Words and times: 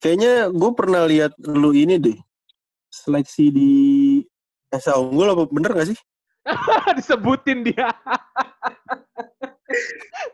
Kayaknya 0.00 0.52
gue 0.52 0.70
pernah 0.72 1.02
lihat 1.04 1.32
lu 1.44 1.76
ini 1.76 2.00
deh. 2.00 2.16
Seleksi 2.88 3.52
di 3.52 3.72
Esa 4.72 4.96
Unggul 4.96 5.32
apa 5.32 5.44
bener 5.48 5.72
gak 5.76 5.88
sih? 5.92 5.98
Disebutin 6.96 7.64
dia. 7.64 7.88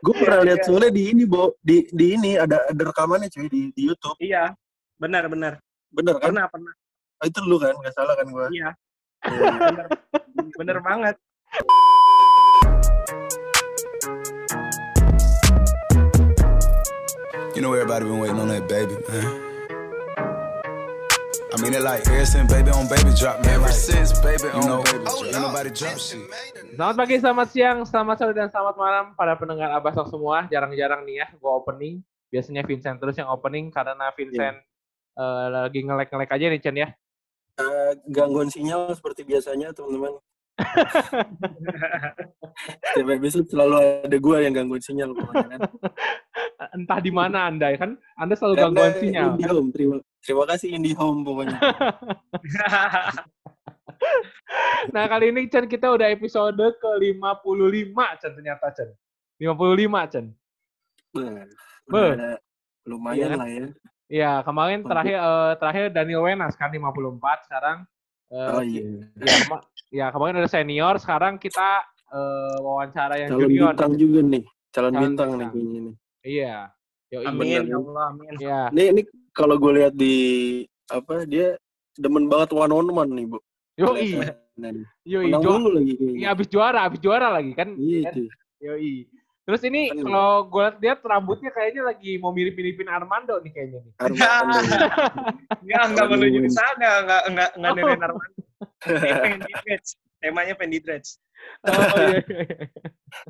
Gue 0.03 0.15
pernah 0.15 0.43
lihat 0.46 0.67
soalnya 0.67 0.91
di 0.91 1.15
ini, 1.15 1.23
Bo. 1.27 1.54
Di, 1.62 1.87
di 1.91 2.19
ini 2.19 2.35
ada, 2.35 2.67
ada 2.67 2.83
rekamannya 2.83 3.31
cuy 3.31 3.46
di, 3.46 3.71
di 3.75 3.83
Youtube. 3.91 4.19
Iya, 4.19 4.54
benar 4.99 5.27
benar. 5.27 5.63
Bener 5.90 6.15
kan? 6.19 6.31
Pernah 6.31 6.47
pernah. 6.51 6.72
Ah, 7.21 7.27
itu 7.27 7.40
lu 7.45 7.56
kan? 7.58 7.74
Gak 7.79 7.95
salah 7.95 8.15
kan 8.17 8.27
gue? 8.27 8.47
Iya, 8.54 8.71
benar. 9.71 9.87
bener 10.54 10.79
banget. 10.83 11.17
You 17.61 17.69
know 17.69 17.77
everybody 17.77 18.09
been 18.09 18.16
waiting 18.24 18.41
on 18.41 18.48
that 18.48 18.65
baby, 18.73 18.97
man. 19.05 19.20
I 21.52 21.60
mean 21.60 21.77
it 21.77 21.84
like 21.84 22.09
ever 22.09 22.24
since 22.24 22.48
baby 22.48 22.73
on 22.73 22.88
baby 22.88 23.12
drop, 23.12 23.45
man. 23.45 23.60
Ever 23.60 23.69
since 23.69 24.16
baby 24.24 24.48
on 24.56 24.64
know, 24.64 24.80
baby 24.80 25.05
drop. 25.05 25.28
Ain't 25.28 25.45
nobody 25.45 25.69
drop 25.69 26.00
shit. 26.00 26.24
Selamat 26.73 26.96
pagi, 26.96 27.20
selamat 27.20 27.46
siang, 27.52 27.84
selamat 27.84 28.16
sore, 28.16 28.33
dan 28.33 28.48
selamat 28.48 28.80
malam 28.80 29.05
para 29.12 29.36
pendengar 29.36 29.77
Abasok 29.77 30.09
semua. 30.09 30.48
Jarang-jarang 30.48 31.05
nih 31.05 31.20
ya, 31.20 31.27
gue 31.36 31.52
opening. 31.52 32.00
Biasanya 32.33 32.64
Vincent 32.64 32.96
terus 32.96 33.20
yang 33.20 33.28
opening 33.28 33.69
karena 33.69 34.08
Vincent 34.16 34.56
eh, 35.20 35.47
lagi 35.52 35.84
ngelek-ngelek 35.84 36.33
aja 36.33 36.47
nih, 36.48 36.61
Chen 36.64 36.77
ya. 36.80 36.88
Eh, 37.61 37.92
gangguan 38.08 38.48
sinyal 38.48 38.88
seperti 38.97 39.28
biasanya, 39.28 39.77
teman-teman. 39.77 40.16
Setiap 42.92 43.09
episode 43.16 43.46
selalu 43.48 43.74
ada 44.05 44.16
gue 44.16 44.37
yang 44.42 44.52
gangguan 44.52 44.83
sinyal. 44.83 45.10
pokoknya 45.16 45.56
kan. 45.56 45.60
Entah 46.77 46.98
di 47.00 47.12
mana 47.12 47.48
Anda 47.48 47.73
ya 47.73 47.78
kan? 47.80 47.96
Anda 48.20 48.34
selalu 48.36 48.55
Karena 48.56 48.66
gangguan 48.69 48.92
sinyal. 49.00 49.28
IndiHome, 49.36 49.69
terima, 49.73 49.96
terima 50.23 50.45
kasih 50.48 50.69
IndiHome 50.77 51.20
pokoknya. 51.24 51.59
Nah, 54.97 55.05
kali 55.12 55.28
ini 55.28 55.44
Chen 55.53 55.69
kita 55.69 55.92
udah 55.92 56.08
episode 56.08 56.56
ke-55 56.56 57.97
Chen 58.16 58.33
ternyata 58.33 58.66
Chen. 58.72 58.88
55 59.36 60.12
Chen. 60.12 60.27
Nah, 61.12 61.44
Be. 61.84 62.05
lumayan 62.88 63.19
Iya 63.20 63.27
kan? 63.28 63.38
lah 63.38 63.48
ya. 63.48 63.66
Iya, 64.11 64.33
kemarin 64.42 64.81
terakhir 64.83 65.16
eh, 65.20 65.53
terakhir 65.61 65.84
Daniel 65.94 66.25
Wenas 66.25 66.56
kan 66.58 66.72
54, 66.72 67.47
sekarang 67.47 67.84
eh, 68.31 68.50
Oh 68.50 68.62
iya. 68.62 68.83
ya, 69.19 69.33
kema- 69.36 69.64
ya 69.91 70.06
kemarin 70.09 70.39
ada 70.39 70.48
senior, 70.48 70.95
sekarang 70.97 71.36
kita 71.36 71.83
eh, 72.11 72.56
wawancara 72.59 73.14
yang 73.19 73.31
Calon 73.34 73.42
junior. 73.50 73.72
bintang 73.75 73.92
juga 73.95 74.20
nih. 74.25 74.45
Calon, 74.70 74.91
Calon 74.91 75.03
bintang, 75.03 75.28
nih 75.31 75.48
bintang. 75.50 75.83
nih. 75.84 75.95
Iya. 76.22 76.55
Yo, 77.11 77.19
Amin, 77.27 77.62
ya 77.67 77.75
Allah, 77.75 78.05
amin. 78.14 78.34
Iya. 78.39 78.61
Ini, 78.70 78.83
ini 78.95 79.03
kalau 79.34 79.59
gue 79.59 79.72
lihat 79.83 79.95
di 79.98 80.14
apa 80.87 81.27
dia 81.27 81.59
demen 81.98 82.31
banget 82.31 82.55
one 82.55 82.70
on 82.70 82.87
one 82.87 83.11
nih, 83.14 83.27
Bu. 83.27 83.39
Yo, 83.75 83.91
Nah, 84.61 84.70
yo, 85.03 85.19
Iya, 85.27 86.31
abis 86.37 86.47
juara, 86.53 86.87
abis 86.87 87.00
juara 87.03 87.33
lagi 87.34 87.50
kan. 87.56 87.75
Iya 87.75 87.98
Kan? 88.06 88.12
itu. 88.15 88.22
Yoi. 88.61 88.94
Terus 89.51 89.67
ini 89.67 89.91
Kan- 89.91 90.06
kalau 90.06 90.47
gue 90.47 90.67
lihat 90.79 91.03
rambutnya 91.03 91.51
kayaknya 91.51 91.83
lagi 91.91 92.23
mau 92.23 92.31
mirip-miripin 92.31 92.87
Armando 92.87 93.34
nih 93.43 93.51
kayaknya 93.51 93.83
nih. 93.83 93.93
Armando. 93.98 94.75
Enggak, 95.59 95.83
enggak 95.91 96.06
menuju 96.06 96.39
ke 96.47 96.51
sana, 96.55 96.91
enggak 97.03 97.23
enggak 97.27 97.51
enggak 97.59 97.73
Oh. 97.75 97.91
Armando. 97.91 98.31
Pengen 99.03 99.41
di 99.43 99.53
dredge. 99.59 99.91
Temanya 100.23 100.55
pengen 100.55 100.71
di 100.71 100.78
dredge. 100.78 101.19
Oh, 101.67 101.73
iya, 101.98 102.21
iya. 102.31 102.47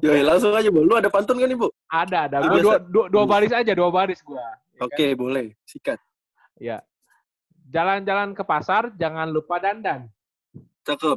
Yoi, 0.04 0.20
langsung 0.20 0.52
aja, 0.52 0.68
Bu. 0.68 0.84
Lu 0.84 0.92
ada 0.92 1.08
pantun 1.08 1.40
kan 1.40 1.48
nih, 1.48 1.56
Bu? 1.56 1.72
Ada, 1.88 2.28
ada. 2.28 2.36
Gue 2.44 2.60
dua, 2.60 2.76
dua, 2.84 3.04
dua 3.08 3.24
baris 3.24 3.54
aja, 3.54 3.72
dua 3.72 3.88
baris 3.88 4.20
gue. 4.20 4.36
Oke, 4.76 5.16
boleh. 5.16 5.56
Sikat. 5.64 5.96
Ya. 6.60 6.84
Jalan-jalan 7.72 8.36
ke 8.36 8.44
pasar, 8.44 8.92
jangan 9.00 9.32
lupa 9.32 9.56
dandan. 9.56 10.12
Cakep. 10.84 11.16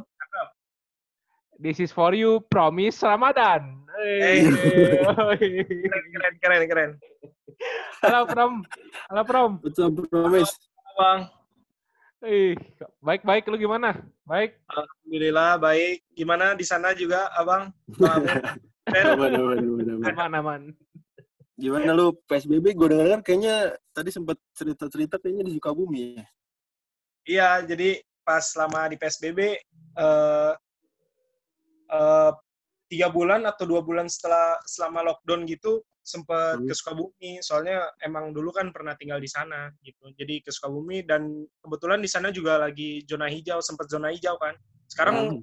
This 1.60 1.76
is 1.78 1.92
for 1.92 2.16
you, 2.16 2.40
promise 2.48 3.04
Ramadan. 3.04 3.83
Hey. 3.94 4.42
Hey. 4.50 5.62
Keren, 5.86 6.06
keren, 6.10 6.34
keren, 6.42 6.62
keren. 6.66 6.90
Halo 8.02 8.26
Prom, 8.26 8.52
halo 9.06 9.22
Prom. 9.22 9.52
What's 9.62 9.78
up, 9.78 9.94
promise? 10.10 10.50
Bang, 10.98 11.30
Ih, 12.26 12.58
baik-baik 12.98 13.46
lu 13.46 13.54
gimana? 13.54 13.94
Baik. 14.26 14.58
alhamdulillah 14.66 15.62
baik. 15.62 16.02
Gimana 16.10 16.58
di 16.58 16.66
sana 16.66 16.90
juga, 16.96 17.30
Abang? 17.38 17.70
Aman, 18.90 19.32
aman, 19.32 19.58
aman, 20.10 20.32
aman. 20.42 20.62
Gimana 21.54 21.94
lu 21.94 22.12
PSBB? 22.26 22.74
Gue 22.74 22.90
dengar 22.90 23.22
kayaknya 23.22 23.78
tadi 23.94 24.10
sempat 24.10 24.36
cerita-cerita 24.58 25.22
kayaknya 25.22 25.46
di 25.46 25.52
Sukabumi 25.54 26.18
ya. 26.18 26.26
Iya, 27.24 27.48
jadi 27.64 28.02
pas 28.26 28.44
lama 28.58 28.90
di 28.90 28.98
PSBB 28.98 29.38
eh 29.94 30.52
eh, 31.94 32.30
tiga 32.88 33.08
bulan 33.08 33.48
atau 33.48 33.64
dua 33.64 33.80
bulan 33.80 34.06
setelah 34.06 34.60
selama 34.68 35.00
lockdown 35.12 35.48
gitu 35.48 35.80
sempat 36.04 36.60
Hmm. 36.60 36.68
ke 36.68 36.74
Sukabumi. 36.76 37.40
Soalnya 37.40 37.88
emang 38.04 38.36
dulu 38.36 38.52
kan 38.52 38.68
pernah 38.76 38.92
tinggal 38.92 39.18
di 39.18 39.28
sana 39.28 39.72
gitu. 39.80 40.12
Jadi 40.12 40.44
ke 40.44 40.52
Sukabumi 40.52 41.00
dan 41.00 41.48
kebetulan 41.64 42.04
di 42.04 42.10
sana 42.12 42.28
juga 42.28 42.60
lagi 42.60 43.00
zona 43.08 43.24
hijau, 43.32 43.64
sempat 43.64 43.88
zona 43.88 44.12
hijau 44.12 44.36
kan. 44.36 44.52
Sekarang 44.84 45.16
Hmm. 45.32 45.40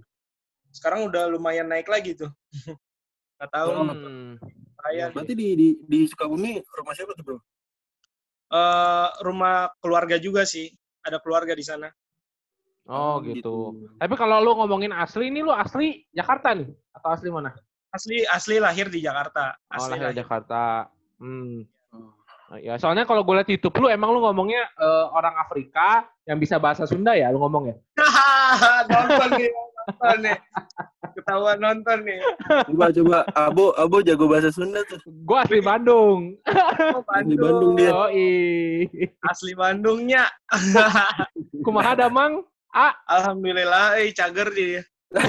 sekarang 0.72 1.10
udah 1.10 1.28
lumayan 1.34 1.66
naik 1.68 1.90
lagi 1.90 2.14
tuh. 2.14 2.30
Nggak 3.42 3.52
tahu 3.52 3.70
Hmm. 3.74 4.38
saya 4.82 5.10
Berarti 5.10 5.34
di, 5.34 5.48
di 5.58 5.68
di 5.82 6.00
Sukabumi 6.06 6.62
rumah 6.62 6.94
siapa 6.94 7.18
tuh, 7.18 7.26
Bro? 7.26 7.38
eh, 8.52 9.10
rumah 9.26 9.72
keluarga 9.82 10.22
juga 10.22 10.46
sih. 10.46 10.70
Ada 11.02 11.18
keluarga 11.18 11.58
di 11.58 11.66
sana. 11.66 11.90
Oh 12.92 13.24
gitu. 13.24 13.88
Tapi 13.96 14.14
kalau 14.20 14.44
lu 14.44 14.52
ngomongin 14.60 14.92
asli 14.92 15.32
ini 15.32 15.40
lu 15.40 15.56
asli 15.56 16.04
Jakarta 16.12 16.52
nih 16.52 16.68
atau 16.92 17.10
asli 17.16 17.32
mana? 17.32 17.56
Asli 17.96 18.28
asli 18.28 18.60
lahir 18.60 18.92
di 18.92 19.00
Jakarta. 19.00 19.56
Oh, 19.72 19.80
Asli 19.80 19.96
lahir 19.96 20.12
lahir. 20.12 20.20
Jakarta. 20.28 20.92
Hmm. 21.24 21.64
Oh. 21.96 22.60
Ya, 22.60 22.76
soalnya 22.76 23.08
kalau 23.08 23.24
gue 23.24 23.32
liat 23.32 23.48
YouTube 23.48 23.80
lu 23.80 23.88
emang 23.88 24.12
lu 24.12 24.20
ngomongnya 24.20 24.68
eh, 24.76 25.06
orang 25.16 25.40
Afrika 25.40 26.04
yang 26.28 26.36
bisa 26.36 26.60
bahasa 26.60 26.84
Sunda 26.84 27.16
ya, 27.16 27.32
lu 27.32 27.40
ngomongnya. 27.40 27.80
nonton 28.92 29.40
nih, 29.40 29.50
nonton 29.88 30.18
nih. 30.28 30.38
Ketahuan 31.16 31.58
nonton 31.64 31.98
nih. 32.04 32.20
Coba 32.68 32.92
coba 32.92 33.18
Abo 33.40 33.72
Abo 33.80 34.04
jago 34.04 34.28
bahasa 34.28 34.52
Sunda 34.52 34.84
tuh. 34.84 35.00
Gue 35.08 35.38
asli 35.40 35.64
Bandung. 35.64 36.36
Oh, 36.44 37.04
Di 37.32 37.40
Bandung 37.40 37.72
dia. 37.80 37.92
Oh, 37.96 38.12
Asli 39.32 39.56
Bandungnya. 39.56 40.28
Kumaha 41.66 41.96
damang? 41.96 42.44
Ah, 42.72 42.96
Alhamdulillah, 43.06 44.00
eh 44.00 44.16
cager 44.16 44.48
dia. 44.52 44.82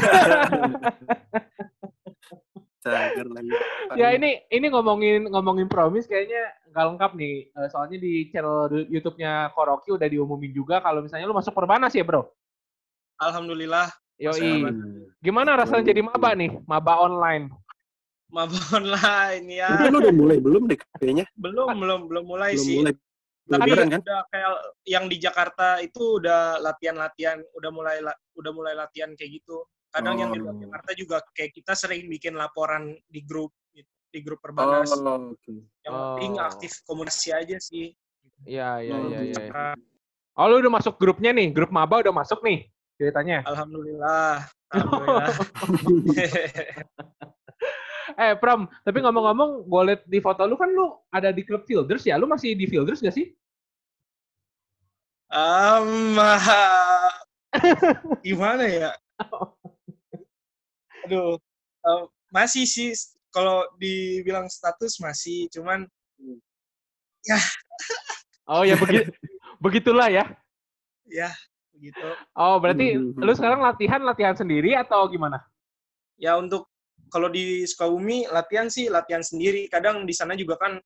Cager 2.82 3.30
lagi. 3.30 3.50
ya 3.94 4.10
ini 4.10 4.42
ini 4.50 4.66
ngomongin 4.66 5.30
ngomongin 5.30 5.70
promise 5.70 6.10
kayaknya 6.10 6.50
nggak 6.70 6.84
lengkap 6.90 7.10
nih. 7.14 7.36
Eh, 7.46 7.68
soalnya 7.70 7.98
di 7.98 8.26
channel 8.30 8.66
YouTube-nya 8.90 9.54
Koroki 9.54 9.94
udah 9.94 10.08
diumumin 10.10 10.50
juga 10.50 10.82
kalau 10.82 10.98
misalnya 10.98 11.30
lu 11.30 11.36
masuk 11.36 11.54
Perbanas 11.54 11.94
ya, 11.94 12.02
Bro. 12.02 12.26
Alhamdulillah, 13.22 13.86
Yoi. 14.18 14.66
Gimana 15.22 15.54
rasanya 15.54 15.94
jadi 15.94 16.02
maba 16.02 16.34
nih? 16.34 16.58
Maba 16.66 16.98
online. 16.98 17.54
maba 18.32 18.56
online 18.74 19.44
ya. 19.52 19.68
Lu 19.86 20.00
udah 20.02 20.10
mulai 20.10 20.40
belum 20.40 20.64
deh 20.66 20.80
kayaknya? 20.98 21.28
Belum, 21.38 21.68
belum, 21.78 22.00
belum 22.10 22.24
mulai 22.26 22.56
Belum 22.56 22.64
sih. 22.66 22.76
mulai. 22.82 22.94
Tapi 23.42 23.70
kan? 23.74 23.98
udah 23.98 24.20
kayak 24.30 24.50
yang 24.86 25.04
di 25.10 25.18
Jakarta 25.18 25.82
itu 25.82 26.22
udah 26.22 26.62
latihan-latihan, 26.62 27.42
udah 27.58 27.70
mulai 27.74 27.98
la- 27.98 28.20
udah 28.38 28.52
mulai 28.54 28.74
latihan 28.78 29.10
kayak 29.18 29.42
gitu. 29.42 29.66
Kadang 29.90 30.16
yang 30.16 30.30
di 30.32 30.40
luar 30.40 30.54
Oh. 30.56 30.60
Jakarta 30.62 30.90
juga 30.94 31.16
kayak 31.34 31.52
kita 31.52 31.74
sering 31.74 32.06
bikin 32.08 32.32
laporan 32.32 32.96
di 33.04 33.20
grup 33.26 33.52
gitu, 33.74 33.90
di 34.08 34.18
grup 34.24 34.40
Perbanas. 34.40 34.88
Oh, 34.94 35.34
oke. 35.34 35.52
Yang 35.82 35.92
Oh. 35.92 36.00
penting 36.16 36.32
aktif 36.38 36.72
komunikasi 36.86 37.28
aja 37.34 37.56
sih. 37.58 37.92
Iya, 38.46 38.80
iya, 38.80 38.94
Oh, 38.96 39.10
iya, 39.10 39.20
iya. 39.26 39.74
Oh, 40.32 40.48
lu 40.48 40.64
udah 40.64 40.72
masuk 40.72 40.96
grupnya 40.96 41.28
nih, 41.30 41.52
grup 41.52 41.68
maba 41.68 42.00
udah 42.00 42.14
masuk 42.14 42.40
nih 42.40 42.72
ceritanya. 42.96 43.44
Alhamdulillah. 43.44 44.48
Alhamdulillah. 44.72 45.28
Eh, 48.16 48.34
Pram, 48.36 48.68
tapi 48.84 48.98
ngomong-ngomong, 49.00 49.68
gue 49.68 49.82
liat 49.88 50.02
di 50.08 50.18
foto 50.20 50.44
lu 50.44 50.56
kan 50.56 50.70
lu 50.72 50.92
ada 51.08 51.32
di 51.32 51.42
klub 51.44 51.64
Fielders 51.64 52.04
ya? 52.04 52.16
Lu 52.16 52.26
masih 52.26 52.52
di 52.56 52.66
Fielders 52.68 53.00
gak 53.00 53.14
sih? 53.14 53.32
Um, 55.32 56.16
gimana 58.26 58.64
ya? 58.68 58.90
Aduh, 61.08 61.40
eh, 61.82 62.02
masih 62.32 62.64
sih 62.68 62.92
kalau 63.32 63.64
dibilang 63.80 64.46
status 64.52 65.00
masih, 65.00 65.48
cuman 65.48 65.88
Oh 68.50 68.66
ya 68.66 68.74
begitu, 68.74 69.08
begitulah 69.64 70.10
ya. 70.10 70.24
ya 71.06 71.30
begitu. 71.70 72.02
Oh 72.34 72.58
berarti 72.58 72.98
Hmm. 72.98 73.14
lu 73.20 73.32
sekarang 73.32 73.62
latihan 73.62 74.02
latihan 74.02 74.34
sendiri 74.34 74.74
atau 74.74 75.06
gimana? 75.08 75.40
Ya 76.18 76.34
untuk 76.38 76.68
kalau 77.10 77.28
di 77.32 77.64
Sukabumi 77.64 78.28
latihan 78.30 78.68
sih 78.68 78.86
latihan 78.92 79.24
sendiri. 79.24 79.66
Kadang 79.72 80.04
di 80.06 80.14
sana 80.14 80.36
juga 80.36 80.60
kan 80.60 80.78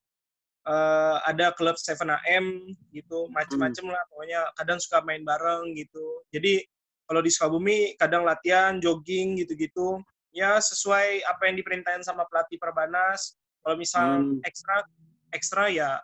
eh, 0.66 1.16
ada 1.26 1.52
klub 1.54 1.76
7AM 1.78 2.70
gitu, 2.94 3.30
macem-macem 3.30 3.86
lah 3.86 4.02
pokoknya 4.10 4.40
kadang 4.58 4.78
suka 4.80 5.02
main 5.04 5.22
bareng 5.22 5.74
gitu. 5.76 6.24
Jadi 6.32 6.62
kalau 7.06 7.20
di 7.22 7.30
Sukabumi 7.30 7.94
kadang 8.00 8.26
latihan, 8.26 8.78
jogging 8.82 9.38
gitu-gitu. 9.38 10.02
Ya 10.34 10.58
sesuai 10.60 11.24
apa 11.24 11.48
yang 11.48 11.56
diperintahkan 11.60 12.02
sama 12.04 12.26
pelatih 12.28 12.58
Perbanas. 12.60 13.34
Kalau 13.62 13.76
misal 13.78 14.22
Hmm. 14.22 14.38
ekstra 14.46 14.84
ekstra 15.34 15.68
ya 15.68 15.98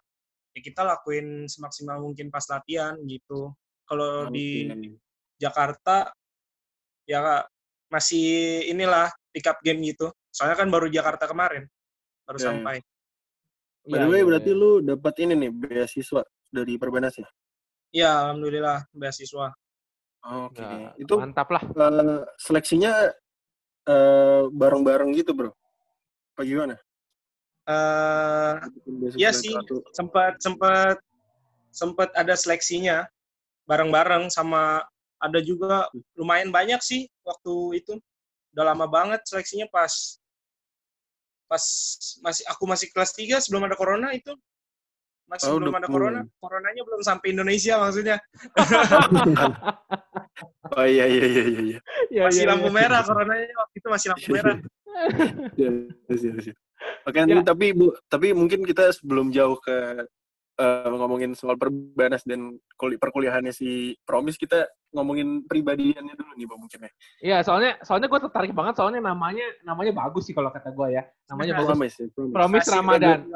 ya 0.53 0.61
kita 0.61 0.85
lakuin 0.85 1.49
semaksimal 1.49 2.03
mungkin 2.03 2.29
pas 2.29 2.45
latihan 2.51 2.99
gitu. 3.07 3.55
Kalau 3.87 4.29
di. 4.29 4.69
Jakarta 5.43 6.15
ya 7.03 7.43
masih 7.91 8.63
inilah 8.71 9.11
pick 9.33 9.49
up 9.49 9.59
game 9.65 9.81
gitu. 9.83 10.13
Soalnya 10.29 10.57
kan 10.61 10.69
baru 10.69 10.87
Jakarta 10.93 11.25
kemarin 11.25 11.65
baru 12.29 12.39
ya. 12.39 12.45
sampai. 12.53 12.77
By 13.83 13.99
Iya, 13.99 13.99
the 13.99 14.09
way, 14.13 14.21
iya, 14.23 14.27
berarti 14.29 14.51
iya. 14.55 14.61
lu 14.63 14.71
dapat 14.79 15.15
ini 15.27 15.35
nih 15.35 15.51
beasiswa 15.51 16.23
dari 16.55 16.79
Perbanas 16.79 17.19
ya? 17.19 17.29
Ya 17.91 18.11
alhamdulillah 18.23 18.87
beasiswa. 18.95 19.51
Oke. 20.23 20.63
Nah, 20.63 20.95
Itu 20.95 21.19
mantap 21.19 21.51
lah. 21.51 21.65
eh, 21.67 22.23
seleksinya 22.39 23.11
eh, 23.91 24.43
bareng-bareng 24.55 25.11
gitu, 25.19 25.35
Bro? 25.35 25.51
Apa 26.37 26.47
gimana? 26.47 26.77
eh 27.63 28.53
Beasiswa 28.87 29.19
Iya 29.19 29.31
sih. 29.35 29.55
sempat 29.95 30.39
sempat 30.43 30.99
sempat 31.71 32.11
ada 32.19 32.35
seleksinya 32.35 33.07
bareng-bareng 33.67 34.31
sama 34.31 34.83
ada 35.23 35.39
juga 35.39 35.87
lumayan 36.19 36.51
banyak 36.51 36.79
sih 36.83 37.07
waktu 37.27 37.83
itu. 37.83 37.95
Udah 38.53 38.65
lama 38.73 38.87
banget 38.89 39.21
seleksinya 39.25 39.67
pas 39.73 40.21
pas 41.49 41.65
masih 42.25 42.45
aku 42.49 42.65
masih 42.65 42.89
kelas 42.93 43.13
3 43.13 43.45
sebelum 43.45 43.69
ada 43.69 43.77
corona 43.77 44.13
itu. 44.17 44.33
Masih 45.29 45.49
Oh, 45.53 45.57
belum 45.61 45.77
ada 45.77 45.89
corona. 45.89 46.21
Coronanya 46.41 46.83
belum 46.85 47.01
sampai 47.01 47.33
Indonesia 47.33 47.81
maksudnya. 47.81 48.17
Oh 50.73 50.87
iya 50.89 51.05
iya 51.05 51.25
iya 51.29 51.45
iya. 51.45 51.61
iya. 51.61 51.79
Iya, 52.09 52.23
Masih 52.33 52.43
iya, 52.45 52.49
lampu 52.49 52.69
iya. 52.73 52.77
merah 52.81 53.01
coronanya 53.05 53.49
waktu 53.61 53.77
itu 53.77 53.89
masih 53.93 54.07
lampu 54.09 54.27
merah. 54.33 54.57
Iya, 55.53 55.71
iya, 56.09 56.33
iya. 56.33 56.55
Oke, 57.05 57.17
Ya. 57.19 57.23
nanti 57.29 57.45
tapi 57.45 57.67
Bu, 57.77 57.87
tapi 58.09 58.27
mungkin 58.33 58.61
kita 58.65 58.89
sebelum 58.97 59.29
jauh 59.31 59.61
ke 59.61 59.77
eh, 60.59 60.89
ngomongin 60.89 61.37
soal 61.37 61.61
perbanas 61.61 62.25
dan 62.25 62.57
kuli, 62.81 62.97
perkuliahannya 62.97 63.53
si 63.53 63.93
Promis, 64.09 64.41
kita 64.41 64.65
ngomongin 64.93 65.43
pribadiannya 65.49 66.15
dulu 66.15 66.33
nih, 66.37 66.47
Bu, 66.47 66.55
mungkin 66.61 66.79
ya. 66.85 66.91
Iya, 67.25 67.37
soalnya 67.43 67.81
soalnya 67.81 68.07
gue 68.13 68.21
tertarik 68.29 68.53
banget 68.53 68.77
soalnya 68.77 69.01
namanya 69.01 69.45
namanya 69.65 69.93
bagus 69.97 70.29
sih 70.29 70.37
kalau 70.37 70.53
kata 70.53 70.71
gue 70.71 70.89
ya. 70.93 71.03
Namanya 71.33 71.53
bagus. 71.59 71.69
Promise 71.73 71.97
ya, 71.97 72.07
Promise. 72.13 72.35
Promise 72.37 72.69
Ramadan. 72.69 73.19
Kayak 73.25 73.33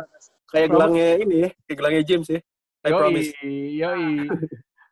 Promise. 0.46 0.70
gelangnya 0.70 1.08
ini 1.18 1.36
ya, 1.36 1.48
kayak 1.66 1.76
gelangnya 1.80 2.02
James 2.04 2.28
ya. 2.30 2.40
I 2.86 2.88
Yoi, 2.92 3.00
promise. 3.02 3.30
yoi. 3.74 4.08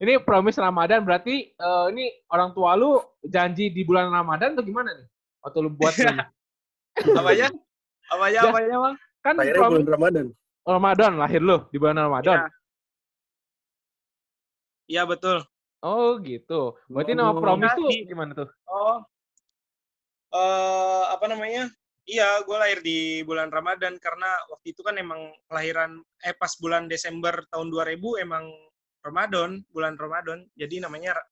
Ini 0.03 0.13
promise 0.27 0.59
Ramadan 0.59 1.01
berarti 1.07 1.55
eh, 1.55 1.87
ini 1.95 2.05
orang 2.27 2.51
tua 2.51 2.75
lu 2.75 2.99
janji 3.23 3.71
di 3.71 3.87
bulan 3.87 4.11
Ramadan 4.11 4.59
atau 4.59 4.67
gimana 4.67 4.91
nih? 4.91 5.07
Waktu 5.45 5.59
lu 5.63 5.71
buat 5.71 5.95
ini? 6.03 6.17
Apanya? 7.15 7.47
Apanya? 8.11 8.41
Ya. 8.43 8.51
Apanya, 8.51 8.77
Bang? 8.83 8.95
kan 9.23 9.35
Akhirnya 9.39 9.61
promise 9.63 9.85
bulan 9.87 9.95
Ramadan. 9.95 10.27
Ramadan 10.65 11.13
lahir 11.21 11.41
lu 11.45 11.57
di 11.71 11.77
bulan 11.79 11.97
Ramadan. 12.01 12.37
Iya. 12.37 12.49
Iya, 14.85 15.03
betul. 15.09 15.39
Oh 15.85 16.17
gitu. 16.25 16.81
Berarti 16.89 17.13
nama 17.13 17.37
Oh. 17.37 17.45
promise 17.45 17.77
tuh 17.77 17.89
Di- 17.93 18.09
gimana 18.09 18.33
tuh? 18.33 18.49
Oh, 18.65 19.05
eh 20.33 21.05
apa 21.13 21.29
namanya? 21.29 21.69
Iya, 22.05 22.45
gue 22.45 22.57
lahir 22.57 22.81
di 22.85 23.25
bulan 23.25 23.49
Ramadan 23.49 23.97
karena 23.97 24.29
waktu 24.53 24.77
itu 24.77 24.85
kan 24.85 24.97
emang 24.97 25.33
kelahiran 25.49 26.01
eh 26.21 26.37
pas 26.37 26.53
bulan 26.61 26.85
Desember 26.85 27.45
tahun 27.49 27.69
2000 27.73 28.17
emang 28.21 28.45
Ramadan, 29.01 29.61
bulan 29.73 29.97
Ramadan. 29.97 30.45
Jadi 30.57 30.81
namanya 30.81 31.17
Ra- 31.21 31.29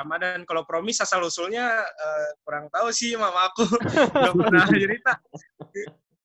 Ramadan. 0.00 0.44
Kalau 0.44 0.64
promis 0.64 1.00
asal 1.00 1.24
usulnya 1.24 1.64
eh, 1.84 2.28
kurang 2.44 2.68
tahu 2.68 2.88
sih 2.92 3.16
mama 3.16 3.48
aku 3.52 3.64
nggak 4.16 4.36
pernah 4.36 4.64
cerita. 4.68 5.12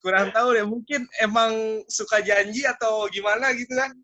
Kurang 0.04 0.36
tahu 0.36 0.48
deh, 0.52 0.68
mungkin 0.68 1.08
emang 1.16 1.84
suka 1.88 2.20
janji 2.20 2.68
atau 2.68 3.08
gimana 3.08 3.56
gitu 3.56 3.72
kan. 3.72 3.92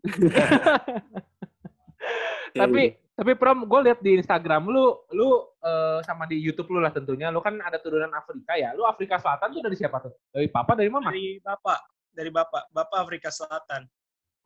Tapi 2.56 2.82
ya. 2.88 2.96
Tapi 3.20 3.36
Prom, 3.36 3.68
gue 3.68 3.80
lihat 3.84 4.00
di 4.00 4.16
Instagram 4.16 4.72
lu, 4.72 4.96
lu 5.12 5.44
eh, 5.60 6.00
sama 6.08 6.24
di 6.24 6.40
YouTube 6.40 6.72
lu 6.72 6.80
lah 6.80 6.88
tentunya. 6.88 7.28
Lu 7.28 7.44
kan 7.44 7.60
ada 7.60 7.76
turunan 7.76 8.08
Afrika 8.16 8.56
ya. 8.56 8.72
Lu 8.72 8.88
Afrika 8.88 9.20
Selatan 9.20 9.52
tuh 9.52 9.60
dari 9.60 9.76
siapa 9.76 10.00
tuh? 10.00 10.16
Dari 10.32 10.48
papa, 10.48 10.72
dari 10.72 10.88
mama? 10.88 11.12
Dari 11.12 11.36
bapak, 11.44 11.80
dari 12.16 12.32
bapak, 12.32 12.72
bapak 12.72 12.98
Afrika 13.04 13.28
Selatan. 13.28 13.84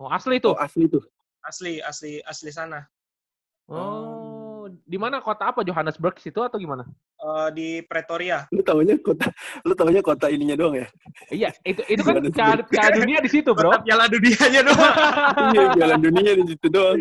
Oh 0.03 0.11
asli 0.11 0.43
tuh. 0.43 0.59
Oh, 0.59 0.59
asli 0.59 0.91
tuh. 0.91 1.07
Asli, 1.47 1.79
asli, 1.79 2.19
asli 2.27 2.51
sana. 2.51 2.83
Oh, 3.71 4.67
di 4.67 4.99
mana 4.99 5.23
kota 5.23 5.55
apa? 5.55 5.63
Johannesburg 5.63 6.19
situ 6.19 6.43
atau 6.43 6.59
gimana? 6.59 6.83
Eh, 7.15 7.49
di 7.55 7.69
Pretoria. 7.87 8.51
Lu 8.51 8.61
taunya 8.67 8.99
kota, 8.99 9.31
lu 9.63 9.73
taunya 9.79 10.03
kota 10.03 10.27
ininya 10.35 10.59
doang 10.59 10.83
ya? 10.83 10.89
Iya, 11.31 11.51
itu 11.63 11.81
itu 11.87 12.03
kan 12.03 12.19
piala 12.67 12.91
dunia 12.91 13.23
di 13.23 13.31
situ, 13.31 13.55
bro. 13.57 13.71
Kota 13.71 13.87
Piala 13.87 14.11
Dunianya 14.11 14.61
doang. 14.67 14.95
Iya, 15.55 15.65
jalan 15.79 15.99
dunia 16.03 16.33
di 16.43 16.45
situ 16.51 16.67
doang. 16.69 16.99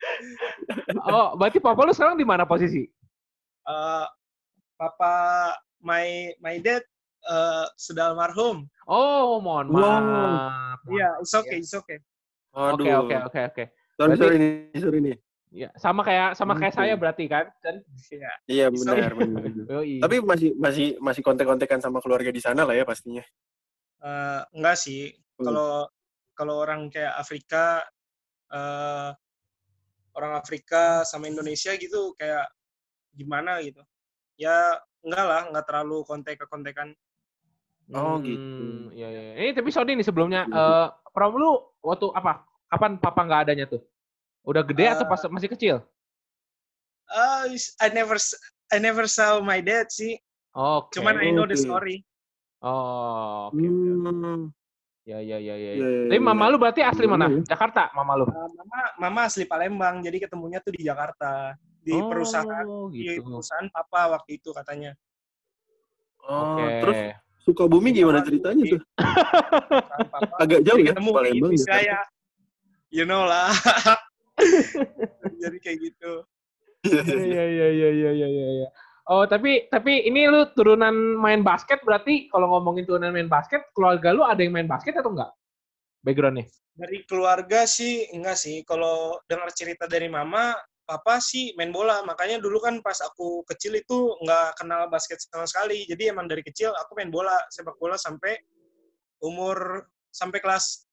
Oh, 1.12 1.36
berarti 1.36 1.58
papa 1.62 1.86
lu 1.86 1.92
sekarang 1.94 2.16
di 2.16 2.26
mana 2.26 2.44
posisi? 2.48 2.84
Eh, 3.68 4.06
papa 4.74 5.14
my 5.84 6.34
my 6.40 6.56
dad 6.60 6.82
eh, 7.28 7.66
sudah 7.76 8.12
almarhum. 8.12 8.64
Oh, 8.88 9.38
mohon 9.38 9.68
Wow. 9.70 9.80
maaf. 9.80 10.78
Iya, 10.88 11.08
it's 11.20 11.34
okay, 11.36 11.58
it's 11.60 11.74
okay. 11.76 11.98
Oke, 12.50 12.82
Aduh. 12.82 13.06
oke, 13.06 13.16
oke, 13.30 13.40
oke. 13.54 13.64
Sorry, 14.00 14.16
sorry 14.16 14.36
nih, 14.40 14.80
sorry 14.80 14.98
nih. 15.04 15.16
Ya, 15.50 15.68
sama 15.74 16.06
kayak 16.06 16.38
sama 16.38 16.54
kayak 16.54 16.74
saya 16.78 16.94
berarti 16.94 17.26
kan? 17.26 17.50
Kan? 17.58 17.82
Iya. 18.10 18.30
Iya, 18.46 18.66
benar, 18.70 19.10
benar. 19.18 19.42
Tapi 20.06 20.16
masih 20.22 20.50
masih 20.54 20.86
masih 21.02 21.22
kontek-kontekan 21.26 21.82
sama 21.82 21.98
keluarga 21.98 22.30
di 22.30 22.38
sana 22.38 22.62
lah 22.62 22.74
ya 22.74 22.86
pastinya. 22.86 23.22
Eh, 24.00 24.40
enggak 24.54 24.76
sih. 24.78 25.10
Hmm. 25.38 25.44
Kalau 25.50 25.70
kalau 26.38 26.54
orang 26.62 26.88
kayak 26.88 27.18
Afrika 27.18 27.84
eh 28.50 29.10
orang 30.20 30.36
Afrika 30.36 31.00
sama 31.08 31.32
Indonesia 31.32 31.72
gitu 31.80 32.12
kayak 32.20 32.44
gimana 33.16 33.64
gitu. 33.64 33.80
Ya 34.36 34.76
enggak 35.00 35.24
lah, 35.24 35.42
enggak 35.48 35.64
terlalu 35.64 36.04
kontek-kontekan. 36.04 36.92
Oh, 37.90 38.20
Hmm, 38.20 38.28
gitu. 38.28 38.68
Iya, 38.94 39.08
iya. 39.10 39.22
Ini 39.40 39.50
tapi 39.56 39.72
sorry 39.72 39.98
nih 39.98 40.06
sebelumnya 40.06 40.46
eh 40.46 40.86
prom 41.10 41.34
lu 41.34 41.58
waktu 41.82 42.06
apa? 42.14 42.44
Kapan 42.70 42.92
papa 43.02 43.20
nggak 43.26 43.42
adanya 43.48 43.66
tuh? 43.66 43.82
Udah 44.46 44.62
gede 44.62 44.86
atau 44.86 45.08
pas 45.08 45.18
masih 45.26 45.50
kecil? 45.50 45.76
Uh, 47.10 47.50
I 47.82 47.90
never 47.90 48.14
I 48.70 48.78
never 48.78 49.10
saw 49.10 49.42
my 49.42 49.58
dad 49.58 49.90
sih. 49.90 50.14
Oke. 50.54 51.02
Cuman 51.02 51.18
I 51.18 51.34
know 51.34 51.50
the 51.50 51.58
story. 51.58 52.06
Oh, 52.62 53.50
oke. 53.50 53.58
oke. 53.58 53.66
Hmm. 53.66 54.54
Ya, 55.10 55.18
ya, 55.18 55.38
ya, 55.42 55.54
ya. 55.58 55.70
Ya. 55.74 55.74
iya, 55.74 56.06
Tapi 56.06 56.22
iya. 56.22 56.22
mama 56.22 56.46
lu 56.46 56.56
berarti 56.62 56.86
asli 56.86 57.10
mana? 57.10 57.26
ya? 57.26 57.42
Jakarta, 57.50 57.90
mama 57.98 58.14
lu. 58.14 58.30
Uh, 58.30 58.46
mama 58.62 58.78
mama 58.94 59.20
asli 59.26 59.42
Palembang, 59.42 59.98
jadi 60.06 60.22
ketemunya 60.22 60.62
tuh 60.62 60.70
di 60.70 60.86
Jakarta 60.86 61.58
di 61.82 61.98
oh, 61.98 62.06
perusahaan 62.06 62.66
di 62.94 63.18
gitu. 63.18 63.26
perusahaan 63.26 63.66
papa 63.74 64.14
waktu 64.14 64.38
itu 64.38 64.54
katanya. 64.54 64.94
Oh, 66.22 66.54
Oke. 66.54 66.66
terus 66.86 66.98
Sukabumi 67.40 67.90
gimana 67.90 68.22
ceritanya 68.22 68.62
tuh? 68.68 68.80
Agak 70.38 70.60
jauh 70.62 70.78
ya, 70.78 70.92
ketemu 70.94 71.10
Palembang. 71.10 71.50
gitu, 71.56 71.64
ya. 71.64 71.66
saya. 71.66 71.98
You 72.94 73.02
know 73.08 73.26
lah. 73.26 73.50
jadi 75.42 75.56
kayak 75.58 75.78
gitu. 75.90 76.12
Iya, 76.86 77.02
iya, 77.02 77.24
iya. 77.26 77.44
Iya, 77.50 77.66
iya, 77.74 77.88
iya, 77.90 78.10
iya, 78.14 78.28
iya, 78.30 78.48
iya. 78.62 78.68
Oh, 79.10 79.26
tapi 79.26 79.66
tapi 79.66 80.06
ini 80.06 80.30
lu 80.30 80.46
turunan 80.54 80.94
main 81.18 81.42
basket 81.42 81.82
berarti 81.82 82.30
kalau 82.30 82.46
ngomongin 82.46 82.86
turunan 82.86 83.10
main 83.10 83.26
basket, 83.26 83.66
keluarga 83.74 84.14
lu 84.14 84.22
ada 84.22 84.38
yang 84.38 84.54
main 84.54 84.70
basket 84.70 84.94
atau 84.94 85.10
enggak? 85.10 85.34
Backgroundnya? 86.06 86.46
Dari 86.78 87.02
keluarga 87.10 87.66
sih 87.66 88.06
enggak 88.14 88.38
sih. 88.38 88.62
Kalau 88.62 89.18
dengar 89.26 89.50
cerita 89.50 89.90
dari 89.90 90.06
mama, 90.06 90.54
papa 90.86 91.18
sih 91.18 91.50
main 91.58 91.74
bola. 91.74 92.06
Makanya 92.06 92.38
dulu 92.38 92.62
kan 92.62 92.78
pas 92.86 93.02
aku 93.02 93.42
kecil 93.50 93.82
itu 93.82 94.14
nggak 94.22 94.62
kenal 94.62 94.86
basket 94.86 95.18
sama 95.18 95.42
sekali. 95.50 95.82
Jadi 95.90 96.06
emang 96.14 96.30
dari 96.30 96.46
kecil 96.46 96.70
aku 96.70 96.94
main 96.94 97.10
bola, 97.10 97.34
sepak 97.50 97.74
bola 97.82 97.98
sampai 97.98 98.38
umur 99.26 99.90
sampai 100.14 100.38
kelas 100.38 100.86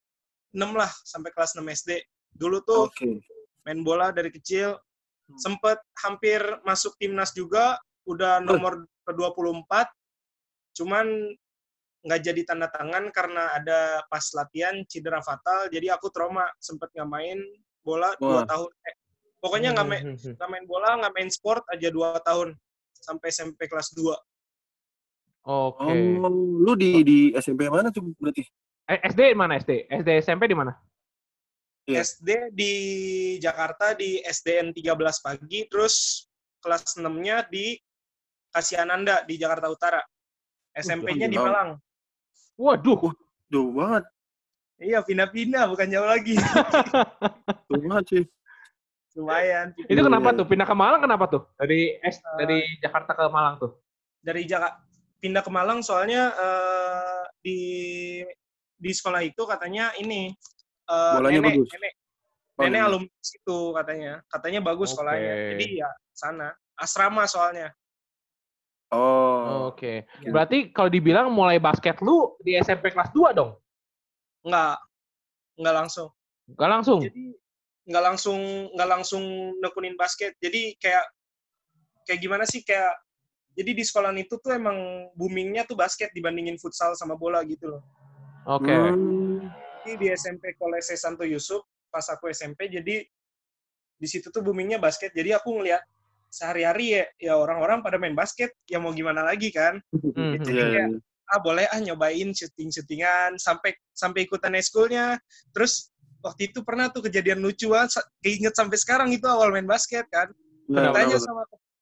6 0.58 0.74
lah, 0.74 0.90
sampai 1.06 1.30
kelas 1.38 1.54
6 1.54 1.62
SD. 1.70 2.02
Dulu 2.34 2.66
tuh 2.66 2.90
Oke. 2.90 3.22
main 3.62 3.86
bola 3.86 4.10
dari 4.10 4.34
kecil. 4.34 4.74
Sempet 5.38 5.78
hampir 6.02 6.40
masuk 6.64 6.96
timnas 6.96 7.36
juga, 7.36 7.76
udah 8.08 8.40
nomor 8.42 8.88
ke-24. 9.04 9.72
Cuman 10.80 11.06
nggak 12.08 12.22
jadi 12.24 12.42
tanda 12.48 12.72
tangan 12.72 13.12
karena 13.12 13.52
ada 13.52 14.02
pas 14.08 14.24
latihan 14.32 14.80
cedera 14.88 15.20
fatal, 15.20 15.68
jadi 15.68 16.00
aku 16.00 16.08
trauma, 16.08 16.48
sempet 16.64 16.88
nggak 16.96 17.10
main 17.10 17.40
bola 17.84 18.16
dua 18.16 18.48
tahun. 18.48 18.70
Eh, 18.88 18.96
pokoknya 19.44 19.76
nggak 19.76 19.88
main, 19.88 20.04
Hmm, 20.16 20.34
nggak 20.40 20.50
main 20.50 20.66
bola, 20.66 20.90
nggak 21.04 21.14
main 21.14 21.30
sport 21.30 21.64
aja 21.68 21.92
dua 21.92 22.16
tahun 22.24 22.56
sampai 22.98 23.28
SMP 23.32 23.68
kelas 23.68 23.92
2. 23.96 24.16
Oke. 25.48 25.88
Oh, 25.88 26.28
lu 26.60 26.76
di 26.76 27.08
di 27.08 27.18
SMP 27.40 27.72
mana 27.72 27.88
tuh 27.88 28.12
berarti? 28.20 28.44
Eh, 28.88 29.00
SD 29.08 29.32
mana 29.36 29.56
SD? 29.60 29.88
SD 29.88 30.10
SMP 30.24 30.52
di 30.52 30.56
mana? 30.56 30.76
Iya. 31.88 32.04
SD 32.04 32.52
di 32.52 32.74
Jakarta 33.40 33.96
di 33.96 34.20
SDN 34.20 34.76
13 34.76 35.24
pagi, 35.24 35.64
terus 35.72 36.28
kelas 36.60 37.00
6-nya 37.00 37.48
di 37.48 37.80
Kasiananda 38.50 39.24
di 39.24 39.36
Jakarta 39.36 39.68
Utara. 39.68 40.02
SMP-nya 40.74 41.28
di. 41.28 41.38
Malang. 41.38 41.78
Waduh. 42.56 43.12
Jauh 43.48 43.72
banget. 43.74 44.04
Iya, 44.78 45.02
pindah-pindah, 45.02 45.66
bukan 45.68 45.88
jauh 45.90 46.06
lagi. 46.06 46.38
Jauh 47.68 47.82
banget 47.82 48.06
sih. 48.14 48.24
Lumayan. 49.18 49.74
Itu 49.90 50.02
kenapa 50.06 50.30
Iya. 50.30 50.38
tuh? 50.38 50.46
Pindah 50.46 50.68
ke 50.70 50.76
Malang 50.78 51.02
kenapa 51.02 51.26
tuh? 51.26 51.42
Dari 51.58 51.98
S 52.06 52.22
dari 52.38 52.62
Jakarta 52.78 53.18
ke 53.18 53.26
Malang 53.34 53.58
tuh. 53.58 53.72
Dari 54.22 54.46
Jakarta 54.46 54.78
pindah 55.18 55.42
ke 55.42 55.50
Malang 55.50 55.82
soalnya 55.82 56.30
eh, 56.30 57.24
di 57.42 57.60
di 58.78 58.92
sekolah 58.94 59.26
itu 59.26 59.42
katanya 59.50 59.90
ini 59.98 60.30
eh, 60.86 61.14
Bolanya 61.18 61.42
nenek, 61.42 61.54
bagus. 61.58 61.70
nenek, 61.74 61.94
Oh, 62.58 62.62
nenek 62.66 62.78
iya. 62.78 62.86
alumni 62.86 63.14
situ 63.18 63.60
katanya. 63.74 64.14
Katanya 64.30 64.60
bagus 64.62 64.90
Oke. 64.90 64.94
sekolahnya. 64.94 65.34
Jadi 65.58 65.66
ya 65.82 65.90
sana. 66.14 66.50
Asrama 66.78 67.26
soalnya. 67.26 67.74
Oh. 68.94 69.72
Oke. 69.74 70.08
Iya. 70.24 70.32
Berarti 70.32 70.72
kalau 70.72 70.88
dibilang 70.88 71.28
mulai 71.28 71.60
basket 71.60 72.00
lu 72.00 72.40
di 72.40 72.56
SMP 72.56 72.96
kelas 72.96 73.12
2 73.12 73.36
dong? 73.36 73.52
Enggak. 74.48 74.80
Enggak 75.60 75.76
langsung. 75.76 76.08
Gak 76.56 76.72
langsung? 76.72 77.00
jadi 77.04 77.36
nggak 77.88 78.04
langsung 78.04 78.40
nggak 78.76 78.90
langsung 78.92 79.24
nekunin 79.64 79.96
basket 79.96 80.36
jadi 80.44 80.76
kayak 80.76 81.08
kayak 82.04 82.20
gimana 82.20 82.44
sih 82.44 82.60
kayak 82.60 82.92
jadi 83.56 83.72
di 83.74 83.84
sekolahan 83.88 84.20
itu 84.20 84.36
tuh 84.44 84.52
emang 84.54 85.08
boomingnya 85.16 85.64
tuh 85.64 85.80
basket 85.80 86.12
dibandingin 86.12 86.60
futsal 86.60 86.94
sama 87.00 87.16
bola 87.16 87.42
gitu 87.48 87.72
loh 87.72 87.82
Oke. 88.44 88.76
Hmm. 88.76 89.48
jadi 89.88 89.96
di 89.96 90.08
SMP 90.12 90.52
Kolese 90.60 91.00
Santo 91.00 91.24
Yusuf 91.24 91.64
pas 91.88 92.04
aku 92.12 92.28
SMP 92.28 92.68
jadi 92.68 93.08
di 93.98 94.08
situ 94.08 94.28
tuh 94.36 94.44
boomingnya 94.44 94.84
basket 94.84 95.16
jadi 95.16 95.40
aku 95.40 95.56
ngeliat 95.56 95.80
sehari-hari 96.30 96.86
ya 97.00 97.04
ya 97.18 97.34
orang-orang 97.40 97.80
pada 97.82 97.98
main 97.98 98.14
basket 98.14 98.52
ya 98.68 98.78
mau 98.78 98.92
gimana 98.92 99.24
lagi 99.24 99.50
kan? 99.52 99.80
Mhm. 99.96 100.44
Jadi 100.44 100.52
Iya, 100.52 100.66
kayak, 100.72 100.90
iya. 100.96 101.32
ah 101.34 101.40
boleh 101.44 101.66
ah 101.68 101.80
nyobain 101.80 102.30
syuting 102.32 102.70
syutingan 102.72 103.36
sampai 103.40 103.76
sampai 103.92 104.24
ikutan 104.28 104.56
eskulnya 104.56 105.20
terus 105.52 105.92
waktu 106.24 106.52
itu 106.52 106.64
pernah 106.64 106.88
tuh 106.92 107.04
kejadian 107.08 107.40
lucu 107.44 107.72
banget 107.72 108.00
sa- 108.00 108.08
keinget 108.24 108.56
sampai 108.56 108.78
sekarang 108.80 109.10
itu 109.12 109.28
awal 109.28 109.52
main 109.52 109.68
basket 109.68 110.08
kan? 110.12 110.28
Iya, 110.68 110.92
tanya 110.92 111.16
benar, 111.16 111.24
sama 111.24 111.42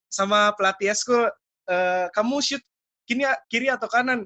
sama 0.10 0.40
pelatih 0.54 0.94
eskul 0.94 1.26
"Eh, 1.66 2.06
kamu 2.14 2.38
shoot 2.46 2.64
kiri 3.10 3.26
kiri 3.50 3.68
atau 3.74 3.90
kanan? 3.90 4.26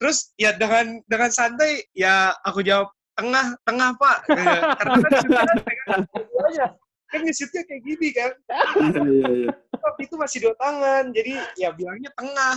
Terus 0.00 0.32
ya 0.34 0.50
dengan 0.56 0.98
dengan 1.06 1.30
santai 1.30 1.84
ya 1.94 2.34
aku 2.42 2.64
jawab 2.66 2.90
tengah 3.14 3.52
tengah 3.68 3.90
pak. 4.00 4.16
Eh, 4.32 4.60
karena 4.80 4.96
kan 4.96 5.12
kan 7.10 7.18
kan 7.18 7.26
nge-shootnya 7.26 7.62
kayak 7.66 7.82
gini 7.82 8.08
kan 8.14 8.30
Iya, 8.80 9.02
iya, 9.04 9.28
iya. 9.44 9.50
itu 9.98 10.14
masih 10.14 10.38
dua 10.46 10.54
tangan 10.56 11.04
jadi 11.10 11.32
ya 11.58 11.68
bilangnya 11.70 12.10
tengah 12.14 12.56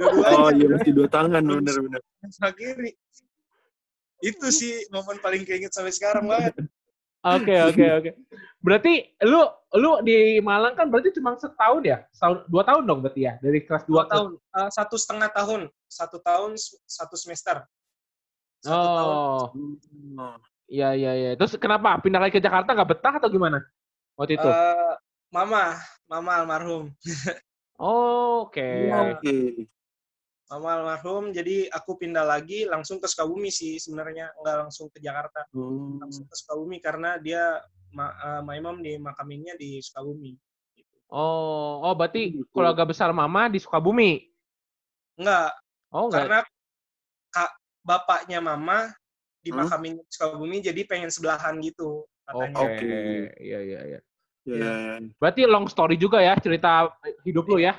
Oh 0.00 0.08
dua-duanya 0.10 0.56
iya 0.56 0.66
masih 0.72 0.92
dua 0.96 1.06
tangan 1.06 1.42
bener-bener. 1.44 2.00
sama 2.32 2.50
kiri. 2.56 2.90
Itu 4.18 4.50
sih 4.50 4.88
momen 4.90 5.20
paling 5.20 5.44
keinget 5.44 5.70
sampai 5.70 5.94
sekarang 5.94 6.26
banget. 6.26 6.54
Oke 7.22 7.54
oke 7.54 7.84
oke. 8.00 8.10
Berarti 8.58 9.14
lu 9.22 9.46
lu 9.78 10.02
di 10.02 10.42
Malang 10.42 10.74
kan 10.74 10.90
berarti 10.90 11.14
cuma 11.14 11.38
setahun 11.38 11.82
ya? 11.86 12.02
Setahun, 12.10 12.50
dua 12.50 12.62
tahun 12.66 12.82
dong 12.82 12.98
berarti 12.98 13.20
ya 13.30 13.38
dari 13.38 13.62
kelas 13.62 13.86
Dua 13.86 14.02
dua 14.02 14.02
ke 14.02 14.10
tahun, 14.10 14.28
eh, 14.34 14.70
satu 14.74 14.96
setengah 14.98 15.30
tahun, 15.30 15.60
satu 15.86 16.16
tahun, 16.18 16.50
satu 16.82 17.14
semester. 17.14 17.56
Satu 18.58 18.88
tahun. 18.96 19.14
Oh, 19.14 19.44
Oh. 20.18 20.34
iya 20.66 20.98
iya 20.98 21.12
iya. 21.14 21.30
Terus 21.38 21.54
kenapa 21.62 21.94
pindah 22.02 22.18
lagi 22.18 22.38
ke 22.38 22.42
Jakarta 22.42 22.74
nggak 22.74 22.90
betah 22.90 23.14
atau 23.22 23.30
gimana? 23.30 23.62
Waktu 24.16 24.36
itu. 24.36 24.48
Eh, 24.48 24.94
mama, 25.32 25.76
mama 26.06 26.30
almarhum. 26.38 26.92
Oh, 27.80 28.46
Oke. 28.48 28.60
Iya. 28.88 29.16
Oke. 29.16 29.36
Mama 30.52 30.68
almarhum, 30.76 31.32
jadi 31.32 31.72
aku 31.72 31.96
pindah 31.96 32.28
lagi 32.28 32.68
langsung 32.68 33.00
ke 33.00 33.08
Sukabumi 33.08 33.48
sih 33.48 33.80
sebenarnya, 33.80 34.28
nggak 34.36 34.56
langsung 34.68 34.92
ke 34.92 35.00
Jakarta. 35.00 35.48
Hmm. 35.48 35.96
Langsung 35.96 36.28
ke 36.28 36.34
Sukabumi 36.36 36.76
karena 36.76 37.16
dia, 37.16 37.56
ma 37.96 38.12
eh, 38.12 38.40
my 38.44 38.60
mom 38.60 38.84
di 38.84 39.00
makaminnya 39.00 39.56
di 39.56 39.80
Sukabumi. 39.80 40.36
Gitu. 40.76 40.92
Oh, 41.08 41.80
oh 41.80 41.96
berarti 41.96 42.36
Gitu. 42.36 42.44
keluarga 42.52 42.84
besar 42.84 43.08
mama 43.16 43.48
di 43.48 43.56
Sukabumi. 43.64 44.28
Enggak, 45.16 45.56
Oh 45.88 46.08
enggak. 46.08 46.20
karena 46.24 46.38
kak 47.32 47.50
bapaknya 47.80 48.38
mama 48.44 48.92
di 49.40 49.48
Hmm? 49.52 49.64
makamin 49.64 50.04
Sukabumi 50.12 50.60
jadi 50.60 50.84
pengen 50.84 51.08
sebelahan 51.08 51.56
gitu 51.64 52.04
Oke. 52.34 52.48
katanya. 52.48 52.66
Oke. 52.66 52.92
Iya 53.40 53.58
iya 53.60 53.80
iya. 53.86 54.00
Iya, 54.42 54.56
iya, 54.58 54.72
iya. 54.98 55.10
Berarti 55.22 55.40
long 55.46 55.66
story 55.70 55.94
juga 55.94 56.18
ya 56.18 56.34
cerita 56.38 56.90
hidup 57.22 57.46
lu 57.46 57.62
ya. 57.62 57.78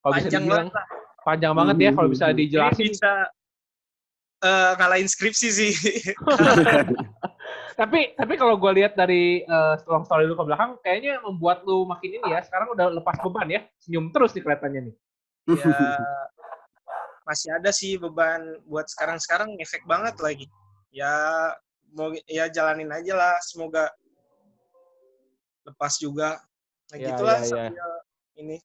Kalau 0.00 0.12
bisa 0.16 0.28
Panjang 0.32 0.44
dibilang 0.46 0.68
banget 0.70 0.74
lah. 0.78 0.86
panjang 1.26 1.52
banget 1.52 1.76
ya 1.76 1.90
kalau 1.92 2.08
bisa 2.08 2.26
dijelasin. 2.32 2.84
Ini 2.88 2.92
bisa 2.96 3.12
eh, 4.40 4.72
ngalahin 4.80 5.08
skripsi 5.10 5.48
sih. 5.52 5.72
tapi 7.80 8.16
tapi 8.16 8.34
kalau 8.40 8.56
gue 8.56 8.72
lihat 8.80 8.96
dari 8.96 9.44
eh, 9.44 9.74
long 9.84 10.08
story 10.08 10.24
lu 10.24 10.38
ke 10.38 10.44
belakang, 10.48 10.80
kayaknya 10.80 11.20
membuat 11.20 11.66
lu 11.68 11.84
makin 11.84 12.16
ini 12.16 12.26
ya. 12.32 12.40
Sekarang 12.40 12.72
udah 12.72 12.88
lepas 12.88 13.20
beban 13.20 13.48
ya, 13.52 13.60
senyum 13.84 14.08
terus 14.14 14.32
nih 14.32 14.42
kelihatannya 14.46 14.80
nih. 14.88 14.94
ya 15.48 15.72
masih 17.28 17.52
ada 17.52 17.68
sih 17.68 18.00
beban 18.00 18.40
buat 18.64 18.88
sekarang-sekarang 18.88 19.60
efek 19.60 19.84
banget 19.84 20.16
lagi. 20.24 20.46
Ya 20.88 21.12
mau 21.94 22.12
ya 22.28 22.48
jalanin 22.52 22.90
aja 22.92 23.14
lah, 23.16 23.34
semoga 23.44 23.88
lepas 25.64 25.96
juga. 26.00 26.40
Nah, 26.88 26.96
Ya, 26.96 27.12
gitulah 27.12 27.38
ya, 27.44 27.68
ya. 27.68 27.88
ini. 28.40 28.56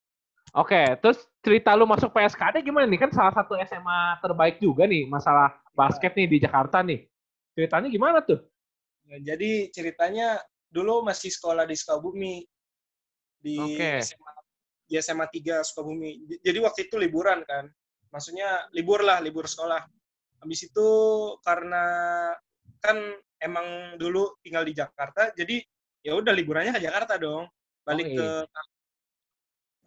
Oke, 0.53 0.95
terus 1.01 1.17
cerita 1.41 1.73
lu 1.73 1.83
masuk 1.89 2.13
PSKD 2.13 2.61
gimana 2.61 2.85
nih? 2.85 3.01
Kan 3.01 3.11
salah 3.11 3.33
satu 3.33 3.57
SMA 3.65 4.21
terbaik 4.21 4.61
juga 4.61 4.85
nih 4.85 5.09
masalah 5.09 5.51
basket 5.73 6.13
nih 6.13 6.29
di 6.29 6.37
Jakarta 6.39 6.79
nih. 6.85 7.09
Ceritanya 7.57 7.89
gimana 7.89 8.21
tuh? 8.21 8.39
Ya, 9.09 9.33
jadi 9.33 9.73
ceritanya 9.73 10.39
dulu 10.69 11.03
masih 11.03 11.33
sekolah 11.33 11.67
di 11.67 11.75
Sukabumi 11.75 12.45
di 13.43 13.57
Oke. 13.59 13.99
SMA 14.05 14.31
di 14.87 14.93
SMA 15.01 15.25
3 15.25 15.65
Sukabumi. 15.65 16.39
Jadi 16.39 16.57
waktu 16.61 16.85
itu 16.87 16.95
liburan 17.01 17.41
kan. 17.43 17.67
Maksudnya 18.13 18.69
libur 18.77 19.01
lah, 19.01 19.17
libur 19.19 19.49
sekolah. 19.49 19.81
Habis 20.45 20.69
itu 20.69 20.87
karena 21.41 21.83
kan 22.83 22.99
emang 23.39 23.95
dulu 23.95 24.35
tinggal 24.43 24.67
di 24.67 24.75
Jakarta, 24.75 25.31
jadi 25.31 25.63
ya 26.03 26.19
udah 26.19 26.35
liburannya 26.35 26.75
ke 26.75 26.83
Jakarta 26.83 27.15
dong. 27.15 27.47
Balik 27.87 28.11
Oh, 28.11 28.15
ke 28.15 28.27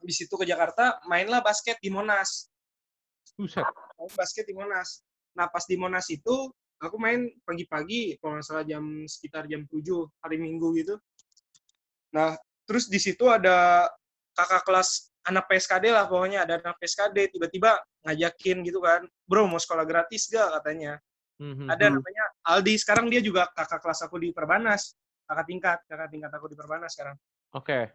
habis 0.01 0.19
itu 0.21 0.35
ke 0.37 0.45
Jakarta, 0.49 1.01
mainlah 1.09 1.45
basket 1.45 1.77
di 1.81 1.93
Monas. 1.93 2.49
Buset. 3.37 3.65
Basket 4.17 4.49
di 4.49 4.57
Monas. 4.57 5.05
Nah, 5.37 5.49
pas 5.49 5.65
di 5.69 5.77
Monas 5.77 6.09
itu 6.09 6.49
aku 6.81 6.97
main 7.01 7.29
pagi-pagi, 7.45 8.17
kalau 8.21 8.41
nggak 8.41 8.47
salah 8.47 8.65
jam 8.65 9.05
sekitar 9.09 9.49
jam 9.49 9.65
7 9.69 9.83
hari 10.25 10.37
Minggu 10.41 10.77
gitu. 10.77 10.97
Nah, 12.13 12.37
terus 12.65 12.89
di 12.89 13.01
situ 13.01 13.29
ada 13.29 13.89
kakak 14.37 14.65
kelas 14.65 15.13
anak 15.27 15.49
PSKD 15.51 15.91
lah 15.91 16.07
pokoknya 16.07 16.47
ada 16.47 16.61
anak 16.63 16.79
PSKD 16.79 17.35
tiba-tiba 17.35 17.81
ngajakin 18.07 18.63
gitu 18.63 18.79
kan, 18.79 19.03
bro 19.27 19.49
mau 19.51 19.59
sekolah 19.59 19.83
gratis 19.83 20.31
gak 20.31 20.61
katanya. 20.61 21.01
Mhm. 21.37 21.69
Ada 21.69 21.87
Hmm. 21.93 21.95
namanya 22.01 22.25
Aldi, 22.49 22.75
sekarang 22.81 23.07
dia 23.13 23.21
juga 23.21 23.49
kakak 23.53 23.85
kelas 23.85 24.01
aku 24.09 24.17
di 24.17 24.33
Perbanas, 24.33 24.97
kakak 25.29 25.47
tingkat, 25.47 25.79
kakak 25.85 26.09
tingkat 26.09 26.33
aku 26.33 26.47
di 26.49 26.57
Perbanas 26.57 26.97
sekarang. 26.97 27.17
Oke. 27.53 27.93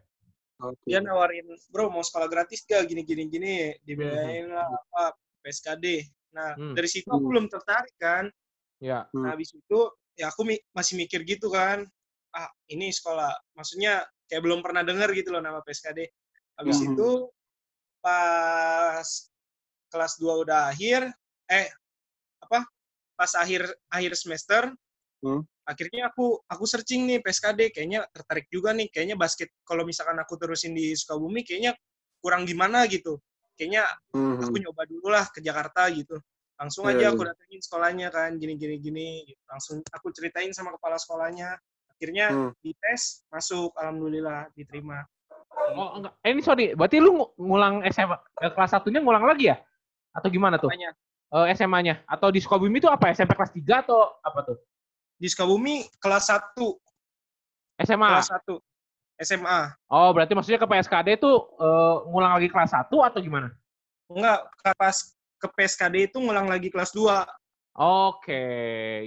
Oke. 0.62 0.78
Dia 0.86 1.02
nawarin, 1.02 1.50
bro 1.74 1.90
mau 1.90 2.06
sekolah 2.06 2.30
gratis 2.30 2.62
gak 2.70 2.86
gini 2.86 3.02
gini 3.02 3.26
gini, 3.26 3.54
dibiayain 3.82 4.46
lah 4.54 4.70
apa 4.70 5.18
PSKD. 5.42 6.06
Nah 6.38 6.54
Hmm. 6.54 6.78
dari 6.78 6.86
situ 6.86 7.10
aku 7.10 7.18
Hmm. 7.18 7.30
belum 7.34 7.46
tertarik 7.50 7.96
kan. 7.98 8.30
Ya. 8.78 9.10
Hmm. 9.10 9.26
Nah, 9.26 9.34
habis 9.34 9.58
itu 9.58 9.80
ya 10.14 10.30
aku 10.30 10.46
mi- 10.46 10.62
masih 10.70 11.02
mikir 11.02 11.26
gitu 11.26 11.50
kan. 11.50 11.82
Ah, 12.30 12.50
ini 12.70 12.94
sekolah. 12.94 13.34
Maksudnya 13.58 14.06
kayak 14.30 14.42
belum 14.46 14.62
pernah 14.62 14.86
dengar 14.86 15.10
gitu 15.18 15.34
loh 15.34 15.42
nama 15.42 15.66
PSKD. 15.66 16.06
Habis 16.62 16.78
Hmm. 16.78 16.94
itu 16.94 17.10
pas 18.02 19.06
kelas 19.90 20.14
2 20.22 20.46
udah 20.46 20.70
akhir, 20.72 21.10
eh? 21.50 21.68
Pas 23.22 23.38
akhir 23.38 23.70
akhir 23.86 24.18
semester, 24.18 24.74
Hmm. 25.22 25.46
akhirnya 25.62 26.10
aku 26.10 26.42
aku 26.50 26.66
searching 26.66 27.06
nih 27.06 27.22
PSKD, 27.22 27.70
kayaknya 27.70 28.02
tertarik 28.10 28.50
juga 28.50 28.74
nih, 28.74 28.90
kayaknya 28.90 29.14
basket 29.14 29.54
kalau 29.62 29.86
misalkan 29.86 30.18
aku 30.18 30.34
terusin 30.42 30.74
di 30.74 30.98
Sukabumi 30.98 31.46
kayaknya 31.46 31.78
kurang 32.18 32.50
gimana 32.50 32.90
gitu. 32.90 33.22
Kayaknya 33.54 33.86
Mhm. 34.10 34.42
aku 34.42 34.56
nyoba 34.58 34.82
dulu 34.90 35.14
lah 35.14 35.30
ke 35.30 35.38
Jakarta 35.38 35.86
gitu. 35.94 36.18
Langsung 36.58 36.90
Iya, 36.90 36.98
aja 36.98 37.06
iya. 37.06 37.10
aku 37.14 37.22
datengin 37.30 37.62
sekolahnya 37.62 38.08
kan, 38.10 38.42
gini 38.42 38.58
gini 38.58 38.82
gini. 38.82 39.08
gitu. 39.30 39.42
Langsung 39.46 39.86
aku 39.94 40.10
ceritain 40.10 40.50
sama 40.50 40.74
kepala 40.74 40.98
sekolahnya. 40.98 41.62
Akhirnya 41.94 42.26
Hmm. 42.34 42.52
dites, 42.66 43.22
masuk, 43.30 43.70
alhamdulillah 43.78 44.50
diterima. 44.58 45.06
Oh 45.78 45.94
enggak. 45.94 46.18
Eh, 46.26 46.34
ini 46.34 46.42
sorry, 46.42 46.74
berarti 46.74 46.98
lu 46.98 47.22
ngu- 47.22 47.32
ngulang 47.38 47.86
SMA 47.86 48.18
eh, 48.42 48.50
kelas 48.50 48.74
satunya 48.74 48.98
ngulang 48.98 49.30
lagi 49.30 49.54
ya? 49.54 49.62
Atau 50.10 50.34
gimana 50.34 50.58
tuh? 50.58 50.74
Apanya? 50.74 50.90
Eh, 51.32 51.46
SMA-nya? 51.56 52.04
Atau 52.04 52.30
di 52.30 52.44
Sukabumi 52.44 52.78
itu 52.78 52.92
apa? 52.92 53.10
SMP 53.10 53.32
kelas 53.34 53.52
3 53.52 53.82
atau 53.82 54.00
apa 54.20 54.40
tuh? 54.44 54.58
Di 55.16 55.28
Sukabumi 55.32 55.88
kelas 55.98 56.28
1, 56.28 56.76
SMA. 57.80 58.10
kelas 58.12 58.30
1 58.30 58.56
SMA. 59.18 59.60
Oh, 59.88 60.10
berarti 60.12 60.34
maksudnya 60.34 60.58
ke 60.58 60.68
PSKD 60.68 61.16
itu 61.16 61.32
eh, 61.62 61.96
ngulang 62.10 62.34
lagi 62.36 62.50
kelas 62.50 62.72
1 62.74 63.00
atau 63.02 63.20
gimana? 63.22 63.54
Enggak, 64.12 64.40
ke- 64.60 64.76
pas 64.76 64.98
ke 65.42 65.48
PSKD 65.48 65.96
itu 66.12 66.18
ngulang 66.20 66.46
lagi 66.46 66.68
kelas 66.68 66.92
2. 66.92 67.24
Oke, 67.72 68.44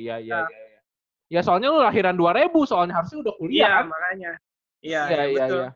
ya 0.00 0.16
ya 0.18 0.48
ya. 0.48 0.48
Ya, 0.48 0.80
ya 1.28 1.40
soalnya 1.44 1.68
lu 1.68 1.78
lahiran 1.78 2.16
2000, 2.16 2.64
soalnya 2.64 2.96
harusnya 2.96 3.20
udah 3.20 3.34
kuliah 3.36 3.60
Iya, 3.60 3.68
kan? 3.68 3.84
makanya. 3.90 4.32
Iya, 4.84 5.02
Iya, 5.04 5.04
iya, 5.04 5.24
iya, 5.28 5.44
betul. 5.44 5.60
iya. 5.60 5.70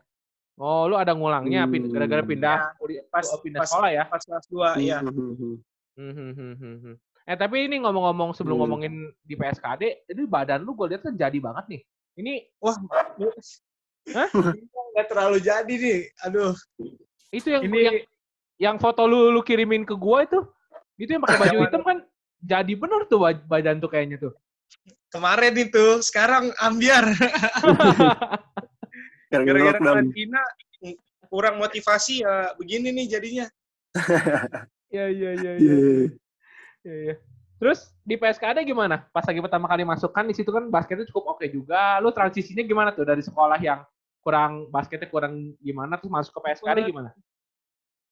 Oh, 0.59 0.83
lu 0.91 0.95
ada 0.99 1.13
ngulangnya 1.15 1.63
Hmm. 1.63 1.87
gara-gara 1.87 2.23
pindah 2.25 2.57
kuliah, 2.75 3.03
pas- 3.07 3.31
oh, 3.31 3.39
pindah 3.39 3.59
pas- 3.63 3.69
sekolah 3.71 3.89
ya? 3.93 4.03
Pas 4.09 4.23
kelas 4.25 4.45
2, 4.49 4.69
iya. 4.81 4.97
Mhm. 4.99 5.13
Hmm, 5.13 5.55
hmm, 5.99 6.31
hmm, 6.33 6.53
hmm, 6.55 6.77
hmm. 6.79 6.95
Eh 7.29 7.37
tapi 7.37 7.67
ini 7.67 7.77
ngomong-ngomong 7.83 8.33
sebelum 8.33 8.57
Hmm. 8.57 8.63
ngomongin 8.65 8.93
di 9.21 9.35
PSKD, 9.37 10.09
ini 10.09 10.23
badan 10.25 10.63
lu 10.65 10.73
gue 10.73 10.95
lihat 10.95 11.05
kan 11.05 11.13
jadi 11.13 11.37
banget 11.37 11.65
nih. 11.77 11.81
Ini 12.19 12.33
Wah, 12.63 12.75
Hah? 14.15 14.29
nggak 14.95 15.07
terlalu 15.07 15.37
jadi 15.43 15.73
nih. 15.73 15.99
Aduh, 16.25 16.55
itu 17.29 17.47
yang 17.47 17.63
ini 17.69 17.79
yang 17.85 17.97
yang 18.59 18.75
foto 18.81 19.05
lu 19.05 19.29
lu 19.29 19.39
kirimin 19.45 19.85
ke 19.85 19.93
gua 19.93 20.25
itu, 20.25 20.41
itu 20.97 21.15
yang 21.15 21.23
pakai 21.23 21.37
baju 21.45 21.57
hitam 21.63 21.83
kan 21.85 21.97
jadi 22.41 22.73
bener 22.73 23.05
tuh 23.05 23.19
badan 23.47 23.77
tuh 23.79 23.89
kayaknya 23.91 24.17
tuh. 24.19 24.33
kemarin 25.09 25.57
itu, 25.57 26.05
sekarang 26.05 26.53
ambiar. 26.61 27.01
Gara-gara 29.33 29.81
karantina, 29.81 30.37
kurang 31.33 31.57
motivasi 31.57 32.21
ya 32.21 32.53
begini 32.61 32.93
nih 32.93 33.17
jadinya. 33.17 33.45
Iya 34.89 35.05
iya 35.17 35.31
iya 35.37 35.51
Iya. 35.57 35.75
iya. 35.77 36.07
Iya, 36.79 36.95
iya. 36.95 37.15
Terus 37.59 37.91
di 38.07 38.15
PSKD 38.15 38.63
gimana? 38.63 39.03
Pas 39.11 39.27
lagi 39.27 39.43
pertama 39.43 39.67
kali 39.67 39.83
masuk 39.83 40.15
kan 40.15 40.23
di 40.23 40.31
situ 40.31 40.47
kan 40.47 40.71
basketnya 40.71 41.03
cukup 41.11 41.35
oke 41.35 41.45
juga. 41.51 41.99
Lu 41.99 42.09
transisinya 42.15 42.63
gimana 42.63 42.95
tuh 42.95 43.03
dari 43.03 43.19
sekolah 43.19 43.59
yang 43.59 43.83
kurang 44.23 44.71
basketnya 44.71 45.11
kurang 45.11 45.55
gimana 45.59 45.99
terus 45.99 46.11
masuk 46.11 46.39
ke 46.39 46.41
PSKD 46.49 46.87
gimana? 46.87 47.11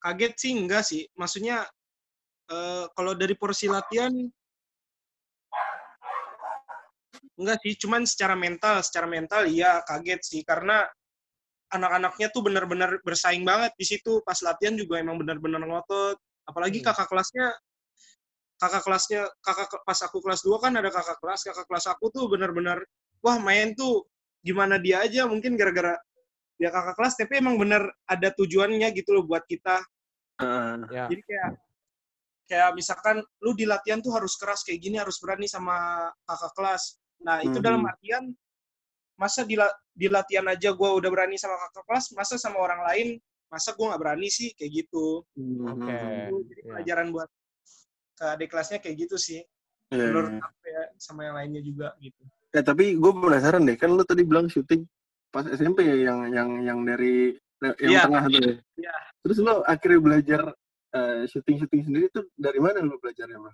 Kaget 0.04 0.32
sih 0.36 0.52
enggak 0.52 0.84
sih. 0.84 1.08
Maksudnya 1.16 1.64
eh, 2.52 2.84
kalau 2.92 3.16
dari 3.16 3.32
porsi 3.32 3.72
latihan 3.72 4.12
enggak 7.38 7.58
sih, 7.64 7.72
cuman 7.80 8.04
secara 8.04 8.34
mental, 8.36 8.84
secara 8.84 9.08
mental 9.08 9.48
iya 9.48 9.80
kaget 9.88 10.20
sih 10.20 10.40
karena 10.44 10.84
anak-anaknya 11.72 12.28
tuh 12.32 12.44
benar-benar 12.44 13.00
bersaing 13.00 13.44
banget 13.48 13.72
di 13.80 13.84
situ 13.84 14.20
pas 14.24 14.36
latihan 14.44 14.76
juga 14.76 15.00
emang 15.00 15.16
benar-benar 15.16 15.64
ngotot. 15.64 16.20
Apalagi 16.48 16.80
Hmm. 16.80 16.86
kakak 16.88 17.08
kelasnya 17.12 17.46
kakak 18.58 18.82
kelasnya 18.82 19.22
kakak 19.44 19.68
pas 19.86 20.00
aku 20.02 20.18
kelas 20.18 20.42
2 20.42 20.58
kan 20.58 20.74
ada 20.74 20.90
kakak 20.90 21.20
kelas, 21.22 21.46
kakak 21.46 21.66
kelas 21.68 21.86
aku 21.94 22.10
tuh 22.10 22.26
benar-benar 22.26 22.82
wah 23.22 23.38
main 23.38 23.70
tuh 23.76 24.08
gimana 24.42 24.80
dia 24.82 25.04
aja 25.04 25.28
mungkin 25.30 25.54
gara-gara 25.54 25.94
dia 26.58 26.72
kakak 26.74 26.98
kelas 26.98 27.14
tapi 27.14 27.38
emang 27.38 27.54
bener 27.54 27.86
ada 28.02 28.34
tujuannya 28.34 28.90
gitu 28.98 29.14
loh 29.14 29.22
buat 29.28 29.46
kita 29.46 29.78
Heeh. 30.42 30.74
Ya. 30.90 31.06
jadi 31.06 31.22
kayak 31.22 31.50
kayak 32.50 32.70
misalkan 32.74 33.22
lu 33.44 33.54
di 33.54 33.62
latihan 33.62 34.02
tuh 34.02 34.10
harus 34.18 34.34
keras 34.34 34.66
kayak 34.66 34.80
gini 34.82 34.98
harus 34.98 35.22
berani 35.22 35.46
sama 35.46 36.08
kakak 36.26 36.50
kelas 36.58 36.98
nah 37.22 37.38
itu 37.38 37.58
Mhm. 37.58 37.66
dalam 37.66 37.82
artian 37.86 38.24
masa 39.18 39.42
di, 39.46 39.54
la- 39.54 39.74
di 39.94 40.06
latihan 40.10 40.46
aja 40.50 40.74
gue 40.74 40.90
udah 40.98 41.10
berani 41.10 41.38
sama 41.38 41.54
kakak 41.62 41.84
kelas 41.86 42.10
masa 42.14 42.34
sama 42.38 42.58
orang 42.58 42.82
lain 42.90 43.08
masa 43.48 43.72
gue 43.72 43.84
nggak 43.84 44.00
berani 44.00 44.28
sih 44.28 44.52
kayak 44.52 44.72
gitu 44.84 45.24
Oke. 45.64 45.92
Itu 46.28 46.36
jadi 46.46 46.60
ya. 46.60 46.68
pelajaran 46.70 47.06
buat 47.10 47.28
ke 48.14 48.24
adik 48.28 48.48
kelasnya 48.50 48.78
kayak 48.78 48.96
gitu 49.04 49.16
sih 49.16 49.40
Iya, 49.88 50.04
menurut 50.12 50.36
iya. 50.36 50.44
aku 50.44 50.64
ya 50.68 50.82
sama 51.00 51.20
yang 51.24 51.32
lainnya 51.34 51.62
juga 51.64 51.96
gitu 51.96 52.20
Eh 52.48 52.60
tapi 52.60 52.96
gue 52.96 53.12
penasaran 53.12 53.64
deh, 53.64 53.76
kan 53.76 53.88
lu 53.88 54.04
tadi 54.04 54.24
bilang 54.24 54.48
syuting 54.48 54.84
pas 55.28 55.44
SMP 55.44 55.84
ya 55.84 55.96
yang 56.08 56.32
yang 56.32 56.48
yang 56.60 56.78
dari 56.84 57.36
yang 57.60 57.92
Iya. 57.92 58.00
tengah 58.08 58.22
tuh. 58.24 58.40
ya? 58.40 58.52
Iya. 58.80 58.96
Terus 59.24 59.36
lu 59.40 59.54
akhirnya 59.64 60.00
belajar 60.00 60.40
syuting 61.24 61.56
syuting 61.60 61.82
sendiri 61.84 62.06
tuh 62.08 62.24
dari 62.32 62.56
mana 62.56 62.80
lu 62.80 62.96
belajarnya, 62.96 63.36
Bro? 63.36 63.52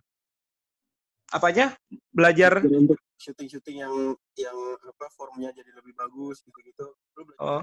apanya 1.30 1.74
belajar 2.14 2.62
Belajar 2.62 2.78
untuk 2.78 2.98
syuting 3.18 3.48
syuting 3.50 3.76
yang 3.83 3.94
yang 4.38 4.54
apa 4.78 5.07
formnya 5.14 5.50
jadi 5.50 5.70
lebih 5.74 5.94
bagus 5.94 6.38
gitu 6.46 6.59
gitu. 6.62 6.87
Lu 7.18 7.22
belajar 7.26 7.62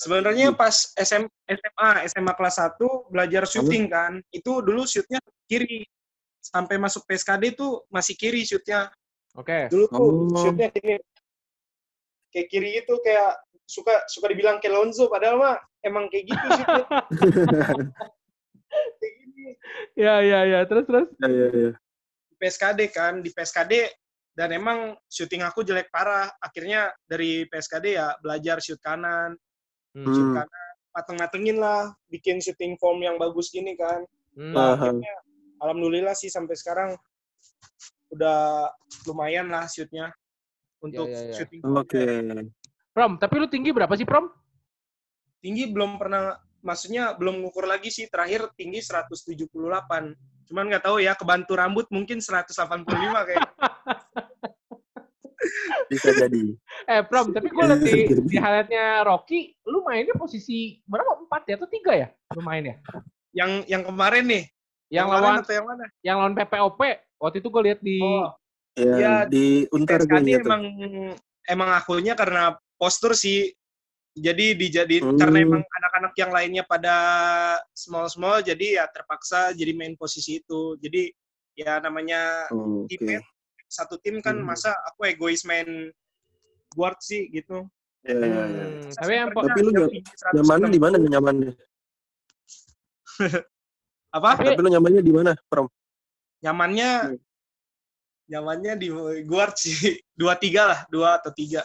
Sebenarnya 0.00 0.56
pas 0.56 0.96
SM, 0.96 1.28
SMA, 1.44 1.90
SMA 2.08 2.32
kelas 2.32 2.56
1 2.56 3.12
belajar 3.12 3.44
syuting 3.44 3.84
kan, 3.92 4.16
itu 4.32 4.64
dulu 4.64 4.88
shootnya 4.88 5.20
kiri. 5.44 5.84
Sampai 6.40 6.80
masuk 6.80 7.04
PSKD 7.04 7.52
tuh 7.52 7.84
masih 7.92 8.16
kiri 8.16 8.40
shootnya. 8.48 8.88
Oke. 9.36 9.68
Dulu 9.68 9.84
tuh 9.92 10.00
Oh. 10.00 10.32
shootnya 10.40 10.72
kiri. 10.72 10.96
Kayak 12.32 12.48
kiri 12.48 12.70
itu 12.80 12.94
kayak 13.04 13.44
suka 13.68 14.00
suka 14.08 14.32
dibilang 14.32 14.56
kayak 14.56 14.72
Lonzo, 14.72 15.04
padahal 15.12 15.36
mah 15.36 15.56
emang 15.84 16.08
kayak 16.08 16.32
gitu 16.32 16.46
shootnya. 16.48 16.84
kayak 18.96 19.14
gini. 19.20 19.46
Ya 20.00 20.24
ya 20.24 20.40
ya. 20.48 20.60
Terus 20.64 20.84
terus. 20.88 21.08
Iya 21.20 21.28
iya 21.28 21.48
iya. 21.52 21.72
Di 22.24 22.34
PSKD 22.40 22.80
kan, 22.88 23.20
di 23.20 23.28
PSKD 23.36 23.72
dan 24.32 24.48
emang 24.56 24.96
syuting 25.12 25.44
aku 25.44 25.60
jelek 25.60 25.92
parah. 25.92 26.32
Akhirnya 26.40 26.88
dari 27.04 27.44
PSKD 27.52 28.00
ya 28.00 28.16
belajar 28.16 28.64
shoot 28.64 28.80
kanan, 28.80 29.36
Hmm. 29.90 30.06
Hmm. 30.06 30.34
kanan, 30.38 30.70
mateng-matengin 30.94 31.58
lah, 31.58 31.90
bikin 32.06 32.38
shooting 32.38 32.78
form 32.78 33.02
yang 33.02 33.18
bagus 33.18 33.50
gini 33.50 33.74
kan. 33.74 34.06
Hmm. 34.38 34.54
Nah, 34.54 34.78
akhirnya 34.78 35.14
alhamdulillah 35.58 36.14
sih 36.14 36.30
sampai 36.30 36.54
sekarang 36.54 36.94
udah 38.10 38.70
lumayan 39.06 39.50
lah 39.50 39.66
shootnya 39.70 40.10
untuk 40.82 41.06
Ya, 41.10 41.14
ya, 41.14 41.26
ya. 41.30 41.34
shooting. 41.42 41.60
Oke. 41.62 42.04
Prom, 42.90 43.18
tapi 43.18 43.34
lu 43.38 43.46
tinggi 43.46 43.70
berapa 43.70 43.94
sih 43.94 44.06
Prom? 44.06 44.30
Tinggi 45.40 45.70
belum 45.70 45.96
pernah, 45.96 46.36
maksudnya 46.60 47.14
belum 47.16 47.40
ngukur 47.42 47.64
lagi 47.64 47.88
sih. 47.88 48.10
Terakhir 48.10 48.50
tinggi 48.58 48.82
178. 48.82 49.46
Cuman 50.50 50.64
nggak 50.66 50.84
tahu 50.84 50.98
ya, 50.98 51.14
kebantu 51.14 51.54
rambut 51.54 51.86
mungkin 51.94 52.18
185 52.18 52.84
kayak. 53.30 53.46
Bisa 55.90 56.10
jadi. 56.14 56.54
Eh 56.86 57.02
Prom, 57.06 57.34
tapi 57.34 57.48
gue 57.50 57.64
liat 57.66 57.82
di, 57.82 57.96
di 58.30 58.36
highlightnya 58.38 59.04
Rocky, 59.06 59.54
lu 59.66 59.82
mainnya 59.86 60.14
posisi 60.14 60.78
berapa? 60.86 61.18
Empat 61.26 61.42
ya 61.46 61.54
atau 61.58 61.68
tiga 61.70 61.92
ya? 61.94 62.08
Lu 62.34 62.42
mainnya? 62.42 62.78
yang 63.30 63.62
yang 63.70 63.82
kemarin 63.86 64.26
nih. 64.26 64.44
Yang 64.90 65.06
kemarin 65.06 65.22
lawan 65.22 65.42
atau 65.42 65.52
yang 65.54 65.66
mana? 65.66 65.84
yang 66.02 66.16
lawan 66.18 66.34
PPOP, 66.34 66.80
waktu 67.22 67.36
itu 67.38 67.48
gue 67.48 67.62
liat 67.70 67.80
di 67.80 67.98
Oh, 68.02 68.28
Ya, 68.78 68.94
Iya, 68.96 69.14
di 69.26 69.66
Untar 69.74 70.06
gue 70.06 70.18
emang 70.30 70.62
emang 71.46 71.70
akunya 71.74 72.14
karena 72.14 72.54
postur 72.78 73.18
sih. 73.18 73.50
Jadi 74.10 74.58
dijadiin 74.58 75.06
Hmm. 75.06 75.18
karena 75.18 75.38
emang 75.42 75.62
anak-anak 75.62 76.12
yang 76.18 76.30
lainnya 76.34 76.64
pada 76.66 76.94
small 77.70 78.10
small 78.10 78.42
jadi 78.42 78.82
ya 78.82 78.84
terpaksa 78.90 79.54
jadi 79.54 79.70
main 79.74 79.94
posisi 79.94 80.42
itu. 80.42 80.74
Jadi 80.82 81.10
ya 81.54 81.78
namanya 81.78 82.50
Oh, 82.50 82.86
Oke. 82.86 82.98
tim 82.98 83.22
satu 83.70 83.94
tim 84.02 84.18
kan 84.18 84.34
Hmm. 84.34 84.50
masa 84.50 84.74
aku 84.90 85.06
egois 85.06 85.46
main 85.46 85.94
guard 86.74 86.98
sih 86.98 87.30
gitu. 87.30 87.62
Iya 88.02 88.16
iya 88.16 88.42
iya. 88.48 88.64
Hmm, 88.66 88.90
tapi 88.96 89.12
yang 89.14 89.28
Tapi 89.30 89.60
lu 89.60 89.70
Nyamannya 90.34 90.68
di 90.68 90.80
mana 90.80 90.96
nih 90.96 91.10
nyamannya? 91.14 91.50
Apa? 94.16 94.28
Tapi- 94.34 94.48
Tapi 94.50 94.60
lu 94.60 94.70
nyamannya 94.74 95.02
di 95.04 95.12
mana, 95.14 95.32
Prom? 95.46 95.68
Nyamannya 96.42 96.90
Hmm. 97.14 97.18
nyamannya 98.26 98.72
di 98.74 98.88
guard 99.22 99.54
sih. 99.54 99.74
Dua 100.20 100.34
tiga 100.34 100.62
lah, 100.66 100.80
dua 100.90 101.16
atau 101.20 101.30
tiga. 101.30 101.62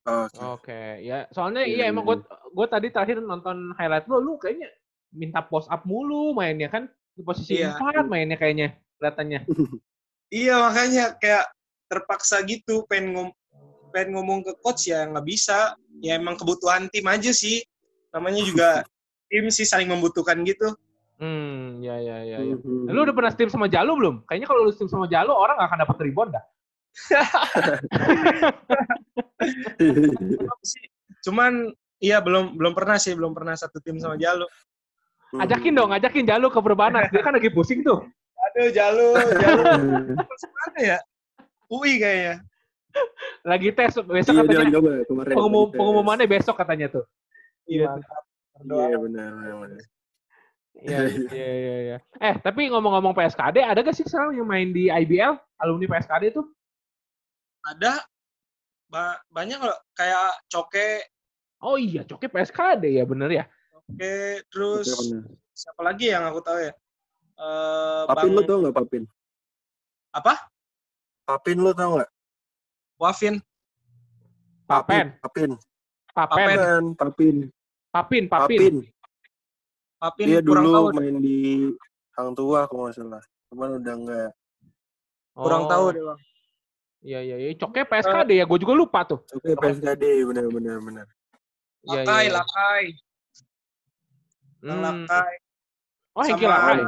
Oke. 0.00 0.38
Oke, 0.40 0.80
ya 1.04 1.28
soalnya 1.30 1.60
Iya, 1.62 1.74
iya 1.76 1.92
emang 1.92 2.08
iya. 2.08 2.16
gue 2.16 2.16
gue 2.56 2.66
tadi 2.66 2.88
terakhir 2.88 3.20
nonton 3.20 3.76
highlight 3.76 4.08
lu, 4.08 4.16
lu 4.18 4.32
kayaknya 4.40 4.72
minta 5.12 5.44
post 5.44 5.68
up 5.68 5.84
mulu 5.84 6.32
mainnya 6.32 6.72
kan 6.72 6.88
di 7.12 7.20
posisi 7.20 7.60
Iya. 7.60 7.76
empat 7.76 8.08
mainnya 8.08 8.40
kayaknya 8.40 8.80
kelihatannya. 8.96 9.40
Iya 10.30 10.62
makanya 10.62 11.18
kayak 11.18 11.50
terpaksa 11.90 12.38
gitu 12.46 12.86
pengen 12.86 13.18
ngom 13.18 13.28
pengen 13.90 14.14
ngomong 14.14 14.46
ke 14.46 14.54
coach 14.62 14.86
ya 14.86 15.02
nggak 15.10 15.26
bisa. 15.26 15.74
Ya 16.00 16.16
emang 16.16 16.38
kebutuhan 16.38 16.88
tim 16.88 17.04
aja 17.10 17.34
sih. 17.34 17.66
Namanya 18.14 18.46
juga 18.46 18.86
tim 19.30 19.50
sih 19.50 19.66
saling 19.66 19.90
membutuhkan 19.90 20.38
gitu. 20.46 20.70
Hmm, 21.20 21.84
ya 21.84 22.00
ya 22.00 22.24
ya. 22.24 22.40
ya. 22.40 22.56
Mhm. 22.56 22.88
Lu 22.88 23.04
udah 23.04 23.12
pernah 23.12 23.28
steam 23.34 23.52
sama 23.52 23.68
Jalu 23.68 23.92
belum? 23.98 24.22
Kayaknya 24.24 24.48
kalau 24.48 24.64
lu 24.64 24.72
steam 24.72 24.88
sama 24.88 25.04
Jalu 25.10 25.34
orang 25.34 25.58
gak 25.60 25.68
akan 25.68 25.80
dapat 25.84 26.00
rebound 26.00 26.32
dah. 26.32 26.40
Cuman 31.26 31.74
iya 32.00 32.24
belum 32.24 32.56
belum 32.56 32.72
pernah 32.72 32.96
sih 32.96 33.12
belum 33.12 33.36
pernah 33.36 33.52
satu 33.58 33.82
tim 33.84 34.00
sama 34.00 34.16
Jalu. 34.16 34.48
Ajakin 35.36 35.76
dong, 35.76 35.92
ajakin 35.94 36.26
Jalu 36.26 36.50
ke 36.50 36.58
Perbanas. 36.58 37.06
Dia 37.14 37.22
kan 37.22 37.30
lagi 37.36 37.52
pusing 37.54 37.86
tuh. 37.86 38.02
Aduh 38.50 38.70
Jalu, 38.70 39.08
Jalu 39.38 39.62
mana 40.58 40.78
ya? 40.80 40.98
UI 41.70 41.96
kayaknya. 41.96 42.34
Lagi 43.46 43.70
tes 43.70 43.94
besok 43.94 44.32
Iya, 44.34 44.42
katanya. 44.42 44.74
coba 44.74 44.90
kemarin. 45.06 45.34
Pengumum, 45.38 45.64
pengumumannya 45.70 46.26
besok 46.26 46.58
katanya 46.58 46.90
tuh. 46.90 47.04
Iya. 47.64 47.94
Berdoa. 48.58 48.90
Iya 48.90 48.96
benar 48.98 49.30
benar. 49.30 49.82
Iya, 50.80 50.98
iya, 51.30 51.46
iya, 51.52 51.76
iya. 51.84 51.98
Eh, 52.18 52.34
tapi 52.40 52.66
ngomong-ngomong 52.72 53.12
PSKD, 53.12 53.60
ada 53.60 53.78
gak 53.80 53.94
sih 53.94 54.06
sekarang 54.06 54.34
yang 54.34 54.48
main 54.48 54.70
di 54.70 54.88
IBL? 54.88 55.36
Alumni 55.60 55.86
PSKD 55.86 56.32
tuh? 56.32 56.46
Ada 57.62 58.00
ba- 58.88 59.20
banyak 59.28 59.60
loh 59.60 59.76
kayak 59.92 60.40
Coke, 60.48 61.04
Oh 61.60 61.76
iya, 61.76 62.02
Coke 62.08 62.26
PSKD 62.26 62.96
ya, 62.96 63.04
bener 63.04 63.28
ya? 63.30 63.44
Terus 64.48 64.88
Oke, 64.88 64.98
bener. 65.12 65.22
siapa 65.52 65.80
lagi 65.84 66.08
yang 66.08 66.24
aku 66.24 66.40
tahu 66.40 66.56
ya? 66.58 66.72
Eh 67.40 68.02
Papin 68.04 68.28
Bang 68.28 68.36
lu 68.36 68.42
tau 68.44 68.58
nggak 68.60 68.76
Papin? 68.76 69.02
apa? 70.12 70.34
Papin 71.24 71.56
lu 71.56 71.72
tau 71.72 71.96
nggak? 71.96 72.10
Wafin. 73.00 73.40
Papen, 74.68 75.16
Papin. 75.24 75.50
Papen, 76.12 76.36
Papin. 76.36 76.58
Papin. 76.94 77.36
Papin, 77.90 78.24
Papin. 78.28 78.60
Papin. 78.60 78.74
Papin 79.98 80.26
Dia 80.28 80.40
kurang 80.44 80.64
dulu 80.68 80.74
tahu. 80.76 80.86
main 81.00 81.16
di 81.18 81.38
Hang 82.14 82.30
Tua 82.36 82.68
kalau 82.68 82.86
nggak 82.86 82.94
salah. 83.00 83.22
Cuman 83.50 83.80
udah 83.80 83.94
nggak. 84.04 84.30
Kurang 85.34 85.62
Oh, 85.64 85.70
tahu 85.72 85.84
deh, 85.96 86.02
Bang. 86.04 86.20
Iya, 87.00 87.18
iya, 87.24 87.36
iya. 87.40 87.48
Coke 87.56 87.80
PSKD 87.88 88.30
ya, 88.36 88.44
gue 88.44 88.58
juga 88.60 88.74
lupa 88.76 89.00
tuh. 89.08 89.24
Oke, 89.32 89.56
PSKD 89.56 90.04
bener-bener 90.28 90.76
bener. 90.84 91.06
Iya, 91.88 92.04
Lakai, 92.04 92.04
iya, 92.04 92.28
iya. 92.28 92.32
Lakai, 92.36 92.84
Bang 94.60 94.78
Hmm. 94.78 94.84
Lakai. 94.84 95.34
Oh, 96.12 96.22
Hengki 96.28 96.44
sama 96.44 96.52
Lakai. 96.60 96.80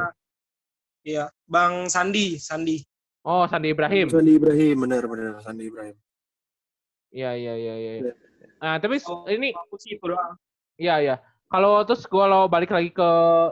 Iya, 1.03 1.27
Bang 1.43 1.91
Sandi, 1.91 2.39
Sandi. 2.39 2.79
Oh, 3.27 3.43
Sandi 3.47 3.75
Ibrahim. 3.75 4.07
Sandi 4.07 4.39
Ibrahim, 4.39 4.75
bener-bener 4.87 5.35
Sandi 5.43 5.67
Ibrahim. 5.67 5.95
Iya, 7.11 7.31
iya, 7.35 7.53
iya, 7.59 7.75
iya. 7.75 7.91
Iya. 8.07 8.13
Nah, 8.63 8.75
tapi 8.79 9.03
Oh, 9.03 9.27
ini 9.27 9.51
aku 9.51 9.75
sih 9.75 9.99
doang. 9.99 10.39
Iya 10.79 10.95
iya. 11.03 11.15
Kalau 11.51 11.85
terus 11.85 12.01
gue 12.09 12.25
lo 12.25 12.49
balik 12.49 12.73
lagi 12.73 12.89
ke 12.89 13.09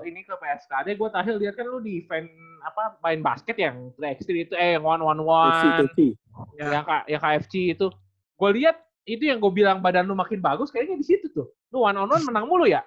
ini 0.09 0.25
ke 0.25 0.33
PSKD, 0.33 0.97
gue 0.97 1.09
terakhir 1.13 1.35
lihat 1.37 1.53
kan 1.53 1.69
lu 1.69 1.77
di 1.83 2.01
event 2.01 2.25
apa 2.65 2.97
main 3.03 3.21
basket 3.21 3.53
yang 3.61 3.93
3x3 3.93 4.49
itu 4.49 4.53
eh 4.57 4.73
yang 4.79 4.81
one 4.87 5.03
one 5.05 5.21
one 5.21 5.53
FC. 5.85 6.17
Ya. 6.57 6.81
yang 6.81 6.83
K- 6.87 7.05
yang 7.13 7.21
KFC 7.21 7.77
itu. 7.77 7.93
Gue 8.33 8.49
lihat 8.57 8.81
itu 9.05 9.29
yang 9.29 9.37
gue 9.37 9.53
bilang 9.53 9.77
badan 9.85 10.09
lu 10.09 10.17
makin 10.17 10.41
bagus 10.41 10.73
kayaknya 10.73 10.97
di 10.97 11.05
situ 11.05 11.29
tuh. 11.29 11.53
Lu 11.69 11.85
one 11.85 11.93
on 11.93 12.09
one 12.09 12.25
menang 12.25 12.49
mulu 12.49 12.65
ya 12.65 12.81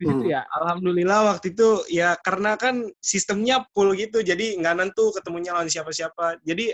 di 0.00 0.08
situ 0.08 0.24
Hmm. 0.24 0.32
ya. 0.32 0.42
Alhamdulillah 0.56 1.36
waktu 1.36 1.52
itu 1.52 1.84
ya 1.92 2.16
karena 2.24 2.56
kan 2.56 2.88
sistemnya 3.04 3.68
full 3.76 3.92
gitu, 3.92 4.24
jadi 4.24 4.56
nggak 4.56 4.74
nentu 4.80 5.12
ketemunya 5.12 5.52
lawan 5.52 5.68
siapa-siapa. 5.68 6.40
Jadi 6.40 6.72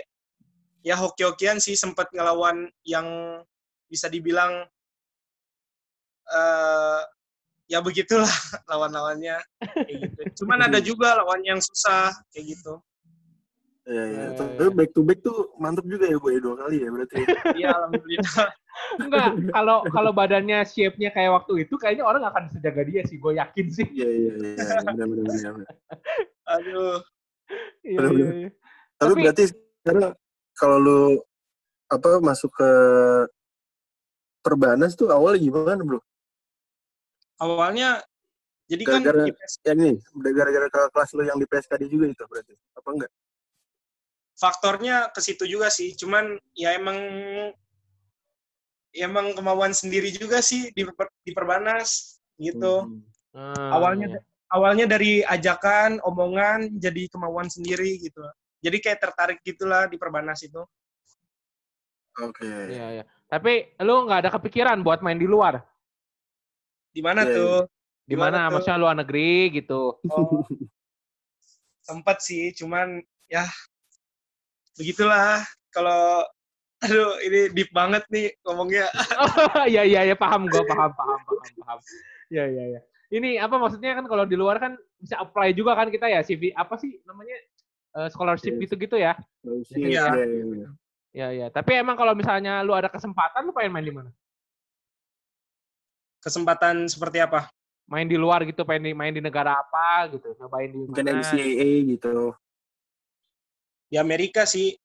ya 0.87 0.95
hoki-hokian 0.95 1.59
sih 1.59 1.75
sempat 1.75 2.07
ngelawan 2.15 2.71
yang 2.87 3.39
bisa 3.91 4.07
dibilang 4.07 4.63
eh 6.27 7.01
ya 7.67 7.83
begitulah 7.83 8.27
lawan-lawannya 8.71 9.43
kayak 9.59 9.97
gitu. 10.07 10.43
Cuman 10.43 10.71
ada 10.71 10.79
juga 10.79 11.19
lawan 11.19 11.43
yang 11.43 11.59
susah 11.59 12.15
kayak 12.31 12.55
gitu. 12.55 12.79
Iya, 13.87 14.03
iya. 14.03 14.19
Iya, 14.19 14.35
Tapi 14.35 14.63
iya. 14.67 14.75
back 14.75 14.89
to 14.91 15.01
back 15.01 15.19
tuh 15.23 15.37
mantep 15.55 15.85
juga 15.87 16.05
ya, 16.11 16.19
Bu, 16.19 16.27
ya, 16.35 16.39
dua 16.43 16.55
kali 16.59 16.75
ya 16.83 16.89
berarti. 16.91 17.15
Iya 17.59 17.67
alhamdulillah. 17.71 18.47
Enggak, 18.99 19.27
kalau 19.55 19.77
kalau 19.89 20.11
badannya 20.11 20.59
shape-nya 20.67 21.09
kayak 21.09 21.31
waktu 21.33 21.65
itu 21.65 21.73
kayaknya 21.79 22.03
orang 22.03 22.19
nggak 22.21 22.33
akan 22.35 22.45
bisa 22.51 22.59
jaga 22.61 22.81
dia 22.83 23.01
sih, 23.07 23.17
gue 23.17 23.33
yakin 23.39 23.65
sih. 23.71 23.87
Iya, 23.89 24.09
iya, 24.11 24.31
iya. 24.35 24.53
Bener-bener. 24.91 25.23
bener. 25.31 25.67
Aduh. 26.45 26.99
Iya 27.81 27.99
iya 28.11 28.27
iya. 28.43 28.49
Tapi, 28.99 29.11
Tapi- 29.15 29.21
berarti 29.23 29.43
sekarang 29.47 30.11
kalau 30.53 30.77
lu 30.83 31.01
apa 31.87 32.19
masuk 32.19 32.51
ke 32.51 32.69
Perbanas 34.43 34.95
tuh 34.95 35.11
awalnya 35.11 35.39
gimana, 35.43 35.79
Bro? 35.79 35.99
Awalnya 37.39 37.99
jadi 38.67 38.83
kan 38.83 38.99
Gara-gara- 39.03 39.31
IPS 39.31 39.53
Yang 39.63 39.77
ini, 39.79 39.91
gara-gara 40.35 40.67
ke 40.67 40.79
kelas 40.91 41.09
lu 41.15 41.23
yang 41.23 41.39
di 41.39 41.47
PSKD 41.47 41.87
juga 41.87 42.05
itu 42.11 42.23
berarti. 42.27 42.53
Apa 42.75 42.89
enggak? 42.91 43.11
Faktornya 44.37 45.09
ke 45.11 45.19
situ 45.19 45.43
juga 45.49 45.67
sih. 45.73 45.97
Cuman 45.97 46.37
ya 46.53 46.77
emang 46.77 46.97
ya 48.93 49.05
emang 49.09 49.33
kemauan 49.37 49.73
sendiri 49.75 50.09
juga 50.13 50.41
sih 50.41 50.71
di, 50.73 50.85
per- 50.87 51.13
di 51.25 51.31
Perbanas 51.33 52.21
gitu. 52.37 52.87
Hmm. 52.87 53.01
Ah, 53.37 53.77
Awalnya 53.77 54.17
awalnya 54.49 54.85
dari 54.87 55.21
ajakan, 55.21 55.99
omongan 56.01 56.71
jadi 56.79 57.09
kemauan 57.11 57.51
sendiri 57.51 57.99
gitu. 58.01 58.23
Jadi 58.63 58.77
kayak 58.81 58.99
tertarik 59.03 59.39
gitulah 59.45 59.85
di 59.85 59.99
Perbanas 60.01 60.41
itu. 60.41 60.63
Oke. 62.17 62.49
Iya 62.73 62.85
iya. 63.01 63.03
Tapi 63.29 63.77
lu 63.85 64.07
nggak 64.07 64.19
ada 64.25 64.31
kepikiran 64.33 64.81
buat 64.81 65.05
main 65.05 65.19
di 65.19 65.29
luar? 65.29 65.61
Di 66.89 67.01
mana 67.05 67.27
Iya, 67.27 67.35
tuh? 67.37 67.57
Di 68.07 68.15
mana? 68.17 68.49
Maksudnya 68.49 68.79
luar 68.81 68.95
negeri 68.97 69.53
gitu. 69.61 70.01
Oh, 70.09 70.41
sempat 71.87 72.23
sih, 72.25 72.49
cuman 72.57 73.03
ya 73.29 73.45
begitulah. 74.77 75.43
Kalau 75.73 76.23
aduh 76.77 77.17
ini 77.25 77.49
deep 77.57 77.73
banget 77.73 78.05
nih 78.13 78.31
ngomongnya. 78.45 78.85
Oh, 79.17 79.65
iya 79.73 79.81
iya 79.83 80.01
iya 80.13 80.15
paham 80.15 80.45
gue 80.45 80.61
paham 80.69 80.93
paham 80.93 81.19
paham 81.25 81.53
paham. 81.65 81.79
Iya 82.29 82.45
iya 82.47 82.63
iya. 82.77 82.81
Ini 83.07 83.41
apa 83.41 83.55
maksudnya 83.57 83.97
kan 83.97 84.05
kalau 84.05 84.23
di 84.29 84.37
luar 84.37 84.61
kan 84.61 84.77
bisa 85.01 85.17
apply 85.17 85.51
juga 85.57 85.73
kan 85.73 85.89
kita 85.89 86.05
ya 86.11 86.21
CV 86.21 86.53
apa 86.53 86.77
sih 86.77 87.01
namanya 87.07 87.35
Eh, 87.97 88.09
scholarship 88.13 88.53
Yes. 88.53 88.61
gitu-gitu 88.69 88.95
ya. 89.01 89.17
Iya. 89.73 89.73
Iya, 89.73 90.05
iya, 90.13 90.25
iya. 90.45 90.67
Iya 91.17 91.27
iya. 91.33 91.47
Tapi 91.49 91.81
emang 91.81 91.97
kalau 91.97 92.13
misalnya 92.13 92.61
lu 92.61 92.77
ada 92.77 92.93
kesempatan 92.93 93.41
lu 93.41 93.49
pengen 93.49 93.73
main 93.73 93.85
di 93.89 93.89
mana? 93.89 94.11
Kesempatan 96.21 96.85
seperti 96.85 97.25
apa? 97.25 97.49
Main 97.89 98.05
di 98.05 98.19
luar 98.19 98.45
gitu, 98.45 98.67
pengen 98.67 98.83
di, 98.85 98.93
main 98.93 99.15
di 99.15 99.23
negara 99.23 99.57
apa 99.63 100.11
gitu, 100.13 100.35
nyobain 100.37 100.69
di 100.69 100.79
Mungkin 100.85 101.05
mana? 101.07 101.23
NCAA 101.23 101.71
gitu. 101.97 102.35
Di 103.87 103.95
Amerika 103.95 104.43
sih. 104.43 104.75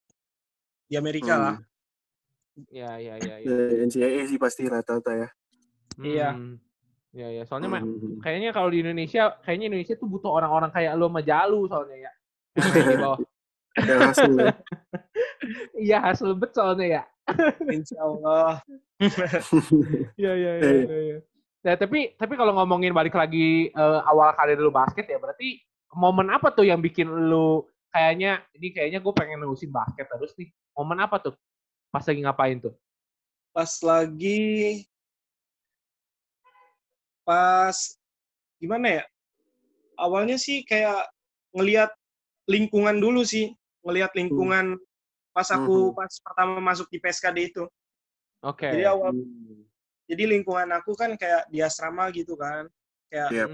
Di 0.87 0.95
Amerika 0.95 1.35
lah. 1.35 1.55
Hmm. 1.59 2.65
Iya 2.69 2.91
iya 3.01 3.15
iya. 3.17 3.35
iya. 3.41 3.49
Ya, 3.49 3.85
NCAA 3.89 4.21
sih 4.29 4.39
pasti 4.39 4.63
rata-rata 4.69 5.13
ya. 5.17 5.29
Iya. 5.99 6.31
Hmm. 6.37 6.57
Iya 7.13 7.29
iya. 7.29 7.43
Soalnya 7.45 7.69
ma- 7.69 7.85
Hmm. 7.85 8.21
kayaknya 8.21 8.51
kalau 8.53 8.69
di 8.71 8.81
Indonesia, 8.85 9.37
kayaknya 9.43 9.67
Indonesia 9.73 9.95
tuh 9.97 10.09
butuh 10.09 10.31
orang-orang 10.33 10.71
kayak 10.71 10.93
lu 10.97 11.09
sama 11.09 11.21
Jalu 11.25 11.61
soalnya 11.69 11.97
ya. 12.09 12.13
Yang 12.57 12.69
main 12.71 12.85
di 12.87 12.97
bawah. 13.01 13.19
Yang 13.89 14.01
hasil 14.13 14.33
ya. 14.37 14.55
Iya 15.75 15.99
hasil 15.99 16.39
bet 16.39 16.55
soalnya 16.55 16.87
ya. 16.87 17.03
Insya 17.75 17.99
Allah. 17.99 18.63
Iya 20.15 20.33
iya 20.39 20.53
iya, 20.61 20.71
iya. 20.87 20.99
iya. 21.03 21.19
Nah, 21.63 21.75
tapi 21.79 22.15
tapi 22.15 22.35
kalau 22.39 22.55
ngomongin 22.55 22.95
balik 22.95 23.15
lagi 23.15 23.71
eh, 23.71 24.01
awal 24.07 24.35
karir 24.39 24.59
lu 24.59 24.71
basket 24.71 25.07
ya 25.11 25.19
berarti 25.19 25.59
momen 25.95 26.31
apa 26.31 26.55
tuh 26.55 26.63
yang 26.67 26.79
bikin 26.79 27.11
lu 27.11 27.67
kayaknya 27.93 28.41
ini 28.57 28.69
kayaknya 28.73 28.99
gue 29.05 29.13
pengen 29.13 29.39
nerusin 29.45 29.69
basket 29.69 30.09
terus 30.09 30.33
nih. 30.41 30.49
Momen 30.73 30.99
apa 31.05 31.21
tuh? 31.21 31.35
Pas 31.93 32.01
lagi 32.01 32.21
ngapain 32.25 32.57
tuh? 32.59 32.75
Pas 33.53 33.69
lagi 33.85 34.83
pas 37.23 37.77
gimana 38.59 38.99
ya? 38.99 39.05
Awalnya 40.01 40.41
sih 40.41 40.65
kayak 40.65 41.07
ngelihat 41.53 41.93
lingkungan 42.49 42.97
dulu 42.99 43.23
sih, 43.23 43.53
ngelihat 43.85 44.17
lingkungan 44.17 44.81
pas 45.37 45.47
aku 45.53 45.93
Mhm. 45.93 45.97
pas 45.97 46.13
pertama 46.25 46.59
masuk 46.59 46.89
di 46.89 46.99
PSKD 46.99 47.39
itu. 47.53 47.65
Oke. 48.43 48.67
Jadi 48.73 48.85
awal 48.89 49.13
Hmm. 49.15 49.69
jadi 50.09 50.25
lingkungan 50.33 50.73
aku 50.75 50.97
kan 50.97 51.15
kayak 51.15 51.47
di 51.53 51.61
asrama 51.61 52.09
gitu 52.11 52.35
kan. 52.35 52.67
Kayak 53.13 53.31
Iya. 53.31 53.47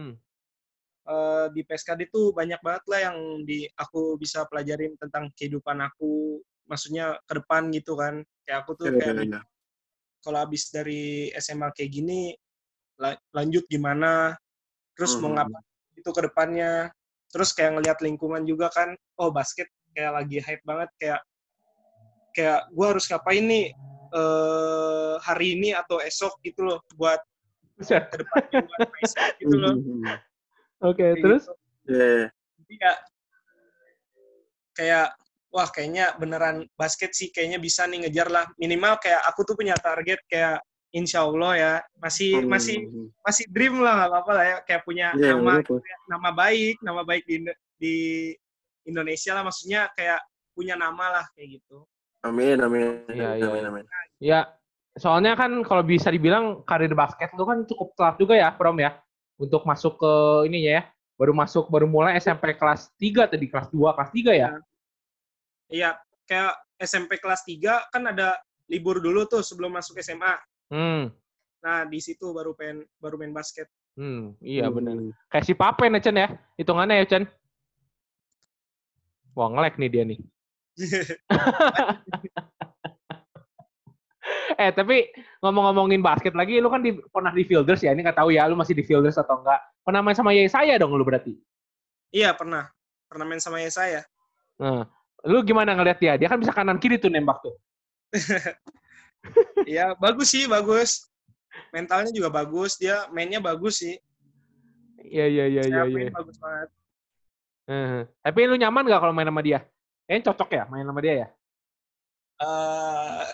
Hmm. 1.08 1.16
eh, 1.16 1.46
di 1.56 1.60
PSKD 1.64 2.12
tuh 2.12 2.36
banyak 2.36 2.60
banget 2.60 2.84
lah 2.92 3.00
yang 3.08 3.16
di 3.48 3.64
aku 3.72 4.20
bisa 4.20 4.44
pelajarin 4.44 4.92
tentang 5.00 5.32
kehidupan 5.32 5.80
aku, 5.80 6.44
maksudnya 6.68 7.16
ke 7.24 7.40
depan 7.40 7.72
gitu 7.72 7.96
kan. 7.96 8.20
Kayak 8.44 8.58
aku 8.68 8.70
tuh 8.76 8.86
Iya, 8.92 8.96
kayak 9.00 9.14
iya, 9.16 9.24
iya. 9.24 9.40
kalau 10.20 10.38
habis 10.44 10.68
dari 10.68 11.32
SMA 11.32 11.72
kayak 11.72 11.90
gini 11.90 12.36
la- 13.00 13.16
lanjut 13.32 13.64
gimana, 13.72 14.36
terus 14.92 15.16
mau 15.24 15.32
Mhm. 15.32 15.36
ngapain 15.40 15.64
itu 15.96 16.10
ke 16.12 16.20
depannya. 16.28 16.72
Terus 17.28 17.52
kayak 17.56 17.72
ngelihat 17.80 17.98
lingkungan 18.04 18.44
juga 18.44 18.68
kan, 18.68 18.92
oh 19.20 19.32
basket 19.32 19.68
kayak 19.96 20.12
lagi 20.12 20.38
hype 20.44 20.64
banget 20.64 20.88
kayak 21.00 21.20
kayak 22.36 22.68
gua 22.70 22.92
harus 22.94 23.08
ngapain 23.08 23.44
nih 23.44 23.66
eh 24.08 25.14
hari 25.20 25.60
ini 25.60 25.76
atau 25.76 26.00
esok 26.00 26.40
gitu 26.40 26.64
loh 26.64 26.80
buat 26.96 27.20
ke 27.84 28.16
depannya 28.16 28.64
buat 28.64 28.80
basket 28.88 29.36
gitu 29.36 29.56
loh. 29.60 29.74
Oke, 30.78 31.02
Kayak 31.02 31.16
terus 31.22 31.42
gitu. 31.44 31.54
Iya. 31.88 32.30
Jadi 32.58 32.74
ya 32.78 32.92
kayak 34.76 35.06
wah 35.50 35.68
kayaknya 35.72 36.14
beneran 36.20 36.56
basket 36.78 37.10
sih 37.16 37.32
kayaknya 37.34 37.58
bisa 37.58 37.88
nih 37.88 38.06
ngejar 38.06 38.28
lah 38.30 38.44
minimal 38.60 39.00
kayak 39.02 39.18
aku 39.26 39.42
tuh 39.42 39.56
punya 39.58 39.74
target 39.74 40.22
kayak 40.30 40.62
insya 40.94 41.24
Allah 41.26 41.52
ya 41.56 41.72
masih 41.98 42.44
Hmm. 42.44 42.52
masih 42.52 42.76
masih 43.24 43.44
dream 43.50 43.80
lah 43.82 44.04
nggak 44.04 44.10
apa-apa 44.12 44.32
lah 44.36 44.44
ya 44.44 44.56
kayak 44.62 44.82
punya 44.86 45.08
Iya, 45.16 45.34
nama 45.34 45.58
nama 46.06 46.30
baik 46.30 46.76
nama 46.84 47.02
baik 47.02 47.24
di 47.26 47.36
di 47.80 47.94
Indonesia 48.86 49.34
lah 49.34 49.42
maksudnya 49.42 49.88
kayak 49.96 50.20
punya 50.54 50.78
nama 50.78 51.20
lah 51.20 51.24
kayak 51.34 51.58
gitu 51.58 51.82
Amin, 52.26 52.58
amin. 52.58 53.06
Iya, 53.14 53.38
iya, 53.38 53.46
amin, 53.46 53.62
iya. 53.62 53.70
amin. 53.70 53.84
ya 54.18 54.40
soalnya 54.98 55.38
kan 55.38 55.62
kalau 55.62 55.86
bisa 55.86 56.10
dibilang 56.10 56.66
karir 56.66 56.90
basket 56.90 57.30
lu 57.38 57.46
kan 57.46 57.62
cukup 57.62 57.94
telat 57.94 58.16
juga 58.18 58.34
ya, 58.34 58.50
Prom 58.50 58.74
ya. 58.82 58.98
Untuk 59.38 59.62
masuk 59.62 60.02
ke 60.02 60.12
ini 60.50 60.66
ya, 60.66 60.82
baru 61.14 61.30
masuk 61.30 61.70
baru 61.70 61.86
mulai 61.86 62.18
SMP 62.18 62.58
kelas 62.58 62.90
3 62.98 63.30
tadi 63.30 63.46
kelas 63.46 63.70
2 63.70 63.94
kelas 63.94 64.10
3 64.10 64.32
ya 64.34 64.48
Iya, 65.68 65.94
kayak 66.26 66.58
SMP 66.80 67.22
kelas 67.22 67.46
3 67.46 67.86
kan 67.94 68.02
ada 68.10 68.34
libur 68.66 68.98
dulu 68.98 69.24
tuh 69.30 69.40
sebelum 69.46 69.72
masuk 69.72 69.98
SMA. 70.02 70.34
hmm 70.74 71.14
Nah, 71.58 71.82
di 71.90 71.98
situ 71.98 72.30
baru 72.30 72.54
pengen 72.54 72.86
baru 73.02 73.18
main 73.18 73.34
basket. 73.34 73.66
hmm 73.98 74.38
iya 74.38 74.70
benar 74.70 74.94
Hmm. 74.94 75.10
kayak 75.26 75.42
si 75.42 75.58
Papen 75.58 75.98
ya 75.98 76.00
Chen 76.02 76.14
ya 76.22 76.28
hitungannya 76.54 77.02
ya 77.02 77.06
Chen 77.10 77.24
wah 79.34 79.50
ngelek 79.50 79.74
nih 79.74 79.90
dia 79.90 80.04
nih 80.06 80.18
eh 84.58 84.74
tapi 84.74 85.06
ngomong-ngomongin 85.38 86.02
basket 86.02 86.34
lagi 86.34 86.58
lu 86.58 86.66
kan 86.66 86.82
di, 86.82 86.98
pernah 87.14 87.30
di 87.30 87.46
Fielders 87.46 87.78
ya 87.78 87.94
ini 87.94 88.02
nggak 88.02 88.18
tahu 88.18 88.34
ya 88.34 88.50
lu 88.50 88.58
masih 88.58 88.74
di 88.74 88.82
Fielders 88.82 89.14
atau 89.14 89.38
enggak 89.38 89.62
pernah 89.86 90.02
main 90.02 90.18
sama 90.18 90.34
Yesaya 90.34 90.74
dong 90.76 90.98
lu 90.98 91.06
berarti 91.06 91.38
iya, 92.10 92.34
pernah. 92.34 92.66
Pernah 93.08 93.24
main 93.24 93.40
sama 93.40 93.56
saya. 93.72 94.04
nah 94.60 94.84
lu 95.24 95.40
gimana 95.46 95.72
ngeliat 95.72 95.96
dia 96.02 96.18
dia 96.20 96.28
kan 96.28 96.36
bisa 96.36 96.52
kanan 96.52 96.76
kiri 96.76 96.98
tuh 97.00 97.08
nembak 97.08 97.40
tuh 97.40 97.54
Iya, 99.68 99.98
bagus 99.98 100.30
sih, 100.30 100.46
bagus. 100.46 101.10
Mentalnya 101.74 102.14
juga 102.14 102.30
bagus, 102.30 102.78
dia 102.78 103.10
mainnya 103.10 103.42
bagus 103.42 103.82
sih. 103.82 103.98
iya 105.04 105.26
iya 105.26 105.44
iya 105.50 105.62
iya 105.68 105.82
iya 105.84 105.94
main 106.06 106.14
bagus 106.14 106.38
banget. 106.38 106.68
Eh, 107.68 108.00
tapi 108.24 108.40
lu 108.48 108.56
nyaman 108.56 108.88
nggak 108.88 109.00
kalau 109.04 109.12
main 109.12 109.28
sama 109.28 109.44
dia 109.44 109.60
kayaknya 110.08 110.24
cocok 110.32 110.48
ya 110.56 110.64
main 110.72 110.88
sama 110.88 111.00
dia 111.04 111.14
ya 111.20 111.28
Eh 112.40 113.28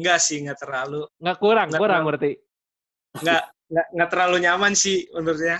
enggak 0.00 0.18
sih, 0.18 0.40
enggak 0.40 0.58
terlalu. 0.58 1.04
nggak 1.20 1.36
kurang 1.36 1.66
Nggak 1.68 1.80
kurang 1.80 2.00
terlalu. 2.00 2.08
berarti 2.08 2.30
Enggak 3.20 3.42
enggak 3.68 3.86
enggak 3.92 4.08
terlalu 4.10 4.36
nyaman 4.40 4.72
sih 4.72 4.98
menurutnya. 5.12 5.58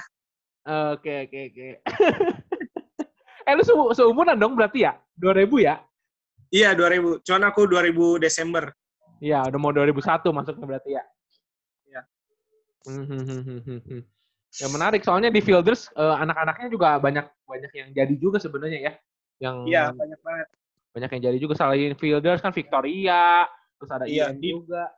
oke 0.64 1.12
oke 1.28 1.40
oke 1.50 1.66
eh 3.48 3.52
lu 3.52 3.62
se- 3.62 3.94
seumuran 3.96 4.36
dong 4.36 4.52
berarti 4.54 4.84
ya 4.84 4.92
2000 5.14 5.60
ya 5.60 5.76
Iya, 6.50 6.74
2000. 6.74 7.22
Cuman 7.22 7.46
aku 7.46 7.62
2000 7.62 8.18
Desember. 8.18 8.74
Iya, 9.22 9.46
udah 9.46 9.54
mau 9.54 9.70
2001 9.70 10.02
masuknya 10.34 10.66
berarti 10.66 10.98
ya. 10.98 11.04
Iya. 11.86 12.00
Hmm, 12.90 13.06
hmm, 13.06 13.78
hmm. 13.86 14.02
Ya 14.58 14.66
menarik 14.66 15.06
soalnya 15.06 15.30
di 15.30 15.38
Fielders 15.38 15.86
eh, 15.94 16.16
anak-anaknya 16.18 16.66
juga 16.66 16.98
banyak 16.98 17.22
banyak 17.46 17.70
yang 17.70 17.88
jadi 17.94 18.14
juga 18.18 18.42
sebenarnya 18.42 18.78
ya. 18.82 18.92
Yang 19.38 19.56
Iya, 19.62 19.84
banyak 19.94 20.20
banget. 20.20 20.46
banyak 20.90 21.10
yang 21.14 21.22
jadi 21.30 21.38
juga 21.38 21.54
selain 21.54 21.94
Fielders 21.94 22.42
kan 22.42 22.50
Victoria, 22.50 23.46
terus 23.80 23.90
ada 23.90 24.04
Iya, 24.04 24.36
di- 24.36 24.52
juga. 24.52 24.92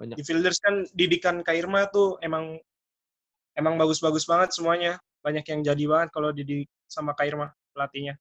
Banyak. 0.00 0.16
Di 0.16 0.22
Fielders 0.24 0.56
kan 0.56 0.88
didikan 0.96 1.44
Kairma 1.44 1.84
tuh 1.92 2.16
emang 2.24 2.56
emang 3.52 3.76
bagus-bagus 3.76 4.24
banget 4.24 4.56
semuanya. 4.56 4.96
Banyak 5.20 5.44
yang 5.44 5.60
jadi 5.60 5.84
banget 5.84 6.08
kalau 6.14 6.32
didik 6.32 6.70
sama 6.88 7.12
Kairma 7.12 7.52
pelatihnya. 7.76 8.16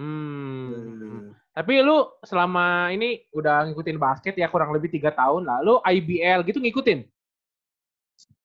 Hmm. 0.00 1.30
Tapi 1.52 1.82
lu 1.82 2.08
selama 2.24 2.90
ini 2.90 3.26
udah 3.30 3.68
ngikutin 3.68 3.98
basket 3.98 4.34
ya 4.34 4.48
kurang 4.48 4.72
lebih 4.72 4.90
tiga 4.90 5.12
tahun 5.12 5.44
lah. 5.44 5.60
Lu 5.60 5.78
IBL 5.78 6.42
gitu 6.46 6.58
ngikutin? 6.58 7.04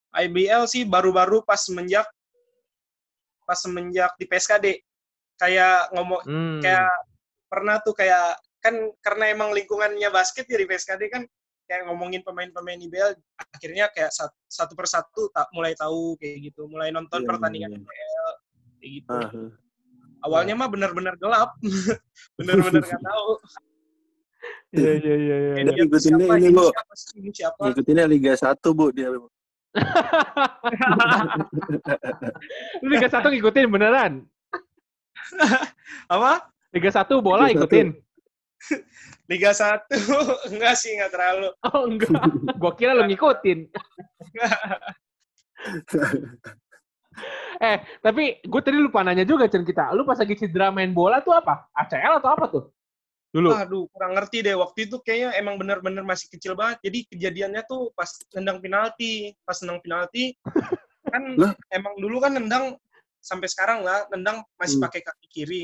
IBL 0.09 0.65
sih 0.65 0.83
baru-baru 0.83 1.45
pas 1.45 1.57
semenjak 1.57 2.05
pas 3.45 3.57
semenjak 3.57 4.13
di 4.17 4.25
PSKD 4.25 4.81
kayak 5.37 5.93
ngomong 5.93 6.21
Hmm. 6.25 6.59
kayak 6.61 6.89
pernah 7.49 7.77
tuh 7.81 7.93
kayak 7.93 8.37
kan 8.59 8.75
karena 8.99 9.31
emang 9.31 9.55
lingkungannya 9.55 10.11
basket 10.11 10.43
ya 10.45 10.59
di 10.59 10.67
PSKD 10.67 11.01
kan 11.07 11.23
kayak 11.63 11.85
ngomongin 11.87 12.25
pemain-pemain 12.25 12.81
IBL 12.81 13.13
akhirnya 13.55 13.87
kayak 13.93 14.11
sat- 14.11 14.35
satu 14.49 14.73
persatu 14.73 15.29
tak 15.31 15.47
mulai 15.53 15.77
tahu 15.77 16.17
kayak 16.17 16.51
gitu 16.51 16.65
mulai 16.67 16.89
nonton 16.89 17.23
Iya, 17.23 17.27
pertandingan 17.29 17.69
iya. 17.71 17.79
IBL 17.79 18.27
kayak 18.79 18.91
gitu 18.99 19.15
Ah, 19.15 19.31
awalnya 20.27 20.53
mah 20.57 20.67
bener-bener 20.67 21.15
gelap 21.15 21.55
bener-bener 22.37 22.83
nggak 22.83 23.03
tahu 23.03 23.31
Iya 24.69 24.91
iya 25.01 25.15
iya 25.17 25.35
iya. 25.35 25.53
Tuh 25.67 25.73
ngikutinnya 25.75 26.25
ini, 26.39 26.53
Bu. 26.53 26.69
Ngikutinnya 27.59 28.05
Liga 28.07 28.37
1, 28.37 28.55
Bu, 28.71 28.93
dia. 28.93 29.09
Bu. 29.11 29.27
Lu 32.79 32.87
Liga 32.93 33.09
1 33.09 33.19
ngikutin 33.25 33.67
beneran? 33.67 34.23
apa 36.13 36.49
Liga 36.71 36.89
1 36.93 37.09
bola 37.19 37.49
Liga 37.49 37.65
ikutin? 37.65 37.97
Liga 39.31 39.51
1 39.55 39.87
enggak 40.51 40.73
sih 40.75 40.95
enggak 40.97 41.11
terlalu 41.15 41.49
Oh 41.71 41.83
enggak, 41.87 42.21
gua 42.59 42.71
kira 42.75 42.91
lu 42.97 43.07
ngikutin. 43.07 43.59
eh, 47.59 47.77
tapi 47.99 48.39
gue 48.39 48.61
tadi 48.63 48.77
lupa 48.79 49.03
nanya 49.03 49.27
juga 49.27 49.51
Chen 49.51 49.67
kita. 49.67 49.91
Lu 49.91 50.07
pas 50.07 50.15
lagi 50.19 50.35
cedera 50.39 50.71
main 50.71 50.95
bola 50.95 51.19
tuh 51.19 51.35
apa? 51.35 51.67
ACL 51.75 52.23
atau 52.23 52.29
apa 52.31 52.45
tuh? 52.47 52.63
Dulu. 53.29 53.53
Aduh, 53.53 53.85
kurang 53.93 54.17
ngerti 54.17 54.41
deh. 54.41 54.57
Waktu 54.57 54.89
itu 54.89 54.97
kayaknya 55.05 55.37
emang 55.37 55.61
bener-bener 55.61 56.01
masih 56.01 56.33
kecil 56.33 56.57
banget. 56.57 56.81
Jadi 56.81 56.99
kejadiannya 57.13 57.61
tuh 57.69 57.93
pas 57.93 58.09
nendang 58.33 58.57
penalti. 58.57 59.35
Pas 59.45 59.57
nendang 59.61 59.79
penalti, 59.85 60.33
kan 61.05 61.23
emang 61.69 61.93
dulu 62.01 62.17
kan 62.17 62.33
nendang 62.33 62.73
sampai 63.21 63.45
sekarang 63.51 63.85
lah, 63.85 64.07
nendang 64.09 64.41
masih 64.57 64.81
Hmm. 64.81 64.85
pakai 64.89 65.01
kaki 65.05 65.27
kiri. 65.29 65.63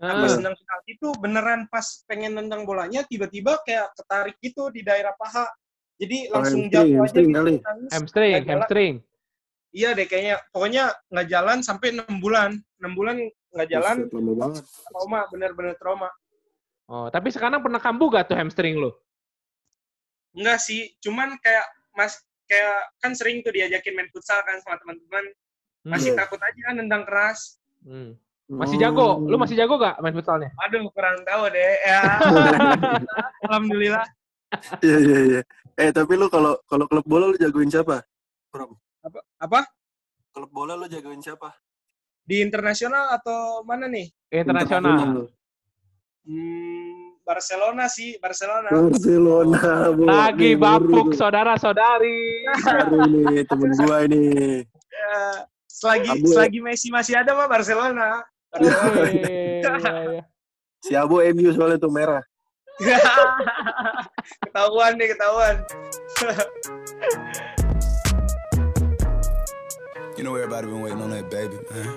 Ah, 0.00 0.16
Nah, 0.16 0.24
pas 0.24 0.32
nendang 0.34 0.56
penalti 0.56 0.90
itu 0.96 1.08
beneran 1.20 1.60
pas 1.68 1.86
pengen 2.08 2.32
nendang 2.34 2.62
bolanya, 2.66 3.04
tiba-tiba 3.06 3.60
kayak 3.62 3.92
ketarik 3.94 4.36
gitu 4.42 4.72
di 4.72 4.82
daerah 4.82 5.14
paha. 5.14 5.46
Jadi 6.00 6.26
Oh, 6.32 6.40
langsung 6.40 6.66
jatuh 6.66 6.82
aja 6.82 6.98
hamstring 6.98 7.28
gitu. 7.30 7.52
hamstring, 7.92 8.42
hamstring. 8.48 8.94
Iya 9.72 9.94
deh 9.94 10.04
kayaknya. 10.04 10.36
Pokoknya 10.50 10.84
nggak 11.08 11.26
jalan 11.30 11.58
sampai 11.62 11.94
6 11.94 12.18
bulan. 12.18 12.50
6 12.82 12.92
bulan 12.98 13.16
nggak 13.54 13.68
jalan, 13.70 13.96
trauma, 14.90 15.20
bener-bener 15.30 15.74
trauma. 15.78 16.10
Oh, 16.90 17.06
tapi 17.08 17.30
sekarang 17.30 17.62
pernah 17.62 17.78
kambuh 17.78 18.10
gak 18.12 18.28
tuh 18.28 18.36
hamstring 18.36 18.76
lu? 18.76 18.90
Enggak 20.36 20.60
sih, 20.60 20.92
cuman 21.00 21.36
kayak 21.40 21.64
mas 21.94 22.20
kayak 22.48 22.76
kan 23.00 23.12
sering 23.16 23.40
tuh 23.40 23.52
diajakin 23.52 23.96
main 23.96 24.08
futsal 24.12 24.40
kan 24.44 24.60
sama 24.60 24.76
teman-teman. 24.82 25.24
Hmm. 25.86 25.92
Masih 25.94 26.12
Iya. 26.12 26.18
takut 26.20 26.40
aja 26.42 26.74
nendang 26.76 27.04
keras. 27.08 27.60
Hmm. 27.84 28.16
Masih 28.52 28.76
jago? 28.76 29.16
Lu 29.24 29.40
masih 29.40 29.56
jago 29.56 29.80
gak 29.80 29.96
main 30.04 30.12
futsalnya? 30.12 30.52
Aduh, 30.68 30.84
kurang 30.92 31.24
tahu 31.24 31.48
deh. 31.48 31.72
Ya, 31.88 32.00
alhamdulillah. 33.48 34.04
Iya, 34.84 34.96
iya, 35.00 35.18
iya. 35.24 35.40
Eh, 35.80 35.88
tapi 35.88 36.20
lu 36.20 36.28
kalau 36.28 36.60
kalau 36.68 36.84
klub 36.84 37.06
bola 37.08 37.32
lu 37.32 37.36
jagoin 37.40 37.72
siapa? 37.72 38.04
Pram? 38.52 38.76
Apa? 39.00 39.20
Apa? 39.40 39.60
Klub 40.36 40.52
bola 40.52 40.76
lu 40.76 40.84
jagoin 40.84 41.24
siapa? 41.24 41.56
Di 42.28 42.44
internasional 42.44 43.16
atau 43.16 43.64
mana 43.64 43.88
nih? 43.88 44.12
Internasional. 44.28 45.32
Hmm, 46.22 47.16
Barcelona 47.24 47.88
sih, 47.88 48.20
Barcelona. 48.20 48.68
Barcelona, 48.68 49.90
Bu. 49.96 50.04
Lagi 50.06 50.54
Nih, 50.54 50.60
bapuk 50.60 51.16
saudara-saudari. 51.16 52.46
Baru 52.62 53.00
nih 53.08 53.42
temen 53.48 53.70
gua 53.80 53.96
ini. 54.04 54.22
Ya, 54.92 55.44
selagi 55.66 56.14
Abu. 56.14 56.30
selagi 56.30 56.58
Messi 56.62 56.86
masih 56.92 57.18
ada 57.18 57.34
mah 57.34 57.50
Barcelona. 57.50 58.22
Barcelona. 58.52 59.10
Iya, 59.12 59.92
iya. 60.12 60.22
Si 60.82 60.92
Abu 60.98 61.22
MU 61.32 61.48
soalnya 61.54 61.78
tuh 61.78 61.92
merah. 61.94 62.22
ketahuan 64.42 64.98
nih, 64.98 65.14
ketahuan. 65.14 65.56
You 70.18 70.26
know 70.26 70.34
everybody 70.34 70.66
been 70.66 70.82
waiting 70.82 71.00
on 71.00 71.10
that 71.14 71.30
baby, 71.30 71.56
man. 71.70 71.88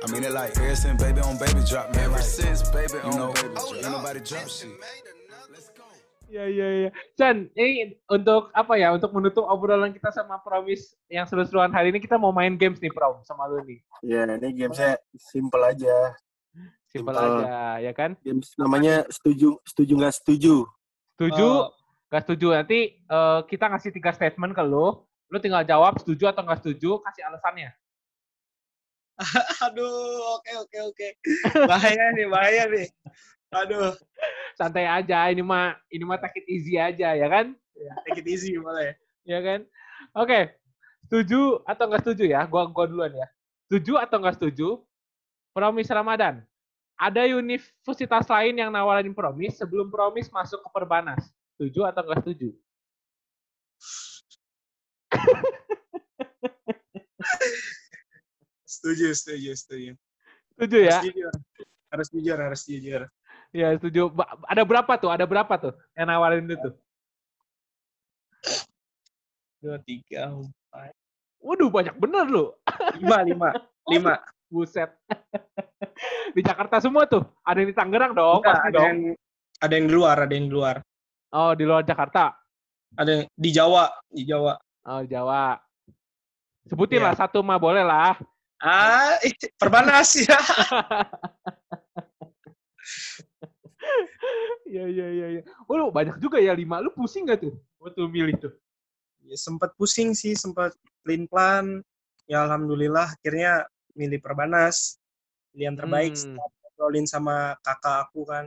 I 0.00 0.06
mean 0.08 0.24
it 0.24 0.32
like 0.32 0.56
ever 0.56 0.74
since 0.78 0.96
baby 1.02 1.20
on 1.20 1.36
baby 1.36 1.60
drop, 1.66 1.92
man. 1.94 2.08
Ever 2.08 2.22
since 2.22 2.62
baby 2.70 2.98
on 3.04 3.14
know, 3.18 3.32
baby 3.34 3.54
drop, 3.54 3.74
ain't 3.74 3.90
nobody 3.90 4.20
drop 4.22 4.48
shit. 4.48 4.70
Iya 6.30 6.44
iya 6.46 6.68
iya. 6.86 6.90
Chan, 7.18 7.50
ini 7.58 7.98
untuk 8.06 8.54
apa 8.54 8.78
ya? 8.78 8.94
Untuk 8.94 9.10
menutup 9.10 9.50
obrolan 9.50 9.90
kita 9.90 10.14
sama 10.14 10.38
Promis 10.38 10.94
yang 11.10 11.26
seru-seruan 11.26 11.74
hari 11.74 11.90
ini 11.90 11.98
kita 11.98 12.14
mau 12.14 12.30
main 12.30 12.54
games 12.54 12.78
nih 12.78 12.94
Prom 12.94 13.18
sama 13.26 13.50
lu 13.50 13.58
nih. 13.66 13.82
Ya, 14.06 14.30
ini 14.30 14.54
gamesnya 14.54 14.94
simple 15.18 15.58
aja. 15.66 16.14
Simpel 16.90 17.14
Simple. 17.14 17.26
aja, 17.46 17.54
ya 17.78 17.92
kan? 17.94 18.18
Games 18.22 18.50
namanya 18.58 19.06
setuju, 19.10 19.58
setuju 19.62 19.92
nggak 19.94 20.14
setuju. 20.22 20.66
Setuju? 21.14 21.46
Oh. 21.46 21.70
Gak 22.10 22.26
setuju. 22.26 22.58
Nanti 22.58 22.98
eh, 22.98 23.40
kita 23.46 23.70
ngasih 23.70 23.94
tiga 23.94 24.10
statement 24.10 24.50
ke 24.50 24.62
lu. 24.66 24.98
Lu 25.30 25.38
tinggal 25.38 25.62
jawab 25.62 25.94
setuju 26.02 26.34
atau 26.34 26.42
nggak 26.42 26.58
setuju, 26.58 26.98
kasih 27.06 27.22
alasannya. 27.30 27.70
Aduh, 29.70 30.42
oke 30.42 30.52
oke 30.66 30.78
oke. 30.90 31.08
Bahaya 31.70 32.10
nih, 32.18 32.26
bahaya 32.26 32.66
nih. 32.66 32.90
Aduh, 33.50 33.98
Santai 34.54 34.86
aja. 34.86 35.26
Ini 35.30 35.42
mah 35.42 35.74
ini 35.90 36.06
mah 36.06 36.18
take 36.22 36.38
it 36.42 36.46
easy 36.46 36.78
aja, 36.78 37.18
ya 37.18 37.26
kan? 37.26 37.54
take 38.06 38.22
it 38.22 38.28
easy 38.28 38.54
malah 38.60 38.92
ya. 38.92 38.94
Ya 39.26 39.42
kan? 39.42 39.66
Oke. 40.14 40.54
Setuju 41.08 41.64
atau 41.66 41.90
nggak 41.90 42.06
setuju 42.06 42.30
ya? 42.30 42.46
Gua 42.46 42.70
gua 42.70 42.86
duluan 42.86 43.10
ya. 43.10 43.26
Setuju 43.66 43.98
atau 43.98 44.22
nggak 44.22 44.38
setuju? 44.38 44.78
Promis 45.50 45.90
Ramadan. 45.90 46.46
Ada 47.00 47.24
universitas 47.32 48.28
lain 48.28 48.60
yang 48.60 48.68
nawarin 48.70 49.16
promis 49.16 49.56
sebelum 49.58 49.90
promis 49.90 50.30
masuk 50.30 50.62
ke 50.62 50.68
Perbanas. 50.70 51.32
Setuju 51.56 51.88
atau 51.88 52.04
nggak 52.06 52.22
setuju? 52.22 52.54
setuju, 58.68 59.16
setuju, 59.16 59.56
setuju. 59.56 59.96
Setuju 60.54 60.78
ya? 60.86 61.00
Harus 61.00 61.08
jujur. 61.08 61.32
Harus 61.90 62.06
jujur, 62.14 62.38
harus 62.38 62.62
jujur. 62.68 63.10
Iya, 63.50 63.74
setuju. 63.78 64.14
Ada 64.46 64.62
berapa 64.62 64.92
tuh? 64.94 65.10
Ada 65.10 65.24
berapa 65.26 65.54
tuh 65.58 65.72
yang 65.98 66.06
nawarin 66.06 66.46
lu 66.46 66.54
tuh? 66.54 66.74
Dua, 69.60 69.76
tiga, 69.84 70.32
empat, 70.32 70.94
Waduh, 71.40 71.68
banyak 71.68 71.92
bener 72.00 72.24
lu. 72.28 72.48
lima, 73.00 73.18
lima, 73.24 73.48
lima. 73.88 74.14
Buset. 74.50 74.90
di 76.34 76.40
Jakarta 76.42 76.80
semua 76.82 77.06
tuh. 77.06 77.22
Ada 77.46 77.62
yang 77.62 77.68
di 77.70 77.76
Tangerang 77.76 78.12
dong, 78.16 78.40
Enggak, 78.42 78.54
pasti 78.56 78.66
ada 78.66 78.74
dong. 78.74 78.86
yang 78.88 78.98
ada 79.60 79.72
yang 79.76 79.86
di 79.86 79.94
luar, 79.94 80.16
ada 80.26 80.32
yang 80.34 80.46
di 80.48 80.54
luar. 80.54 80.76
Oh, 81.30 81.52
di 81.54 81.64
luar 81.68 81.82
Jakarta. 81.86 82.34
Ada 82.98 83.10
yang 83.10 83.22
di 83.30 83.50
Jawa, 83.52 83.84
di 84.10 84.22
Jawa. 84.26 84.54
Oh, 84.90 85.02
Jawa. 85.06 85.54
Sebutin 86.66 86.98
Iya. 86.98 87.06
lah 87.06 87.14
satu 87.14 87.44
mah 87.44 87.60
boleh 87.60 87.84
lah. 87.84 88.16
Ah, 88.60 89.16
perbanas 89.56 90.12
ya. 90.18 90.36
Iya, 94.64 94.84
iya, 94.86 95.06
iya. 95.10 95.26
iya. 95.34 95.42
Oh, 95.66 95.74
lu 95.74 95.90
banyak 95.90 96.16
juga 96.18 96.38
ya 96.38 96.54
lima. 96.54 96.78
Lu 96.78 96.92
pusing 96.92 97.26
gak 97.26 97.42
tuh 97.42 97.54
waktu 97.78 98.06
milih 98.06 98.36
tuh? 98.38 98.52
ya 99.20 99.36
sempat 99.36 99.74
pusing 99.74 100.10
sih, 100.10 100.34
sempat 100.34 100.74
plan-plan. 101.02 101.82
Ya 102.24 102.42
alhamdulillah 102.42 103.14
akhirnya 103.14 103.66
milih 103.92 104.18
Perbanas. 104.18 104.98
Pilihan 105.50 105.74
terbaik 105.74 106.14
Hmm. 106.14 106.20
setelah 106.38 106.46
ngobrolin 106.62 107.06
sama 107.06 107.58
kakak 107.60 108.06
aku 108.06 108.22
kan. 108.24 108.44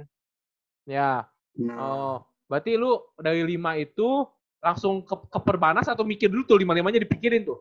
Ya. 0.84 1.28
Oh, 1.76 2.24
berarti 2.48 2.76
lu 2.76 2.98
dari 3.16 3.44
lima 3.44 3.76
itu 3.76 4.24
langsung 4.60 5.04
ke, 5.04 5.16
ke 5.28 5.40
Perbanas 5.40 5.88
atau 5.88 6.04
mikir 6.04 6.32
dulu 6.32 6.44
tuh 6.44 6.58
lima-limanya 6.58 7.04
dipikirin 7.04 7.44
tuh? 7.44 7.60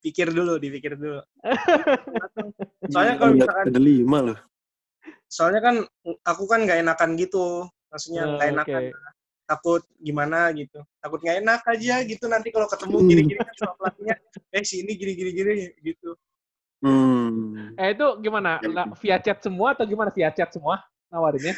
Pikir 0.00 0.30
dulu, 0.30 0.56
dipikir 0.56 0.94
dulu. 0.94 1.20
Soalnya 2.90 3.14
kalau 3.18 3.34
Ada- 3.34 3.38
misalkan- 3.42 3.66
ada 3.68 3.80
lima 3.80 4.18
loh. 4.22 4.38
Soalnya 5.30 5.60
kan 5.62 5.76
aku 6.26 6.44
kan 6.50 6.66
nggak 6.66 6.82
enakan 6.82 7.14
gitu. 7.14 7.70
Maksudnya 7.86 8.22
Oh, 8.26 8.30
nggak 8.34 8.48
oke. 8.50 8.54
enakan. 8.58 8.82
Takut 9.46 9.82
gimana 9.98 10.50
gitu. 10.54 10.82
Takut 10.98 11.22
nggak 11.22 11.38
enak 11.42 11.60
aja 11.70 11.94
gitu 12.02 12.24
nanti 12.26 12.50
kalau 12.50 12.66
ketemu 12.66 12.96
Hmm. 12.98 13.08
gini-gini 13.08 13.38
kan 13.38 13.54
sama 13.54 13.72
pelatihnya. 13.78 14.16
Eh 14.50 14.64
sini 14.66 14.92
gini-gini 14.98 15.30
gini 15.30 15.54
gitu. 15.86 16.18
Hmm. 16.82 17.74
Eh 17.78 17.94
itu 17.94 18.06
gimana? 18.18 18.58
Ya, 18.58 18.68
Lah, 18.74 18.86
Via 18.98 19.18
chat 19.22 19.38
semua 19.38 19.74
atau 19.78 19.86
gimana 19.86 20.10
via 20.10 20.30
chat 20.34 20.50
semua 20.50 20.82
nawarinnya? 21.10 21.54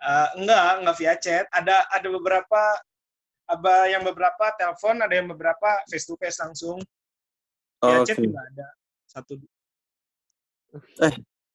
Eh, 0.00 0.28
enggak, 0.38 0.80
enggak 0.80 0.96
via 0.98 1.14
chat. 1.18 1.44
Ada 1.50 1.86
ada 1.90 2.08
beberapa 2.14 2.62
apa 3.50 3.74
yang 3.90 4.06
beberapa 4.06 4.54
telepon, 4.54 5.02
ada 5.02 5.14
yang 5.18 5.26
beberapa 5.26 5.82
face 5.90 6.06
to 6.06 6.14
face 6.14 6.38
langsung. 6.38 6.78
Via 7.82 7.98
Oke. 8.02 8.06
chat 8.14 8.18
juga 8.22 8.38
ada. 8.46 8.66
Satu 9.10 9.34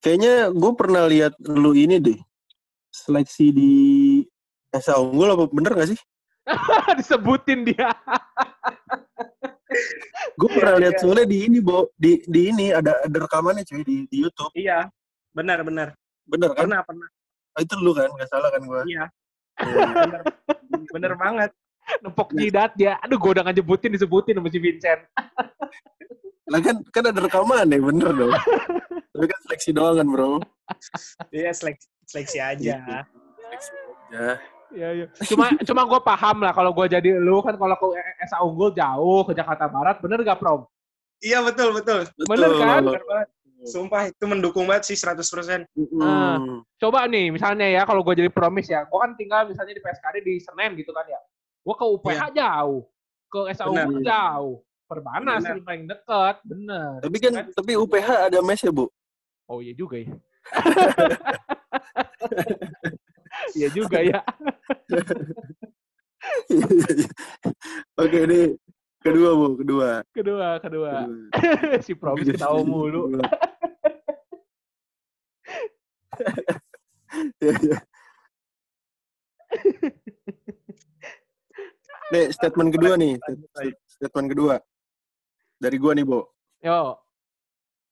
Kayaknya 0.06 0.54
gue 0.54 0.72
pernah 0.78 1.10
lihat 1.10 1.34
lu 1.42 1.74
ini 1.74 1.98
deh. 1.98 2.20
Seleksi 2.94 3.50
di 3.50 3.72
Esa 4.70 5.02
Unggul 5.02 5.34
apa 5.34 5.50
bener 5.50 5.74
gak 5.74 5.98
sih? 5.98 6.00
Disebutin 7.02 7.66
dia. 7.66 7.90
Gue 10.38 10.46
Iya, 10.54 10.56
pernah 10.62 10.76
lihat 10.78 10.94
iya. 10.94 11.02
soalnya 11.02 11.26
di 11.26 11.38
ini, 11.50 11.58
Bo. 11.58 11.90
Di, 11.98 12.22
di 12.22 12.54
ini 12.54 12.70
ada, 12.70 13.02
ada 13.02 13.18
rekamannya 13.18 13.66
cuy 13.66 13.82
di, 13.82 14.06
di 14.06 14.18
Youtube. 14.22 14.54
Iya, 14.54 14.94
benar 15.34 15.66
benar. 15.66 15.98
Bener 16.30 16.54
kan? 16.54 16.70
Pernah 16.70 16.80
pernah. 16.86 17.08
Ah, 17.58 17.62
itu 17.66 17.74
lu 17.82 17.92
kan? 17.98 18.14
Gak 18.14 18.30
salah 18.30 18.54
kan 18.54 18.62
gue? 18.62 18.82
Iya, 18.86 19.04
benar. 20.06 20.22
benar 20.94 21.14
banget. 21.18 21.52
Nempok 22.06 22.30
jidat 22.38 22.78
dia. 22.78 23.02
Aduh, 23.02 23.18
gue 23.18 23.42
udah 23.42 23.44
ngejebutin 23.50 23.90
disebutin 23.90 24.38
sama 24.38 24.54
si 24.54 24.62
Vincent. 24.62 25.02
Lah 26.46 26.62
kan, 26.62 26.78
kan 26.94 27.04
ada 27.10 27.20
rekaman 27.26 27.74
ya, 27.74 27.80
bener 27.82 28.12
dong. 28.14 28.34
Tapi 29.16 29.26
kan 29.32 29.40
seleksi 29.48 29.70
doang 29.72 29.96
kan 29.96 30.08
bro. 30.12 30.44
Iya, 31.32 31.56
seleksi, 31.56 31.88
seleksi 32.04 32.38
aja. 32.44 32.76
Seleksi 33.40 33.72
aja. 33.72 34.24
Iya, 34.76 34.90
iya. 34.92 35.06
Cuma 35.24 35.56
cuma 35.64 35.82
gue 35.88 36.00
paham 36.04 36.44
lah 36.44 36.52
kalau 36.52 36.76
gue 36.76 36.86
jadi 37.00 37.16
lu 37.16 37.40
kan 37.40 37.56
kalau 37.56 37.80
ke 37.80 37.88
SA 38.28 38.44
Unggul 38.44 38.76
jauh 38.76 39.24
ke 39.24 39.32
Jakarta 39.32 39.72
Barat, 39.72 40.04
bener 40.04 40.20
gak 40.28 40.36
Prom? 40.36 40.68
Iya, 41.24 41.40
betul 41.48 41.72
betul. 41.72 42.04
Bener 42.28 42.52
kan? 42.60 42.84
Banget. 42.84 43.32
Sumpah 43.66 44.12
itu 44.12 44.26
mendukung 44.28 44.68
banget 44.68 44.94
sih 44.94 45.00
100%. 45.00 45.66
Hmm. 45.74 46.62
Coba 46.76 47.08
nih, 47.08 47.32
misalnya 47.32 47.72
ya 47.72 47.82
kalau 47.88 48.04
gue 48.04 48.20
jadi 48.20 48.30
promis 48.30 48.68
ya, 48.68 48.84
gue 48.84 49.00
kan 49.00 49.16
tinggal 49.16 49.48
misalnya 49.48 49.74
di 49.74 49.82
PSKD 49.82 50.16
di 50.22 50.38
Senen 50.44 50.76
gitu 50.76 50.92
kan 50.92 51.08
ya. 51.08 51.18
Gue 51.64 51.74
ke 51.74 51.86
UPH 51.88 52.36
jauh, 52.36 52.86
ke 53.32 53.40
SA 53.56 53.72
Benar. 53.72 53.88
Unggul 53.88 54.04
jauh. 54.04 54.56
Perbanas 54.86 55.42
paling 55.66 55.90
deket, 55.90 56.36
bener. 56.46 57.02
Tapi 57.02 57.18
kan, 57.18 57.34
tapi 57.58 57.72
UPH 57.74 58.30
ada 58.30 58.38
mes 58.46 58.62
ya 58.62 58.70
bu. 58.70 58.86
Oh 59.46 59.62
iya 59.62 59.74
juga 59.74 59.98
ya. 60.02 60.10
Iya 63.56 63.68
juga 63.72 64.00
ya. 64.04 64.20
Oke 68.02 68.18
ini 68.28 68.58
kedua 69.00 69.30
bu, 69.38 69.56
kedua. 69.60 70.04
Kedua, 70.12 70.60
kedua. 70.60 70.92
Kedua. 71.06 71.80
si 71.86 71.94
promis 71.96 72.28
ketawa 72.28 72.64
mulu. 72.64 73.22
Iya, 77.40 77.54
iya. 77.64 77.78
Nih 82.12 82.26
statement 82.36 82.70
kedua 82.76 82.94
nih, 83.00 83.16
stat- 83.20 83.80
statement 83.88 84.28
kedua 84.32 84.56
dari 85.60 85.78
gua 85.80 85.94
nih, 85.96 86.06
Bo. 86.08 86.28
Yo, 86.60 87.00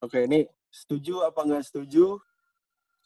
Oke, 0.03 0.27
ini 0.27 0.43
setuju 0.73 1.21
apa 1.21 1.45
nggak 1.45 1.63
setuju? 1.69 2.17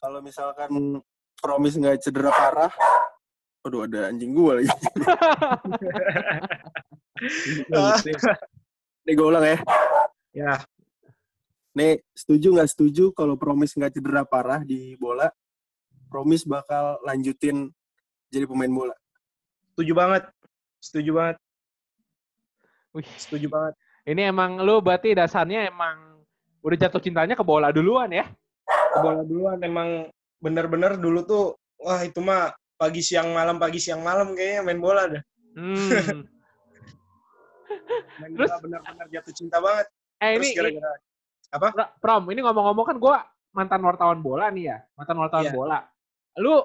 Kalau 0.00 0.24
misalkan 0.24 1.04
promis 1.36 1.76
nggak 1.76 2.00
cedera 2.00 2.32
parah, 2.32 2.72
aduh 3.60 3.84
ada 3.84 4.08
anjing 4.08 4.32
gua 4.32 4.62
lagi. 4.62 4.72
Nih 9.04 9.14
gue 9.16 9.26
ulang 9.26 9.44
ya. 9.44 9.58
Ya, 10.36 10.54
Nih 11.74 11.98
setuju 12.14 12.54
nggak 12.54 12.70
setuju 12.70 13.10
kalau 13.12 13.34
promis 13.34 13.74
nggak 13.74 13.98
cedera 13.98 14.22
parah 14.22 14.62
di 14.62 14.94
bola, 14.96 15.28
promis 16.08 16.46
bakal 16.46 16.98
lanjutin 17.04 17.68
jadi 18.28 18.44
pemain 18.46 18.70
bola. 18.70 18.94
setuju 19.74 19.92
banget. 19.94 20.22
Setuju 20.78 21.10
banget. 21.14 21.36
Wih, 22.96 23.06
Setuju 23.20 23.46
banget. 23.52 23.74
ini 24.08 24.24
emang 24.24 24.56
lu 24.64 24.80
berarti 24.80 25.12
dasarnya 25.12 25.68
emang 25.68 26.07
udah 26.68 26.78
jatuh 26.78 27.00
cintanya 27.00 27.32
ke 27.32 27.40
bola 27.40 27.72
duluan 27.72 28.12
ya? 28.12 28.28
Ke 28.68 28.98
bola 29.00 29.24
duluan 29.24 29.58
emang 29.60 30.12
bener-bener 30.38 31.00
dulu 31.00 31.24
tuh 31.24 31.44
wah 31.80 32.04
itu 32.04 32.20
mah 32.20 32.52
pagi 32.76 33.00
siang 33.00 33.32
malam 33.32 33.56
pagi 33.56 33.80
siang 33.80 34.04
malam 34.04 34.36
kayaknya 34.36 34.60
main 34.62 34.78
bola 34.78 35.02
dah. 35.08 35.22
Hmm. 35.56 36.22
Main 38.18 38.34
Terus? 38.34 38.50
bener-bener 38.60 39.06
jatuh 39.10 39.34
cinta 39.34 39.56
banget. 39.58 39.86
Eh 40.18 40.34
Terus 40.36 40.46
ini, 40.46 40.56
gara-gara 40.58 40.90
Pra- 41.72 41.92
Prom, 41.96 42.28
ini 42.28 42.44
ngomong-ngomong 42.44 42.84
kan 42.84 42.96
gue 43.00 43.16
mantan 43.56 43.80
wartawan 43.80 44.20
bola 44.20 44.52
nih 44.52 44.68
ya, 44.68 44.78
mantan 44.92 45.16
wartawan 45.16 45.48
Iya. 45.48 45.54
bola. 45.54 45.78
Lu 46.36 46.60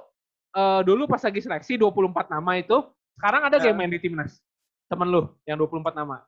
eh, 0.54 0.82
dulu 0.86 1.08
pas 1.10 1.18
lagi 1.18 1.42
seleksi 1.42 1.80
24 1.80 2.30
nama 2.30 2.52
itu, 2.60 2.78
sekarang 3.18 3.42
ada 3.48 3.58
Nah. 3.58 3.74
main 3.74 3.90
di 3.90 3.98
timnas? 3.98 4.38
Temen 4.86 5.08
lu 5.10 5.26
yang 5.48 5.58
24 5.58 5.96
nama? 5.96 6.22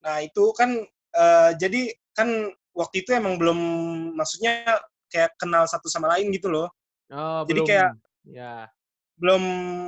Nah 0.00 0.16
itu 0.24 0.50
kan 0.56 0.74
eh, 1.10 1.50
jadi 1.54 1.92
kan 2.10 2.50
waktu 2.80 3.04
itu 3.04 3.12
emang 3.12 3.36
belum 3.36 3.58
maksudnya 4.16 4.64
kayak 5.12 5.36
kenal 5.36 5.68
satu 5.68 5.92
sama 5.92 6.08
lain 6.16 6.32
gitu 6.32 6.48
loh. 6.48 6.72
Oh, 7.12 7.44
Jadi 7.44 7.60
belum. 7.60 7.68
kayak- 7.68 7.94
ya. 8.24 8.54
Belum 9.20 9.42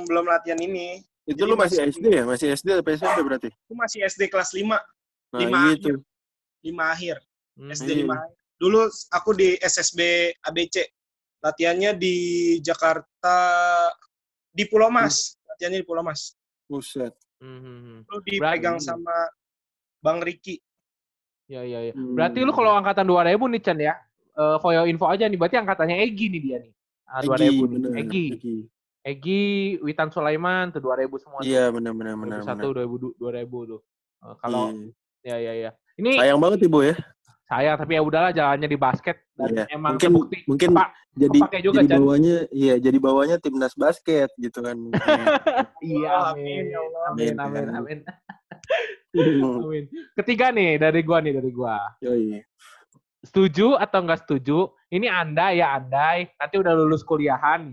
belum 0.05 0.25
latihan 0.29 0.59
ini. 0.61 1.01
Itu 1.25 1.41
Jadi 1.41 1.49
lu 1.49 1.55
masih 1.57 1.77
masih- 1.81 1.93
SD 1.97 2.05
ya? 2.11 2.23
Masih 2.27 2.47
SD 2.53 2.67
atau 2.77 2.91
SMP 2.93 3.19
berarti? 3.25 3.49
Aku 3.49 3.73
masih 3.73 3.99
SD 4.05 4.21
kelas 4.29 4.51
5, 4.53 4.77
Nah 5.33 5.39
Lima 5.41 5.59
gitu. 5.73 5.97
5 6.61 6.85
akhir. 6.93 7.17
Hmm. 7.57 7.71
SD 7.73 7.89
Iya. 7.89 7.99
5 8.05 8.13
akhir. 8.19 8.37
Dulu 8.61 8.79
aku 9.09 9.29
di 9.33 9.49
SSB 9.57 9.99
ABC. 10.43 10.85
Latihannya 11.41 11.91
di 11.97 12.15
Jakarta 12.61 13.35
di 14.47 14.63
Pulau 14.69 14.87
Mas. 14.87 15.35
Latihannya 15.49 15.81
di 15.81 15.87
Pulau 15.87 16.03
Mas. 16.05 16.35
Buset. 16.69 17.11
Hmm, 17.41 17.59
hmm, 17.59 17.79
hmm. 17.81 17.99
Lu 18.07 18.17
dipegang 18.23 18.77
Berarti- 18.79 18.87
sama 18.87 19.15
Bang 19.99 20.19
Riki. 20.21 20.59
Ya, 21.53 21.61
ya, 21.61 21.79
ya. 21.85 21.93
Hmm. 21.93 22.17
Berarti 22.17 22.41
lu 22.41 22.49
kalau 22.49 22.73
angkatan 22.73 23.05
2000 23.05 23.45
nih, 23.45 23.61
Chan 23.61 23.77
ya, 23.77 23.93
eh 24.33 24.57
for 24.57 24.73
your 24.73 24.89
info 24.89 25.05
aja 25.05 25.29
nih, 25.29 25.37
berarti 25.37 25.61
angkatannya 25.61 26.01
Egi 26.01 26.25
nih 26.27 26.41
dia 26.41 26.57
nih. 26.57 26.71
Ah, 27.05 27.21
2000 27.21 27.29
nih. 27.37 27.57
bener. 27.69 27.89
Egi. 27.95 28.25
Egi. 28.33 28.55
Egi, 29.03 29.43
Witan 29.79 30.09
Sulaiman 30.09 30.71
tuh 30.71 30.81
2000 30.81 31.21
semua. 31.21 31.39
Iya 31.43 31.69
benar 31.69 31.93
benar 31.93 32.15
benar. 32.15 32.41
2001, 32.41 32.73
2000, 32.73 33.13
2000 33.21 33.69
tuh. 33.69 33.79
Eh, 34.23 34.35
kalau 34.41 34.73
Iya. 35.21 35.35
ya 35.35 35.37
ya 35.37 35.53
ya. 35.59 35.71
Ini 35.93 36.11
sayang 36.17 36.41
banget 36.41 36.65
ibu 36.65 36.81
ya. 36.81 36.95
sayang 37.43 37.75
tapi 37.77 37.93
ya 37.93 38.01
udahlah 38.01 38.31
jalannya 38.33 38.65
di 38.65 38.79
basket 38.79 39.19
dan 39.37 39.51
Iya. 39.53 39.65
emang 39.69 39.93
Mungkin 39.93 40.09
terbukti. 40.09 40.37
mungkin 40.49 40.69
Pak, 40.73 40.89
jadi 41.13 41.37
juga, 41.61 41.77
jadi 41.77 41.85
Chan. 41.85 41.99
bawahnya 42.01 42.35
iya 42.49 42.75
jadi 42.81 42.97
bawahnya 42.97 43.37
timnas 43.37 43.75
basket 43.77 44.31
gitu 44.41 44.63
kan. 44.63 44.73
iya, 45.85 46.09
Oh, 46.09 46.33
amin. 46.33 46.49
amin, 46.49 46.63
ya 46.65 46.79
Allah. 46.81 47.01
Amin, 47.11 47.33
Amin, 47.37 47.37
amin, 47.37 47.65
amin. 47.77 47.97
Amin. 49.13 49.43
Amin. 49.43 49.83
Ketiga 50.17 50.49
nih 50.49 50.81
dari 50.81 51.01
gua 51.05 51.17
nih 51.21 51.33
dari 51.37 51.51
gua. 51.53 51.77
Yoi. 52.01 52.41
setuju 53.23 53.79
atau 53.79 54.03
nggak 54.03 54.27
setuju? 54.27 54.67
Ini 54.91 55.07
andai 55.07 55.63
ya 55.63 55.79
andai, 55.79 56.27
nanti 56.35 56.55
udah 56.59 56.73
lulus 56.75 57.07
kuliahan. 57.07 57.71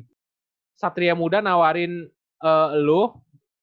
Satria 0.78 1.18
Muda 1.18 1.43
nawarin 1.43 2.07
eh, 2.41 2.70
lu 2.78 3.11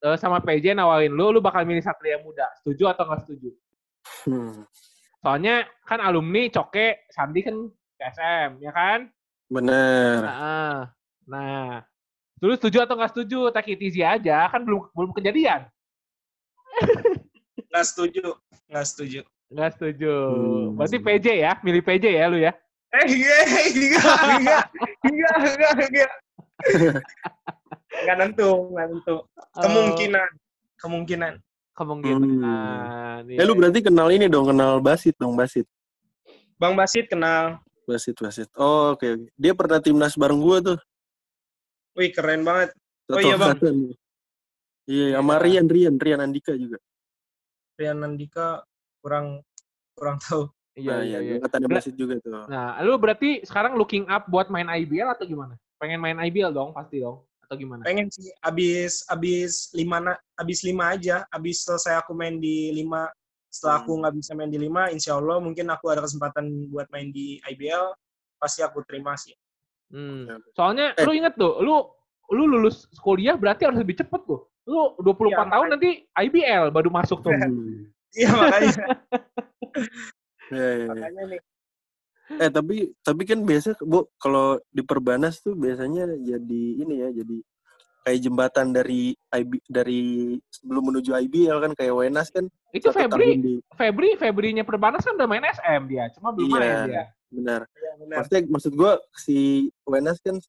eh, 0.03 0.17
sama 0.19 0.43
PJ 0.43 0.75
nawarin 0.75 1.15
lu, 1.15 1.31
lu 1.31 1.39
bakal 1.39 1.63
milih 1.63 1.79
Satria 1.79 2.19
Muda. 2.19 2.51
Setuju 2.59 2.91
atau 2.91 3.07
nggak 3.07 3.21
setuju? 3.23 3.49
Hmm, 4.27 4.67
Soalnya 5.23 5.65
kan 5.83 5.99
alumni 5.99 6.47
Coke, 6.47 7.09
Sandi 7.11 7.41
kan 7.41 7.55
KSM, 7.97 8.61
ya 8.61 8.71
kan? 8.71 9.09
bener. 9.47 10.19
Nah, 10.27 10.79
nah. 11.23 11.81
Dulu 12.37 12.53
setuju 12.59 12.83
atau 12.85 12.99
nggak 12.99 13.11
setuju? 13.15 13.49
Easy 13.79 14.03
aja, 14.05 14.45
kan 14.51 14.61
belum 14.61 14.91
belum 14.93 15.11
kejadian. 15.15 15.65
Nggak 17.77 17.93
setuju. 17.93 18.27
Nggak 18.73 18.85
setuju. 18.89 19.19
Nggak 19.53 19.69
setuju. 19.77 20.15
Hmm. 20.33 20.67
Berarti 20.81 20.97
PJ 20.97 21.27
ya, 21.45 21.51
milih 21.61 21.81
PJ 21.85 22.05
ya 22.09 22.25
lu 22.25 22.41
ya? 22.41 22.57
Eh, 22.89 23.05
enggak, 23.05 23.41
enggak, 23.45 23.69
enggak, 23.77 24.63
enggak, 25.05 25.35
enggak, 25.45 25.71
enggak. 25.93 26.11
Enggak 28.01 28.15
nentu, 28.17 28.49
enggak 28.73 28.85
nentu. 28.89 29.15
Kemungkinan, 29.61 30.29
kemungkinan. 30.81 31.33
Kemungkinan. 31.77 33.21
Eh 33.29 33.45
lu 33.45 33.53
berarti 33.53 33.85
kenal 33.85 34.09
ini 34.09 34.25
dong, 34.25 34.49
kenal 34.49 34.81
Basit 34.81 35.13
dong, 35.21 35.37
Basit. 35.37 35.69
Bang 36.57 36.73
Basit 36.73 37.05
kenal. 37.05 37.61
Basit, 37.85 38.17
Basit. 38.17 38.49
Oh, 38.57 38.97
oke. 38.97 39.05
oke. 39.05 39.29
Dia 39.37 39.53
pernah 39.53 39.77
timnas 39.77 40.17
bareng 40.17 40.41
gua 40.41 40.65
tuh. 40.65 40.79
Wih, 41.93 42.09
keren 42.09 42.41
banget. 42.41 42.73
Oh, 43.05 43.21
iya, 43.21 43.37
Bang. 43.37 43.53
Iya, 44.87 45.19
sama 45.19 45.35
Rian, 45.43 45.67
Rian, 45.67 45.99
Rian 45.99 46.23
Andika 46.23 46.55
juga. 46.55 46.79
Rian 47.77 48.01
Nandika 48.01 48.65
kurang 48.99 49.45
kurang 49.93 50.17
tahu. 50.19 50.49
Iya, 50.77 50.93
Nah, 50.93 51.01
iya, 51.01 51.19
iya. 51.21 51.33
Angkatannya 51.41 51.69
Ber- 51.69 51.77
Basit 51.81 51.95
juga 51.97 52.13
tuh. 52.21 52.45
Nah, 52.45 52.77
lu 52.85 52.93
berarti 53.01 53.41
sekarang 53.41 53.73
looking 53.77 54.05
up 54.09 54.29
buat 54.29 54.49
main 54.49 54.69
IBL 54.69 55.09
atau 55.09 55.25
gimana? 55.25 55.57
Pengen 55.77 55.97
main 55.97 56.17
IBL 56.17 56.53
dong, 56.53 56.69
pasti 56.69 57.01
dong. 57.01 57.25
Atau 57.41 57.57
gimana? 57.57 57.81
Pengen 57.81 58.09
sih 58.13 58.29
abis 58.43 59.01
abis 59.09 59.71
lima 59.73 59.97
na- 59.97 60.21
abis 60.37 60.61
lima 60.61 60.93
aja. 60.93 61.25
Abis 61.33 61.65
selesai 61.65 61.97
aku 61.97 62.13
main 62.13 62.37
di 62.37 62.69
lima. 62.73 63.09
Setelah 63.49 63.81
aku 63.81 63.91
nggak 63.95 64.13
bisa 64.19 64.31
main 64.37 64.51
di 64.51 64.59
lima, 64.59 64.91
insya 64.93 65.17
Allah 65.17 65.39
mungkin 65.41 65.65
aku 65.71 65.89
ada 65.89 66.03
kesempatan 66.03 66.45
buat 66.69 66.85
main 66.93 67.09
di 67.09 67.41
IBL. 67.41 67.95
Pasti 68.37 68.61
aku 68.61 68.85
terima 68.85 69.17
sih. 69.17 69.33
Hmm. 69.89 70.29
Ya. 70.29 70.35
Soalnya 70.53 70.93
Eh. 70.93 71.05
lu 71.07 71.11
inget 71.15 71.33
tuh, 71.33 71.57
lu 71.57 71.89
lu 72.27 72.43
lulus 72.45 72.85
kuliah 73.01 73.33
berarti 73.33 73.65
harus 73.65 73.79
lebih 73.81 73.97
cepet 73.97 74.21
tuh. 74.29 74.45
Lu 74.67 74.93
24 74.99 75.31
Iya, 75.31 75.43
tahun 75.47 75.67
nanti 75.71 75.89
IBL 76.05 76.63
baru 76.69 76.89
masuk 76.91 77.23
tuh. 77.23 77.31
Iya 78.17 78.31
makanya. 78.33 78.73
Iya, 80.47 80.63
iya, 80.63 80.73
iya. 80.79 80.87
makanya 80.87 81.23
nih. 81.27 81.41
Eh 82.39 82.49
tapi 82.51 82.75
tapi 83.03 83.21
kan 83.23 83.39
biasa 83.39 83.79
bu 83.83 84.07
kalau 84.15 84.59
di 84.67 84.83
Perbanas 84.83 85.39
tuh 85.39 85.55
biasanya 85.55 86.07
jadi 86.17 86.63
ini 86.83 87.03
ya 87.03 87.09
jadi 87.11 87.37
kayak 88.03 88.19
jembatan 88.23 88.71
dari 88.71 89.11
IB, 89.11 89.51
dari 89.67 90.03
sebelum 90.47 90.91
menuju 90.91 91.11
IBL 91.11 91.59
kan 91.59 91.71
kayak 91.75 91.91
Wenas 91.91 92.31
kan 92.31 92.47
Itu 92.71 92.95
Febri, 92.95 93.35
di 93.35 93.53
Febri, 93.75 94.15
Febrinya 94.15 94.63
Perbanas 94.63 95.03
kan 95.03 95.19
udah 95.19 95.27
main 95.27 95.43
SM 95.43 95.81
dia, 95.91 96.07
cuma 96.15 96.31
belum 96.31 96.47
Iya. 96.47 96.55
main 96.55 96.79
dia. 96.87 97.03
benar. 97.27 97.61
Iya, 97.67 97.91
benar. 97.99 98.15
Maksudnya 98.23 98.41
maksud 98.47 98.71
gua 98.79 98.93
si 99.19 99.37
Wenas 99.83 100.23
kan 100.23 100.39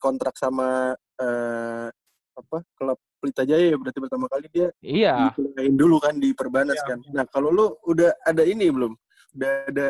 kontrak 0.00 0.32
sama 0.40 0.96
eh, 1.20 1.86
apa 2.32 2.58
klub 2.76 2.96
Pelita 3.26 3.42
Jaya 3.42 3.74
ya 3.74 3.76
berarti 3.76 3.98
pertama 3.98 4.30
kali 4.30 4.46
dia 4.54 4.70
Iya. 4.78 5.34
dikuliahin 5.34 5.74
dulu 5.74 5.98
kan 5.98 6.14
di 6.14 6.30
Perbanas 6.30 6.78
Iya. 6.78 6.86
kan. 6.86 6.98
Nah 7.10 7.26
kalau 7.26 7.50
lu 7.50 7.66
udah 7.82 8.14
ada 8.22 8.46
ini 8.46 8.70
belum? 8.70 8.94
Udah 9.34 9.50
ada 9.66 9.86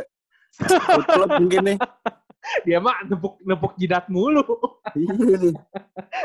klub 1.04 1.28
mungkin 1.36 1.60
nih? 1.68 1.78
Dia 2.64 2.78
mah 2.78 3.02
nepuk 3.04 3.42
nepuk 3.42 3.74
jidat 3.76 4.06
mulu. 4.08 4.40
iya 4.96 5.34
nih. 5.36 5.52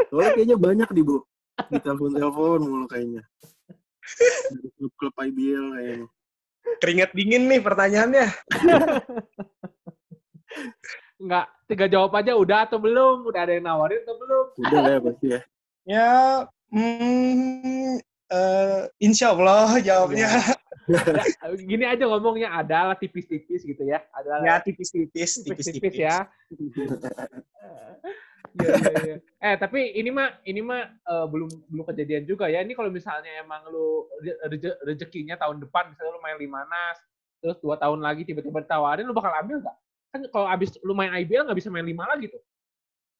Soalnya 0.07 0.31
kayaknya 0.37 0.57
banyak 0.61 0.89
di 0.93 1.01
bu. 1.01 1.17
Di 1.67 1.81
telepon-telepon 1.81 2.59
mulu 2.61 2.85
kayaknya. 2.87 3.25
Dari 4.53 4.69
klub-klub 4.79 5.13
IBL 5.17 5.65
kayaknya. 5.75 6.07
Keringat 6.77 7.11
dingin 7.17 7.49
nih 7.49 7.59
pertanyaannya. 7.59 8.27
Enggak, 11.21 11.45
tiga 11.65 11.85
jawab 11.89 12.13
aja 12.17 12.37
udah 12.37 12.69
atau 12.69 12.77
belum? 12.77 13.25
Udah 13.25 13.41
ada 13.45 13.53
yang 13.57 13.65
nawarin 13.65 14.01
atau 14.05 14.15
belum? 14.17 14.45
Udah 14.61 14.79
lah 14.79 14.91
ya 14.93 14.99
pasti 15.01 15.25
ya. 15.27 15.39
Ya, 15.81 16.09
hmm, 16.71 17.99
eh, 18.31 18.81
insya 19.03 19.35
Allah 19.35 19.77
jawabnya. 19.83 20.27
Ya, 20.27 20.41
gini 21.69 21.85
aja 21.85 22.03
ngomongnya 22.07 22.49
adalah 22.51 22.95
tipis-tipis 22.97 23.61
gitu 23.63 23.83
ya. 23.85 24.01
Adalah 24.15 24.43
Ya 24.43 24.55
tipis-tipis, 24.63 25.43
tipis-tipis 25.45 25.93
ya. 25.95 26.25
Iya, 28.51 28.67
iya, 28.75 28.91
iya. 29.07 29.17
Eh 29.39 29.55
tapi 29.55 29.95
ini 29.95 30.11
mah 30.11 30.35
ini 30.43 30.59
mah 30.59 30.83
eh, 30.83 31.25
belum 31.31 31.47
belum 31.71 31.85
kejadian 31.87 32.27
juga 32.27 32.51
ya. 32.51 32.59
Ini 32.59 32.75
kalau 32.75 32.91
misalnya 32.91 33.31
emang 33.39 33.63
lu 33.71 34.11
re- 34.19 34.39
reje- 34.51 34.79
rezekinya 34.83 35.39
tahun 35.39 35.63
depan 35.63 35.95
misalnya 35.95 36.11
lu 36.11 36.21
main 36.23 36.35
Limanas 36.35 36.99
terus 37.41 37.57
dua 37.63 37.79
tahun 37.79 38.03
lagi 38.03 38.27
tiba-tiba 38.27 38.61
ditawarin 38.61 39.07
lu 39.07 39.15
bakal 39.15 39.31
ambil 39.39 39.63
nggak? 39.63 39.77
Kan 40.11 40.21
kalau 40.29 40.47
abis 40.51 40.75
lu 40.83 40.91
main 40.91 41.15
IBL 41.23 41.47
nggak 41.47 41.59
bisa 41.63 41.71
main 41.71 41.87
lima 41.87 42.03
lagi 42.11 42.27
tuh. 42.27 42.43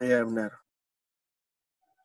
Iya 0.03 0.27
benar. 0.27 0.51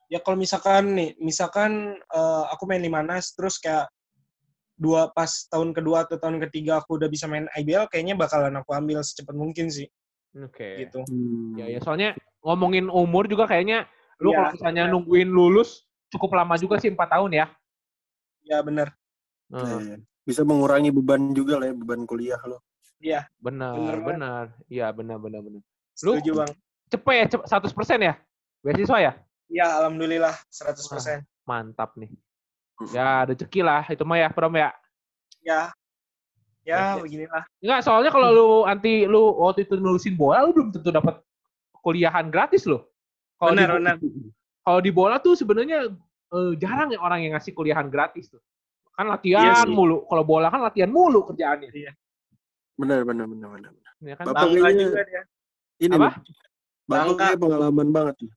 Ya 0.07 0.23
kalau 0.23 0.39
misalkan 0.39 0.95
nih, 0.95 1.11
misalkan 1.19 1.99
eh, 1.99 2.45
aku 2.55 2.63
main 2.71 2.79
Limanas, 2.83 3.35
terus 3.35 3.59
kayak 3.59 3.91
dua 4.79 5.11
pas 5.11 5.29
tahun 5.51 5.73
kedua 5.73 6.05
atau 6.07 6.21
tahun 6.21 6.39
ketiga 6.47 6.79
aku 6.85 7.01
udah 7.01 7.09
bisa 7.11 7.27
main 7.27 7.49
IBL, 7.59 7.91
kayaknya 7.91 8.15
bakalan 8.15 8.55
aku 8.61 8.71
ambil 8.77 9.03
secepat 9.03 9.35
mungkin 9.35 9.67
sih, 9.73 9.89
Oke. 10.39 10.87
gitu. 10.87 11.03
Hmm. 11.11 11.59
Ya 11.59 11.67
ya 11.73 11.81
soalnya 11.83 12.15
ngomongin 12.45 12.87
umur 12.93 13.27
juga 13.27 13.51
kayaknya 13.51 13.89
lu 14.23 14.31
Iya, 14.33 14.37
kalau 14.39 14.51
misalnya 14.55 14.83
benar. 14.87 14.93
nungguin 14.95 15.29
lulus 15.29 15.85
cukup 16.13 16.39
lama 16.39 16.55
juga 16.57 16.79
sih 16.79 16.89
empat 16.93 17.09
tahun 17.19 17.31
ya. 17.35 17.47
Ya 18.47 18.59
benar. 18.63 18.95
Iya, 19.51 19.59
Heeh. 19.59 19.81
iya. 19.83 19.97
Bisa 20.27 20.43
mengurangi 20.47 20.91
beban 20.95 21.35
juga 21.35 21.59
lah 21.59 21.67
ya, 21.71 21.75
beban 21.75 22.03
kuliah 22.07 22.39
lo. 22.47 22.63
Iya, 23.03 23.27
benar, 23.43 23.75
banget. 23.75 24.07
benar. 24.07 24.45
Iya, 24.71 24.87
benar 24.95 25.19
benar 25.19 25.41
benar. 25.43 25.63
setuju 25.97 26.31
bang. 26.45 26.53
Cepet 26.93 27.15
ya, 27.17 27.25
cepet 27.33 27.47
100% 27.51 27.99
ya? 28.07 28.15
Beasiswa 28.63 28.99
ya? 29.03 29.13
Ya 29.47 29.67
alhamdulillah 29.79 30.35
100%. 30.51 31.23
Mantap 31.47 31.95
nih. 31.95 32.11
Ya, 32.93 33.25
rezeki 33.25 33.65
lah 33.65 33.87
itu 33.89 34.05
mah 34.05 34.19
ya, 34.21 34.29
Prom 34.29 34.53
ya. 34.53 34.75
Ya, 35.41 35.73
Ya, 36.67 36.99
ya 36.99 37.03
beginilah. 37.07 37.45
Enggak, 37.63 37.81
soalnya 37.87 38.11
kalau 38.11 38.29
lu 38.35 38.49
anti 38.67 39.07
lu 39.07 39.39
waktu 39.39 39.63
itu 39.63 39.79
nulisin 39.79 40.19
bola 40.19 40.43
lu 40.43 40.51
belum 40.51 40.75
tentu 40.75 40.91
dapat 40.91 41.23
kuliahan 41.79 42.27
gratis 42.27 42.67
loh. 42.67 42.91
Kalau 43.39 43.55
di, 43.55 43.63
Benar, 43.63 43.97
kalau 44.67 44.81
di 44.83 44.91
bola 44.91 45.23
tuh 45.23 45.39
sebenarnya 45.39 45.95
eh, 46.35 46.53
jarang 46.59 46.91
ya 46.91 46.99
orang 46.99 47.23
yang 47.23 47.39
ngasih 47.39 47.55
kuliahan 47.55 47.87
gratis 47.87 48.35
tuh. 48.35 48.43
Kan 48.99 49.07
latihan 49.07 49.63
Iya 49.63 49.71
mulu. 49.71 50.11
Kalau 50.11 50.27
bola 50.27 50.51
kan 50.51 50.59
latihan 50.59 50.91
mulu 50.91 51.23
kerjaannya. 51.31 51.71
Benar, 52.75 53.07
benar, 53.07 53.31
benar, 53.31 53.49
benar. 53.55 53.71
benar. 53.71 53.93
Ya 54.03 54.15
kan? 54.19 54.25
Bapak 54.27 54.47
juga 54.51 55.03
dia. 55.07 55.23
Ini 55.79 55.95
Apa? 55.95 56.11
kayak 56.91 57.39
pengalaman 57.39 57.89
banget 57.95 58.27
nih. 58.27 58.33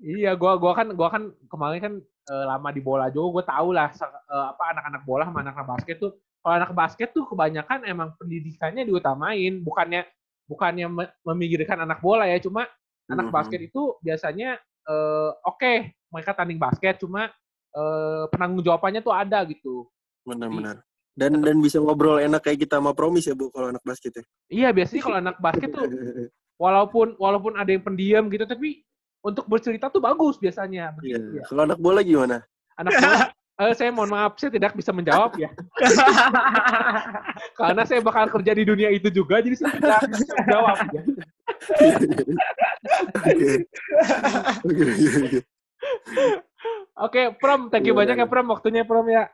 Iya, 0.00 0.32
gua 0.32 0.56
gua 0.56 0.72
kan 0.72 0.88
gua 0.96 1.08
kan 1.12 1.28
kemarin 1.52 1.80
kan 1.80 1.94
eh, 2.02 2.44
lama 2.48 2.68
di 2.72 2.80
bola 2.80 3.12
juga, 3.12 3.40
gua 3.40 3.44
tahu 3.44 3.68
lah 3.76 3.92
eh, 3.92 4.46
apa 4.56 4.64
anak-anak 4.72 5.02
bola 5.04 5.28
sama 5.28 5.44
anak-anak 5.44 5.68
basket 5.76 5.96
tuh. 6.00 6.12
Kalau 6.40 6.54
anak 6.56 6.72
basket 6.72 7.08
tuh 7.12 7.28
kebanyakan 7.28 7.84
emang 7.84 8.16
pendidikannya 8.16 8.88
diutamain, 8.88 9.60
bukannya 9.60 10.08
bukannya 10.48 10.86
me- 10.88 11.12
memikirkan 11.20 11.84
anak 11.84 12.00
bola 12.00 12.24
ya, 12.24 12.40
cuma 12.40 12.64
anak 13.12 13.28
Mhm. 13.28 13.34
basket 13.34 13.60
itu 13.60 14.00
biasanya 14.00 14.56
eh, 14.88 15.30
oke 15.44 15.72
mereka 16.08 16.32
tanding 16.32 16.56
basket, 16.56 16.96
cuma 16.96 17.28
eh, 17.76 18.24
penanggung 18.32 18.64
jawabannya 18.64 19.04
tuh 19.04 19.12
ada 19.12 19.44
gitu. 19.44 19.84
Benar, 20.24 20.48
benar. 20.48 20.76
Dan 21.12 21.44
dan 21.44 21.60
bisa 21.60 21.76
ngobrol 21.76 22.24
enak 22.24 22.40
kayak 22.40 22.64
kita 22.64 22.80
sama 22.80 22.96
Promis 22.96 23.28
ya, 23.28 23.36
Bu, 23.36 23.52
kalau 23.52 23.68
anak 23.68 23.84
basket 23.84 24.16
ya. 24.16 24.24
Iya, 24.48 24.68
biasanya 24.72 25.02
kalau 25.04 25.18
anak 25.20 25.36
basket 25.36 25.68
tuh 25.68 25.84
walaupun 26.60 27.16
walaupun 27.16 27.56
ada 27.56 27.72
yang 27.72 27.80
pendiam 27.80 28.28
gitu, 28.28 28.44
tapi 28.44 28.84
untuk 29.24 29.48
bercerita 29.48 29.88
tuh 29.88 30.04
bagus 30.04 30.36
biasanya. 30.36 30.92
Iya. 31.00 31.16
Begitu 31.16 31.28
ya. 31.40 31.44
Kalau 31.48 31.62
anak 31.64 31.80
bola 31.80 32.04
gimana? 32.04 32.44
Anak 32.76 32.92
bola, 33.00 33.16
eh, 33.64 33.72
saya 33.72 33.88
mohon 33.88 34.12
maaf, 34.12 34.36
saya 34.36 34.52
tidak 34.52 34.76
bisa 34.76 34.92
menjawab 34.92 35.32
ya. 35.40 35.48
Karena 37.60 37.82
saya 37.88 38.04
bakal 38.04 38.28
kerja 38.28 38.52
di 38.52 38.64
dunia 38.68 38.92
itu 38.92 39.08
juga, 39.08 39.40
jadi 39.40 39.56
saya 39.56 39.72
tidak 39.80 40.00
bisa 40.20 40.32
menjawab. 40.44 40.76
Ya. 40.92 41.02
Oke. 43.24 43.48
Oke, 47.00 47.22
Prom, 47.40 47.72
thank 47.72 47.88
you 47.88 47.96
Iya, 47.96 48.00
banyak 48.04 48.16
ya 48.20 48.24
iya. 48.24 48.28
Prom, 48.28 48.46
waktunya 48.52 48.84
Prom 48.84 49.08
ya. 49.08 49.24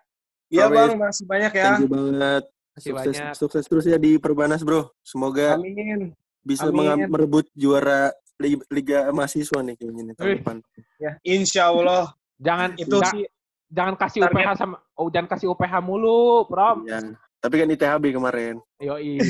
Iya 0.46 0.70
bang, 0.70 0.94
masih 0.94 1.26
banyak 1.26 1.52
ya. 1.58 1.64
Thank 1.74 1.82
you 1.82 1.90
banget. 1.90 2.42
Makasih 2.46 2.92
Sukses, 2.92 3.16
banyak. 3.16 3.34
sukses 3.34 3.64
terus 3.66 3.84
ya 3.88 3.98
di 3.98 4.20
Perbanas, 4.20 4.62
Bro. 4.62 4.94
Semoga 5.02 5.58
Amin. 5.58 6.14
Bisa 6.46 6.70
Amin. 6.70 6.86
mengam- 6.86 7.10
merebut 7.10 7.46
juara 7.58 8.14
Liga, 8.38 8.62
Liga 8.70 8.98
mahasiswa 9.10 9.58
nih 9.64 9.74
kayaknya 9.74 10.02
nih 10.06 10.14
tahun 10.14 10.30
depan. 10.38 10.56
Ya, 11.00 11.12
insya 11.26 11.72
Allah 11.72 12.14
Jangan 12.36 12.76
itu 12.76 12.96
sih 13.10 13.24
jangan 13.72 13.94
kasih 13.96 14.20
Target. 14.28 14.44
UPH 14.44 14.50
sama 14.60 14.76
oh 15.00 15.08
jangan 15.08 15.28
kasih 15.34 15.46
UPH 15.56 15.74
mulu, 15.82 16.44
Prom. 16.46 16.84
Ya. 16.86 17.00
Tapi 17.40 17.54
kan 17.62 17.68
ITHB 17.72 18.04
kemarin. 18.16 18.54
Yoi. 18.80 19.20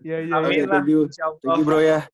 Iya 0.00 0.18
iya. 0.26 0.34
Amin 0.38 0.62
iya. 0.62 0.66
lah. 0.66 0.82
Thank 1.42 1.58
you 1.58 1.64
bro 1.66 1.82
ya. 1.82 2.06